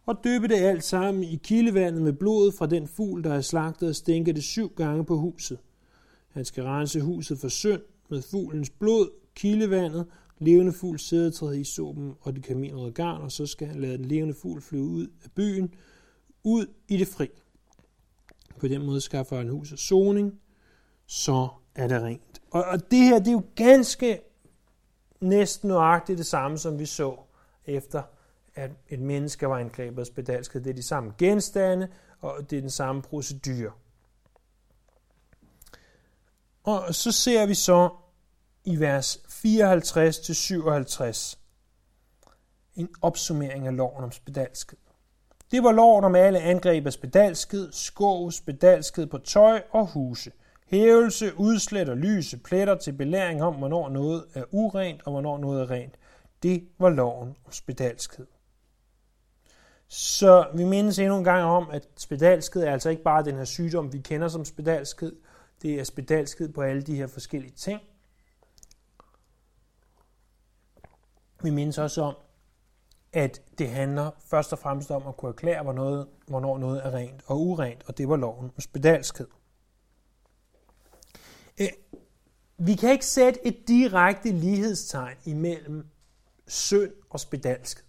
og 0.06 0.20
døbe 0.24 0.48
det 0.48 0.54
alt 0.54 0.84
sammen 0.84 1.24
i 1.24 1.36
kildevandet 1.36 2.02
med 2.02 2.12
blodet 2.12 2.54
fra 2.54 2.66
den 2.66 2.88
fugl, 2.88 3.24
der 3.24 3.34
er 3.34 3.40
slagtet, 3.40 3.88
og 3.88 3.94
stænke 3.94 4.32
det 4.32 4.42
syv 4.42 4.72
gange 4.76 5.04
på 5.04 5.16
huset. 5.16 5.58
Han 6.28 6.44
skal 6.44 6.64
rense 6.64 7.00
huset 7.00 7.38
for 7.38 7.48
synd 7.48 7.82
med 8.08 8.22
fuglens 8.22 8.70
blod, 8.70 9.10
kildevandet, 9.34 10.06
levende 10.38 10.72
fugl 10.72 10.98
sædetræet 10.98 11.58
i 11.58 11.64
sopen 11.64 12.14
og 12.20 12.36
det 12.36 12.44
kaminrøde 12.44 12.92
garn, 12.92 13.22
og 13.22 13.32
så 13.32 13.46
skal 13.46 13.68
han 13.68 13.80
lade 13.80 13.98
den 13.98 14.04
levende 14.04 14.34
fugl 14.34 14.60
flyve 14.60 14.84
ud 14.84 15.06
af 15.24 15.30
byen, 15.34 15.74
ud 16.44 16.66
i 16.88 16.96
det 16.96 17.08
fri. 17.08 17.28
På 18.60 18.68
den 18.68 18.86
måde 18.86 19.00
skaffer 19.00 19.36
han 19.36 19.48
huset 19.48 19.78
soning, 19.78 20.40
så 21.06 21.48
er 21.74 21.88
det 21.88 22.02
rent. 22.02 22.29
Og, 22.50 22.64
og 22.64 22.90
det 22.90 22.98
her, 22.98 23.18
det 23.18 23.28
er 23.28 23.32
jo 23.32 23.44
ganske 23.56 24.20
næsten 25.20 25.68
nøjagtigt 25.68 26.18
det 26.18 26.26
samme, 26.26 26.58
som 26.58 26.78
vi 26.78 26.86
så 26.86 27.16
efter, 27.66 28.02
at 28.54 28.70
et 28.88 29.00
menneske 29.00 29.48
var 29.48 29.58
angrebet 29.58 29.98
og 29.98 30.06
spedalsket. 30.06 30.64
Det 30.64 30.70
er 30.70 30.74
de 30.74 30.82
samme 30.82 31.12
genstande, 31.18 31.88
og 32.20 32.50
det 32.50 32.56
er 32.56 32.60
den 32.60 32.70
samme 32.70 33.02
procedure. 33.02 33.72
Og 36.62 36.94
så 36.94 37.12
ser 37.12 37.46
vi 37.46 37.54
så 37.54 37.88
i 38.64 38.80
vers 38.80 39.16
54-57 39.16 41.36
en 42.74 42.88
opsummering 43.02 43.66
af 43.66 43.76
loven 43.76 44.04
om 44.04 44.12
spedalskhed. 44.12 44.78
Det 45.50 45.62
var 45.62 45.72
loven 45.72 46.04
om 46.04 46.14
alle 46.14 46.40
angreb 46.40 46.86
af 46.86 46.92
spedalskhed, 46.92 47.72
skov, 47.72 48.32
spedalskhed 48.32 49.06
på 49.06 49.18
tøj 49.18 49.62
og 49.70 49.86
huse. 49.86 50.32
Hævelse, 50.70 51.38
udsletter 51.38 51.94
lyse 51.94 52.38
pletter 52.38 52.74
til 52.74 52.92
belæring 52.92 53.42
om, 53.42 53.54
hvornår 53.54 53.88
noget 53.88 54.24
er 54.34 54.44
urent 54.50 55.02
og 55.02 55.12
hvornår 55.12 55.38
noget 55.38 55.62
er 55.62 55.70
rent. 55.70 55.98
Det 56.42 56.68
var 56.78 56.90
loven 56.90 57.28
om 57.28 57.52
spedalskhed. 57.52 58.26
Så 59.88 60.46
vi 60.54 60.64
mindes 60.64 60.98
endnu 60.98 61.18
en 61.18 61.24
gang 61.24 61.44
om, 61.44 61.70
at 61.70 61.88
spedalskhed 61.96 62.62
er 62.62 62.72
altså 62.72 62.90
ikke 62.90 63.02
bare 63.02 63.24
den 63.24 63.36
her 63.36 63.44
sygdom, 63.44 63.92
vi 63.92 63.98
kender 63.98 64.28
som 64.28 64.44
spedalskhed. 64.44 65.16
Det 65.62 65.80
er 65.80 65.84
spedalskhed 65.84 66.52
på 66.52 66.62
alle 66.62 66.82
de 66.82 66.96
her 66.96 67.06
forskellige 67.06 67.54
ting. 67.56 67.80
Vi 71.42 71.50
mindes 71.50 71.78
også 71.78 72.02
om, 72.02 72.14
at 73.12 73.42
det 73.58 73.68
handler 73.68 74.10
først 74.24 74.52
og 74.52 74.58
fremmest 74.58 74.90
om 74.90 75.06
at 75.06 75.16
kunne 75.16 75.28
erklære, 75.28 75.62
hvornår 75.62 75.84
noget, 75.84 76.06
hvornår 76.26 76.58
noget 76.58 76.86
er 76.86 76.94
rent 76.94 77.22
og 77.26 77.40
urent, 77.40 77.82
og 77.86 77.98
det 77.98 78.08
var 78.08 78.16
loven 78.16 78.50
om 78.56 78.60
spedalskhed. 78.60 79.26
Øh, 81.60 81.68
vi 82.62 82.74
kan 82.74 82.92
ikke 82.92 83.06
sætte 83.06 83.46
et 83.46 83.68
direkte 83.68 84.30
lighedstegn 84.30 85.16
imellem 85.24 85.86
synd 86.46 86.92
og 87.10 87.20
spedalskhed. 87.20 87.84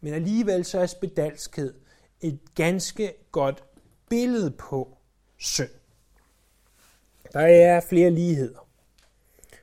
Men 0.00 0.14
alligevel 0.14 0.64
så 0.64 0.78
er 0.78 0.86
spedalskhed 0.86 1.74
et 2.20 2.38
ganske 2.54 3.14
godt 3.32 3.64
billede 4.08 4.50
på 4.50 4.96
synd. 5.36 5.70
Der 7.32 7.40
er 7.40 7.80
flere 7.80 8.10
ligheder. 8.10 8.68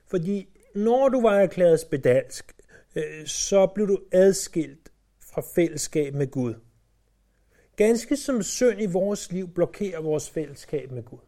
Fordi 0.08 0.48
når 0.76 1.10
du 1.10 1.22
var 1.22 1.34
erklæret 1.34 1.80
spedalsk, 1.80 2.56
øh, 2.96 3.28
så 3.28 3.68
blev 3.68 3.88
du 3.88 4.00
adskilt 4.12 4.92
fra 5.20 5.42
fællesskab 5.56 6.14
med 6.14 6.32
Gud. 6.32 6.54
Ganske 7.76 8.18
som 8.18 8.44
synd 8.44 8.82
i 8.82 8.86
vores 8.86 9.32
liv 9.32 9.50
blokerer 9.54 10.02
vores 10.02 10.30
fællesskab 10.30 10.92
med 10.92 11.04
Gud. 11.04 11.20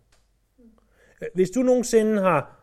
Øh, 1.21 1.27
hvis 1.33 1.49
du 1.49 1.61
nogensinde 1.61 2.21
har 2.21 2.60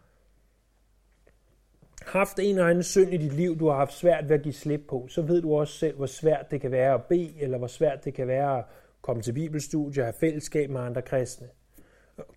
haft 2.08 2.38
en 2.38 2.54
eller 2.54 2.68
anden 2.68 2.84
synd 2.84 3.14
i 3.14 3.16
dit 3.16 3.32
liv, 3.32 3.58
du 3.58 3.68
har 3.68 3.76
haft 3.76 3.92
svært 3.92 4.28
ved 4.28 4.36
at 4.36 4.42
give 4.42 4.54
slip 4.54 4.80
på, 4.88 5.06
så 5.08 5.22
ved 5.22 5.42
du 5.42 5.54
også 5.54 5.78
selv, 5.78 5.96
hvor 5.96 6.06
svært 6.06 6.50
det 6.50 6.60
kan 6.60 6.70
være 6.70 6.94
at 6.94 7.04
bede, 7.04 7.40
eller 7.40 7.58
hvor 7.58 7.66
svært 7.66 8.04
det 8.04 8.14
kan 8.14 8.28
være 8.28 8.58
at 8.58 8.64
komme 9.02 9.22
til 9.22 9.32
bibelstudier, 9.32 10.04
have 10.04 10.14
fællesskab 10.20 10.70
med 10.70 10.80
andre 10.80 11.02
kristne. 11.02 11.48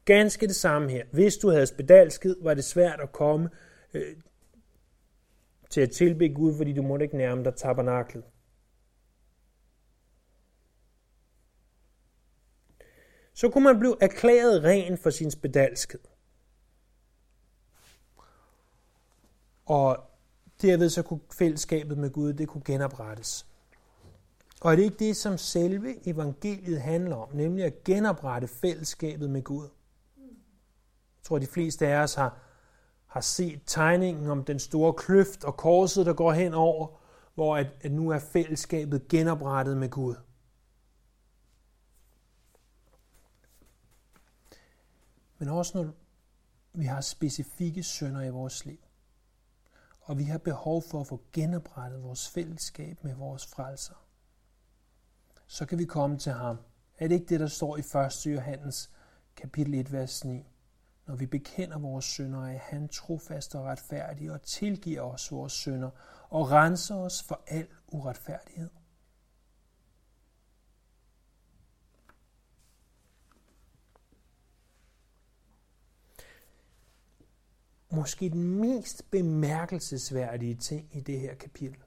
Ganske 0.05 0.47
det 0.47 0.55
samme 0.55 0.89
her. 0.89 1.05
Hvis 1.11 1.37
du 1.37 1.49
havde 1.49 1.65
spedalskhed, 1.65 2.35
var 2.41 2.53
det 2.53 2.63
svært 2.63 2.99
at 2.99 3.11
komme 3.11 3.49
øh, 3.93 4.15
til 5.69 5.81
at 5.81 5.91
tilbe 5.91 6.29
Gud, 6.29 6.57
fordi 6.57 6.73
du 6.73 6.81
måtte 6.81 7.05
ikke 7.05 7.17
nærme 7.17 7.43
dig 7.43 7.55
tabernaklet. 7.55 8.23
Så 13.33 13.49
kunne 13.49 13.63
man 13.63 13.79
blive 13.79 13.97
erklæret 14.01 14.63
ren 14.63 14.97
for 14.97 15.09
sin 15.09 15.31
spedalskhed. 15.31 16.10
Og 19.65 19.97
derved 20.61 20.89
så 20.89 21.03
kunne 21.03 21.19
fællesskabet 21.33 21.97
med 21.97 22.09
Gud, 22.09 22.33
det 22.33 22.47
kunne 22.47 22.63
genoprettes. 22.65 23.45
Og 24.61 24.71
er 24.71 24.75
det 24.75 24.83
ikke 24.83 24.99
det, 24.99 25.17
som 25.17 25.37
selve 25.37 26.07
evangeliet 26.07 26.81
handler 26.81 27.15
om, 27.15 27.29
nemlig 27.33 27.65
at 27.65 27.83
genoprette 27.83 28.47
fællesskabet 28.47 29.29
med 29.29 29.43
Gud? 29.43 29.69
Jeg 30.17 31.23
tror, 31.23 31.39
de 31.39 31.47
fleste 31.47 31.87
af 31.87 32.03
os 32.03 32.15
har, 32.15 32.37
har 33.05 33.21
set 33.21 33.61
tegningen 33.65 34.29
om 34.29 34.43
den 34.43 34.59
store 34.59 34.93
kløft 34.93 35.43
og 35.43 35.57
korset, 35.57 36.05
der 36.05 36.13
går 36.13 36.31
hen 36.31 36.53
over, 36.53 36.87
hvor 37.35 37.57
at, 37.57 37.67
at 37.81 37.91
nu 37.91 38.09
er 38.09 38.19
fællesskabet 38.19 39.07
genoprettet 39.07 39.77
med 39.77 39.89
Gud. 39.89 40.15
Men 45.37 45.49
også 45.49 45.77
når 45.77 45.91
vi 46.73 46.85
har 46.85 47.01
specifikke 47.01 47.83
sønder 47.83 48.21
i 48.21 48.29
vores 48.29 48.65
liv 48.65 48.79
og 50.11 50.17
vi 50.17 50.23
har 50.23 50.37
behov 50.37 50.81
for 50.81 51.01
at 51.01 51.07
få 51.07 51.21
genoprettet 51.33 52.03
vores 52.03 52.29
fællesskab 52.29 53.03
med 53.03 53.15
vores 53.15 53.45
frelser, 53.45 54.05
så 55.47 55.65
kan 55.65 55.77
vi 55.77 55.85
komme 55.85 56.17
til 56.17 56.31
ham. 56.31 56.57
Er 56.97 57.07
det 57.07 57.15
ikke 57.15 57.25
det, 57.25 57.39
der 57.39 57.47
står 57.47 57.77
i 57.77 57.79
1. 57.79 58.35
Johannes 58.35 58.91
kapitel 59.35 59.73
1, 59.73 59.91
vers 59.91 60.25
9? 60.25 60.45
Når 61.05 61.15
vi 61.15 61.25
bekender 61.25 61.77
vores 61.77 62.05
synder, 62.05 62.47
er 62.47 62.57
han 62.57 62.87
trofast 62.87 63.55
og 63.55 63.63
retfærdig 63.63 64.31
og 64.31 64.41
tilgiver 64.41 65.01
os 65.01 65.31
vores 65.31 65.53
synder 65.53 65.89
og 66.29 66.51
renser 66.51 66.95
os 66.95 67.23
for 67.23 67.41
al 67.47 67.67
uretfærdighed. 67.87 68.69
Måske 77.91 78.29
den 78.29 78.59
mest 78.59 79.11
bemærkelsesværdige 79.11 80.55
ting 80.55 80.89
i 80.95 81.01
det 81.01 81.19
her 81.19 81.35
kapitel. 81.35 81.83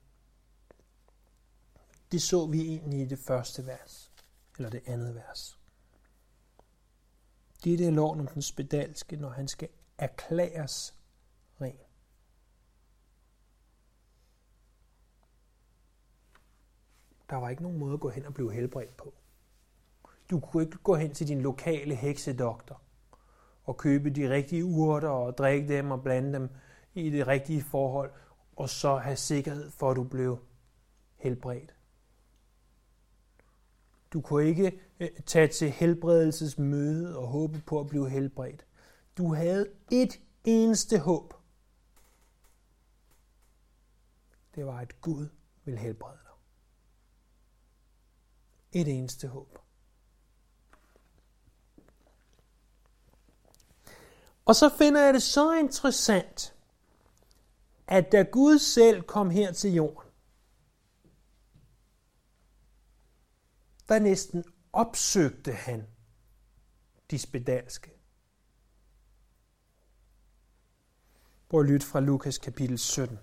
Det 2.12 2.22
så 2.22 2.46
vi 2.46 2.60
egentlig 2.60 3.00
i 3.00 3.04
det 3.04 3.18
første 3.18 3.66
vers, 3.66 4.12
eller 4.56 4.70
det 4.70 4.82
andet 4.86 5.14
vers. 5.14 5.58
Det 7.64 7.72
er 7.72 7.76
det 7.76 7.92
loven 7.92 8.20
om 8.20 8.26
den 8.26 8.42
spedalske, 8.42 9.16
når 9.16 9.30
han 9.30 9.48
skal 9.48 9.68
erklæres 9.98 10.94
ren. 11.60 11.78
Der 17.30 17.36
var 17.36 17.48
ikke 17.48 17.62
nogen 17.62 17.78
måde 17.78 17.94
at 17.94 18.00
gå 18.00 18.08
hen 18.08 18.26
og 18.26 18.34
blive 18.34 18.52
helbredt 18.52 18.96
på. 18.96 19.14
Du 20.30 20.40
kunne 20.40 20.62
ikke 20.62 20.78
gå 20.78 20.94
hen 20.94 21.14
til 21.14 21.28
din 21.28 21.42
lokale 21.42 21.94
heksedoktor 21.94 22.83
og 23.64 23.76
købe 23.76 24.10
de 24.10 24.30
rigtige 24.30 24.64
urter 24.64 25.08
og 25.08 25.38
drikke 25.38 25.68
dem 25.68 25.90
og 25.90 26.02
blande 26.02 26.32
dem 26.32 26.50
i 26.94 27.10
det 27.10 27.26
rigtige 27.26 27.62
forhold, 27.62 28.10
og 28.56 28.68
så 28.68 28.96
have 28.96 29.16
sikkerhed 29.16 29.70
for, 29.70 29.90
at 29.90 29.96
du 29.96 30.04
blev 30.04 30.38
helbredt. 31.16 31.74
Du 34.12 34.20
kunne 34.20 34.48
ikke 34.48 34.80
øh, 35.00 35.10
tage 35.26 35.48
til 35.48 35.70
helbredelsesmøde 35.70 37.18
og 37.18 37.28
håbe 37.28 37.62
på 37.66 37.80
at 37.80 37.86
blive 37.86 38.10
helbredt. 38.10 38.66
Du 39.18 39.34
havde 39.34 39.70
et 39.92 40.20
eneste 40.44 40.98
håb. 40.98 41.34
Det 44.54 44.66
var, 44.66 44.78
at 44.78 45.00
Gud 45.00 45.28
ville 45.64 45.80
helbrede 45.80 46.18
dig. 46.22 46.30
Et 48.80 48.98
eneste 48.98 49.28
håb. 49.28 49.58
Og 54.44 54.56
så 54.56 54.68
finder 54.78 55.04
jeg 55.04 55.14
det 55.14 55.22
så 55.22 55.54
interessant, 55.54 56.54
at 57.86 58.12
da 58.12 58.22
Gud 58.22 58.58
selv 58.58 59.02
kom 59.02 59.30
her 59.30 59.52
til 59.52 59.74
jorden, 59.74 60.10
der 63.88 63.98
næsten 63.98 64.44
opsøgte 64.72 65.52
han 65.52 65.86
de 67.10 67.18
spedalske. 67.18 67.90
Prøv 71.48 71.60
at 71.60 71.66
lytte 71.66 71.86
fra 71.86 72.00
Lukas 72.00 72.38
kapitel 72.38 72.78
17. 72.78 73.18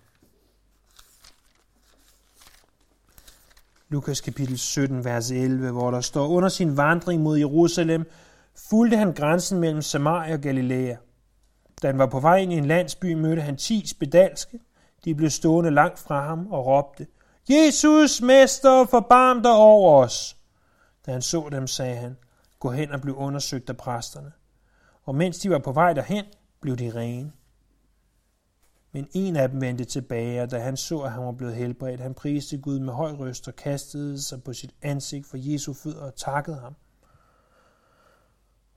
Lukas 3.89 4.21
kapitel 4.21 4.57
17, 4.59 5.05
vers 5.05 5.31
11, 5.31 5.71
hvor 5.71 5.91
der 5.91 6.01
står, 6.01 6.27
under 6.27 6.49
sin 6.49 6.77
vandring 6.77 7.21
mod 7.21 7.37
Jerusalem, 7.37 8.11
fulgte 8.55 8.97
han 8.97 9.13
grænsen 9.13 9.59
mellem 9.59 9.81
Samaria 9.81 10.33
og 10.33 10.41
Galilea. 10.41 10.95
Da 11.81 11.87
han 11.87 11.97
var 11.97 12.05
på 12.05 12.19
vej 12.19 12.37
ind 12.37 12.53
i 12.53 12.57
en 12.57 12.65
landsby, 12.65 13.13
mødte 13.13 13.41
han 13.41 13.57
ti 13.57 13.87
spedalske. 13.87 14.59
De 15.05 15.15
blev 15.15 15.29
stående 15.29 15.71
langt 15.71 15.99
fra 15.99 16.25
ham 16.25 16.51
og 16.51 16.65
råbte, 16.65 17.07
Jesus, 17.49 18.21
mester, 18.21 18.85
forbarm 18.85 19.43
dig 19.43 19.51
over 19.51 20.03
os. 20.03 20.37
Da 21.05 21.11
han 21.11 21.21
så 21.21 21.49
dem, 21.51 21.67
sagde 21.67 21.95
han, 21.95 22.17
gå 22.59 22.71
hen 22.71 22.91
og 22.91 23.01
bliv 23.01 23.17
undersøgt 23.17 23.69
af 23.69 23.77
præsterne. 23.77 24.31
Og 25.03 25.15
mens 25.15 25.39
de 25.39 25.49
var 25.49 25.59
på 25.59 25.71
vej 25.71 25.93
derhen, 25.93 26.25
blev 26.61 26.75
de 26.75 26.91
rene. 26.95 27.31
Men 28.91 29.07
en 29.11 29.35
af 29.35 29.49
dem 29.49 29.61
vendte 29.61 29.85
tilbage, 29.85 30.41
og 30.41 30.51
da 30.51 30.59
han 30.59 30.77
så, 30.77 31.01
at 31.01 31.11
han 31.11 31.23
var 31.23 31.31
blevet 31.31 31.55
helbredt, 31.55 31.99
han 31.99 32.13
priste 32.13 32.57
Gud 32.57 32.79
med 32.79 32.93
høj 32.93 33.11
røst 33.11 33.47
og 33.47 33.55
kastede 33.55 34.21
sig 34.21 34.43
på 34.43 34.53
sit 34.53 34.75
ansigt 34.81 35.27
for 35.27 35.37
Jesu 35.39 35.73
fødder 35.73 36.05
og 36.05 36.15
takkede 36.15 36.57
ham. 36.57 36.75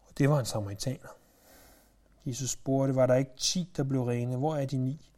Og 0.00 0.18
det 0.18 0.30
var 0.30 0.38
en 0.38 0.46
samaritaner. 0.46 1.08
Jesus 2.26 2.50
spurgte, 2.50 2.94
var 2.94 3.06
der 3.06 3.14
ikke 3.14 3.36
ti, 3.36 3.72
der 3.76 3.84
blev 3.84 4.02
rene? 4.02 4.36
Hvor 4.36 4.56
er 4.56 4.66
de 4.66 4.76
ni? 4.76 5.10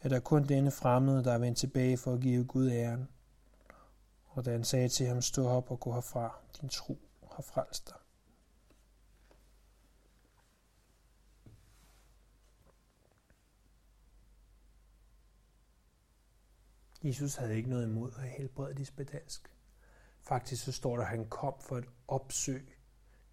Er 0.00 0.08
der 0.08 0.20
kun 0.20 0.44
denne 0.44 0.70
fremmede, 0.70 1.24
der 1.24 1.32
er 1.32 1.38
vendt 1.38 1.58
tilbage 1.58 1.96
for 1.96 2.12
at 2.12 2.20
give 2.20 2.44
Gud 2.44 2.70
æren? 2.70 3.08
Og 4.26 4.44
da 4.44 4.52
han 4.52 4.64
sagde 4.64 4.88
til 4.88 5.06
ham, 5.06 5.22
stå 5.22 5.48
op 5.48 5.70
og 5.70 5.80
gå 5.80 5.92
herfra, 5.92 6.38
din 6.60 6.68
tro 6.68 6.98
har 7.32 7.42
frelst 7.42 7.88
dig. 7.88 7.96
Jesus 17.02 17.34
havde 17.34 17.56
ikke 17.56 17.70
noget 17.70 17.86
imod 17.86 18.12
at 18.16 18.28
helbrede 18.28 18.74
de 18.74 18.84
spedalsk. 18.84 19.50
Faktisk 20.22 20.64
så 20.64 20.72
står 20.72 20.96
der, 20.96 21.02
at 21.02 21.10
han 21.10 21.28
kom 21.28 21.54
for 21.60 21.76
at 21.76 21.84
opsøge 22.08 22.74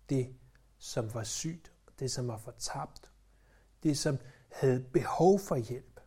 det, 0.10 0.36
som 0.78 1.14
var 1.14 1.24
sygt 1.24 1.74
det 2.00 2.12
som 2.12 2.28
var 2.28 2.38
fortabt, 2.38 3.12
det 3.84 3.98
som 3.98 4.18
havde 4.52 4.84
behov 4.94 5.40
for 5.40 5.56
hjælp. 5.56 6.00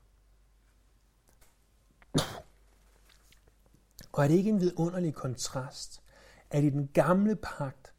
Og 4.13 4.25
er 4.25 4.29
det 4.29 4.35
ikke 4.35 4.51
en 4.51 4.61
vidunderlig 4.61 5.15
kontrast, 5.15 6.03
at 6.51 6.65
i 6.65 6.71
den 6.71 6.89
gamle 6.89 7.37
pagt, 7.37 7.95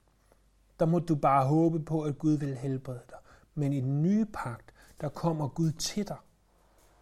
der 0.80 0.86
må 0.86 1.00
du 1.00 1.16
bare 1.16 1.48
håbe 1.48 1.86
på, 1.86 2.04
at 2.04 2.20
Gud 2.20 2.38
vil 2.38 2.58
helbrede 2.58 3.04
dig. 3.10 3.20
Men 3.56 3.74
i 3.74 3.82
den 3.82 4.02
nye 4.02 4.26
pagt, 4.26 4.74
der 5.02 5.10
kommer 5.10 5.48
Gud 5.48 5.72
til 5.72 6.08
dig 6.08 6.18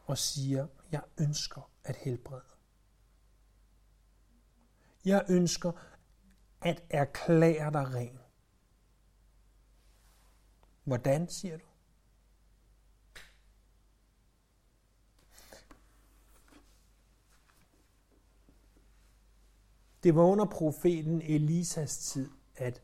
og 0.05 0.17
siger, 0.17 0.67
jeg 0.91 1.01
ønsker 1.17 1.69
at 1.83 1.95
helbrede. 1.95 2.41
Jeg 5.05 5.25
ønsker 5.29 5.71
at 6.61 6.83
erklære 6.89 7.71
dig 7.71 7.93
ren. 7.93 8.18
Hvordan, 10.89 11.29
siger 11.29 11.57
du? 11.57 11.65
Det 20.03 20.15
var 20.15 20.23
under 20.23 20.45
profeten 20.45 21.21
Elisas 21.21 21.97
tid, 21.97 22.29
at 22.55 22.81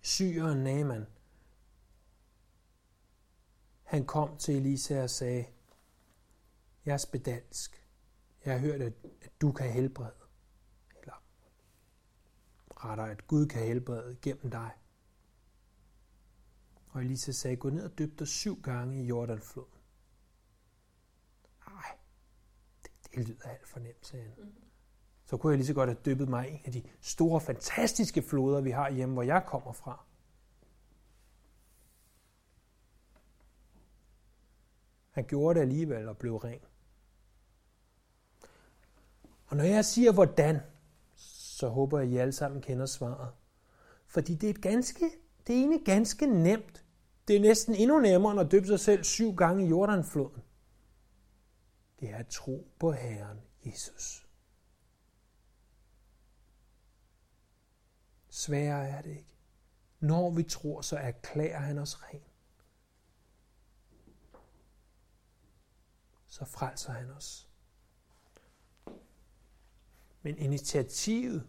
syren 0.00 0.58
Naaman, 0.58 1.06
han 3.82 4.06
kom 4.06 4.36
til 4.36 4.56
Elisa 4.56 5.02
og 5.02 5.10
sagde, 5.10 5.46
jeg 6.84 6.92
er 6.92 6.96
spedalsk. 6.96 7.88
Jeg 8.44 8.52
har 8.52 8.60
hørt, 8.60 8.82
at, 8.82 8.92
at 9.22 9.40
du 9.40 9.52
kan 9.52 9.72
helbrede. 9.72 10.14
Eller 11.00 11.22
rettere, 12.76 13.10
at 13.10 13.26
Gud 13.26 13.46
kan 13.46 13.62
helbrede 13.66 14.16
gennem 14.22 14.50
dig. 14.50 14.70
Og 16.94 17.00
Elisa 17.00 17.32
sagde, 17.32 17.56
gå 17.56 17.70
ned 17.70 17.84
og 17.84 17.98
dyb 17.98 18.18
dig 18.18 18.28
syv 18.28 18.62
gange 18.62 19.02
i 19.02 19.06
Jordanfloden. 19.06 19.78
Nej, 21.68 21.98
det, 22.82 22.90
det 23.14 23.28
lyder 23.28 23.48
alt 23.48 23.68
for 23.68 23.80
nemt, 23.80 24.06
sagde 24.06 24.24
han. 24.24 24.34
Mm-hmm. 24.38 24.62
Så 25.24 25.36
kunne 25.36 25.50
jeg 25.50 25.58
lige 25.58 25.66
så 25.66 25.74
godt 25.74 25.88
have 25.88 25.98
dyppet 26.04 26.28
mig 26.28 26.48
i 26.48 26.52
en 26.52 26.60
af 26.64 26.72
de 26.72 26.82
store, 27.00 27.40
fantastiske 27.40 28.22
floder, 28.22 28.60
vi 28.60 28.70
har 28.70 28.90
hjemme, 28.90 29.12
hvor 29.12 29.22
jeg 29.22 29.44
kommer 29.46 29.72
fra. 29.72 30.04
Han 35.10 35.24
gjorde 35.24 35.54
det 35.54 35.60
alligevel 35.60 36.08
og 36.08 36.18
blev 36.18 36.36
ren. 36.36 36.60
Og 39.46 39.56
når 39.56 39.64
jeg 39.64 39.84
siger 39.84 40.12
hvordan, 40.12 40.60
så 41.14 41.68
håber 41.68 41.98
jeg, 41.98 42.08
at 42.08 42.14
I 42.14 42.16
alle 42.16 42.32
sammen 42.32 42.62
kender 42.62 42.86
svaret. 42.86 43.32
Fordi 44.06 44.34
det 44.34 44.46
er 44.46 44.50
et 44.50 44.62
ganske, 44.62 45.10
det 45.46 45.54
er 45.54 45.58
egentlig 45.58 45.82
ganske 45.84 46.26
nemt. 46.26 46.83
Det 47.28 47.36
er 47.36 47.40
næsten 47.40 47.74
endnu 47.74 48.00
nemmere 48.00 48.32
end 48.32 48.40
at 48.40 48.50
døbe 48.50 48.66
sig 48.66 48.80
selv 48.80 49.04
syv 49.04 49.34
gange 49.34 49.64
i 49.64 49.68
Jordanfloden. 49.68 50.42
Det 52.00 52.10
er 52.10 52.16
at 52.16 52.28
tro 52.28 52.68
på 52.78 52.92
Herren 52.92 53.40
Jesus. 53.66 54.28
Sværere 58.28 58.88
er 58.88 59.02
det 59.02 59.10
ikke. 59.10 59.36
Når 60.00 60.30
vi 60.30 60.42
tror, 60.42 60.80
så 60.80 60.96
erklærer 60.96 61.58
han 61.58 61.78
os 61.78 62.02
ren. 62.02 62.22
Så 66.26 66.44
frelser 66.44 66.92
han 66.92 67.10
os. 67.10 67.48
Men 70.22 70.38
initiativet, 70.38 71.48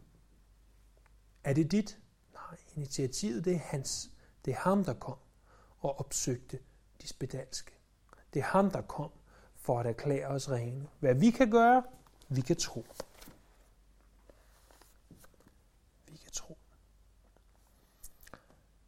er 1.43 1.53
det 1.53 1.71
dit? 1.71 1.99
Nej, 2.33 2.57
initiativet 2.75 3.45
det 3.45 3.53
er 3.53 3.59
hans. 3.59 4.11
Det 4.45 4.51
er 4.51 4.57
ham, 4.57 4.85
der 4.85 4.93
kom 4.93 5.17
og 5.85 5.99
opsøgte 5.99 6.59
de 7.01 7.07
spedalske. 7.07 7.71
Det 8.33 8.39
er 8.39 8.43
ham, 8.43 8.71
der 8.71 8.81
kom 8.81 9.11
for 9.55 9.79
at 9.79 9.85
erklære 9.85 10.27
os 10.27 10.51
rene. 10.51 10.87
Hvad 10.99 11.15
vi 11.15 11.31
kan 11.31 11.51
gøre, 11.51 11.83
vi 12.29 12.41
kan 12.41 12.55
tro. 12.55 12.85
Vi 16.07 16.17
kan 16.17 16.31
tro. 16.31 16.57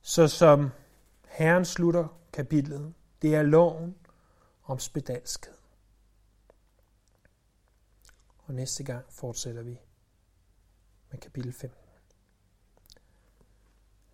Så 0.02 0.28
som 0.28 0.70
Herren 1.26 1.66
slutter 1.66 2.20
kapitlet, 2.34 2.94
det 3.22 3.36
er 3.36 3.42
loven 3.42 3.96
om 4.64 4.80
spedalskhed. 4.80 5.54
Og 8.38 8.54
næste 8.54 8.84
gang 8.84 9.06
fortsætter 9.10 9.62
vi 9.62 9.80
med 11.12 11.20
kapitel 11.20 11.54
15. 11.54 11.80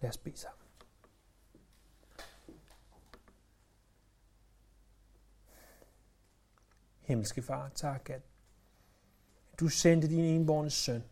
Lad 0.01 0.09
os 0.09 0.17
bede 0.17 0.37
sammen. 0.37 0.62
Himmelske 7.03 7.41
Far, 7.41 7.69
tak 7.69 8.09
at 8.09 8.21
du 9.59 9.69
sendte 9.69 10.07
din 10.07 10.19
enborne 10.19 10.69
søn 10.69 11.03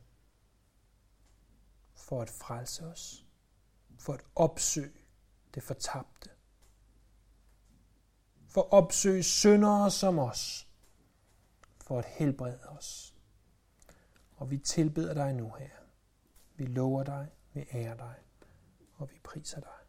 for 1.96 2.22
at 2.22 2.30
frelse 2.30 2.86
os, 2.86 3.26
for 3.98 4.14
at 4.14 4.22
opsøge 4.36 5.06
det 5.56 5.64
fortabte, 5.64 6.30
for 8.48 8.62
at 8.62 8.72
opsøge 8.72 9.24
syndere 9.24 9.92
som 9.92 10.20
os, 10.20 10.68
for 11.78 12.00
at 12.00 12.06
helbrede 12.06 12.68
os. 12.68 13.16
Og 14.36 14.52
vi 14.52 14.58
tilbeder 14.58 15.14
dig 15.14 15.34
nu 15.34 15.50
her. 15.50 15.70
Vi 16.56 16.66
lover 16.66 17.04
dig, 17.04 17.32
vi 17.54 17.66
ærer 17.74 17.98
dig, 17.98 18.16
og 18.94 19.12
vi 19.12 19.20
priser 19.24 19.60
dig. 19.60 19.81